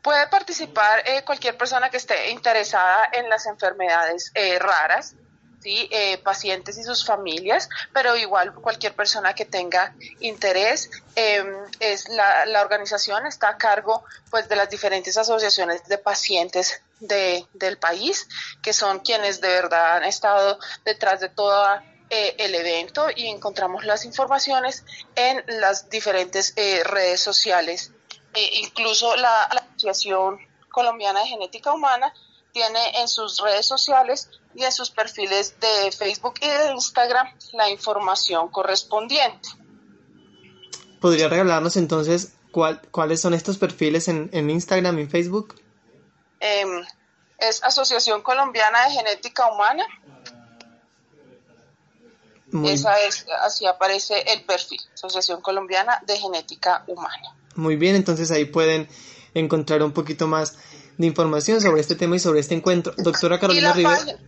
Puede 0.00 0.26
participar 0.28 1.02
eh, 1.04 1.24
cualquier 1.24 1.58
persona 1.58 1.90
que 1.90 1.96
esté 1.96 2.30
interesada 2.30 3.10
en 3.12 3.28
las 3.28 3.46
enfermedades 3.46 4.30
eh, 4.34 4.58
raras. 4.58 5.16
¿Sí? 5.64 5.88
Eh, 5.90 6.18
pacientes 6.18 6.76
y 6.76 6.84
sus 6.84 7.06
familias, 7.06 7.70
pero 7.94 8.14
igual 8.16 8.52
cualquier 8.52 8.94
persona 8.94 9.34
que 9.34 9.46
tenga 9.46 9.94
interés, 10.20 10.90
em, 11.16 11.56
es 11.80 12.06
la, 12.10 12.44
la, 12.44 12.60
organización 12.60 13.26
está 13.26 13.48
a 13.48 13.56
cargo 13.56 14.04
pues 14.30 14.46
de 14.46 14.56
las 14.56 14.68
diferentes 14.68 15.16
asociaciones 15.16 15.82
de 15.88 15.96
pacientes 15.96 16.82
de, 17.00 17.46
del 17.54 17.78
país, 17.78 18.28
que 18.62 18.74
son 18.74 18.98
quienes 19.00 19.40
de 19.40 19.48
verdad 19.48 19.96
han 19.96 20.04
estado 20.04 20.58
detrás 20.84 21.20
de 21.20 21.30
todo 21.30 21.66
eh, 22.10 22.36
el 22.38 22.54
evento 22.54 23.06
y 23.16 23.28
encontramos 23.28 23.84
las 23.84 24.04
informaciones 24.04 24.84
en 25.16 25.42
las 25.46 25.88
diferentes 25.88 26.52
eh, 26.56 26.82
redes 26.84 27.20
sociales. 27.22 27.90
incluso 28.34 29.16
la, 29.16 29.48
la 29.54 29.60
Asociación 29.70 30.38
Colombiana 30.70 31.20
de 31.20 31.28
Genética 31.28 31.72
Humana 31.72 32.12
tiene 32.52 33.00
en 33.00 33.08
sus 33.08 33.38
redes 33.40 33.64
sociales 33.64 34.28
y 34.54 34.64
en 34.64 34.72
sus 34.72 34.90
perfiles 34.90 35.54
de 35.60 35.92
Facebook 35.92 36.34
y 36.40 36.48
de 36.48 36.72
Instagram 36.72 37.26
la 37.52 37.70
información 37.70 38.48
correspondiente. 38.48 39.48
¿Podría 41.00 41.28
regalarnos 41.28 41.76
entonces 41.76 42.34
cuál, 42.50 42.80
cuáles 42.90 43.20
son 43.20 43.34
estos 43.34 43.58
perfiles 43.58 44.08
en, 44.08 44.50
Instagram 44.50 44.98
y 45.00 45.06
Facebook? 45.06 45.60
Em, 46.40 46.84
es 47.38 47.62
Asociación 47.62 48.22
Colombiana 48.22 48.84
de 48.84 48.90
Genética 48.92 49.52
Humana. 49.52 49.86
Esa 52.64 53.00
es, 53.00 53.26
así 53.42 53.66
aparece 53.66 54.22
el 54.32 54.44
perfil, 54.44 54.80
Asociación 54.94 55.40
Colombiana 55.40 56.00
de 56.06 56.16
Genética 56.16 56.84
Humana. 56.86 57.36
Muy 57.56 57.74
bien, 57.74 57.96
entonces 57.96 58.30
ahí 58.30 58.44
pueden 58.44 58.88
encontrar 59.34 59.82
un 59.82 59.92
poquito 59.92 60.28
más 60.28 60.56
de 60.98 61.06
información 61.06 61.60
sobre 61.60 61.80
este 61.80 61.94
tema 61.94 62.16
y 62.16 62.18
sobre 62.18 62.40
este 62.40 62.54
encuentro. 62.54 62.92
Doctora 62.96 63.38
Carolina 63.38 63.72
Rivera. 63.72 64.18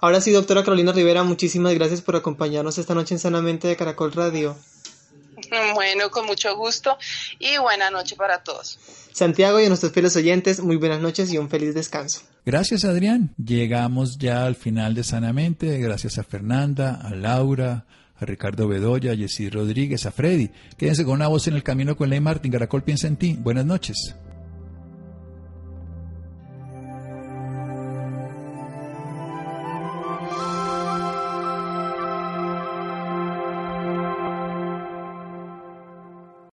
Ahora 0.00 0.20
sí, 0.20 0.30
doctora 0.30 0.62
Carolina 0.62 0.92
Rivera, 0.92 1.24
muchísimas 1.24 1.74
gracias 1.74 2.00
por 2.00 2.14
acompañarnos 2.14 2.78
esta 2.78 2.94
noche 2.94 3.14
en 3.14 3.18
Sanamente 3.18 3.66
de 3.66 3.76
Caracol 3.76 4.12
Radio. 4.12 4.56
Bueno, 5.74 6.10
con 6.10 6.26
mucho 6.26 6.56
gusto 6.56 6.96
y 7.38 7.58
buena 7.58 7.90
noche 7.90 8.16
para 8.16 8.42
todos. 8.42 8.78
Santiago 9.12 9.60
y 9.60 9.66
a 9.66 9.68
nuestros 9.68 9.92
fieles 9.92 10.16
oyentes, 10.16 10.60
muy 10.60 10.76
buenas 10.76 11.00
noches 11.00 11.32
y 11.32 11.38
un 11.38 11.48
feliz 11.48 11.74
descanso. 11.74 12.22
Gracias, 12.44 12.84
Adrián. 12.84 13.34
Llegamos 13.42 14.18
ya 14.18 14.44
al 14.44 14.56
final 14.56 14.94
de 14.94 15.04
Sanamente. 15.04 15.78
Gracias 15.78 16.18
a 16.18 16.24
Fernanda, 16.24 17.00
a 17.02 17.14
Laura, 17.14 17.86
a 18.16 18.24
Ricardo 18.24 18.68
Bedoya, 18.68 19.12
a 19.12 19.16
Jessy 19.16 19.48
Rodríguez, 19.50 20.04
a 20.06 20.12
Freddy. 20.12 20.50
Quédense 20.76 21.04
con 21.04 21.14
una 21.14 21.28
voz 21.28 21.46
en 21.48 21.54
el 21.54 21.62
camino 21.62 21.96
con 21.96 22.10
Ley 22.10 22.20
Martín. 22.20 22.52
Caracol 22.52 22.82
piensa 22.82 23.06
en 23.06 23.16
ti. 23.16 23.36
Buenas 23.38 23.64
noches. 23.64 24.14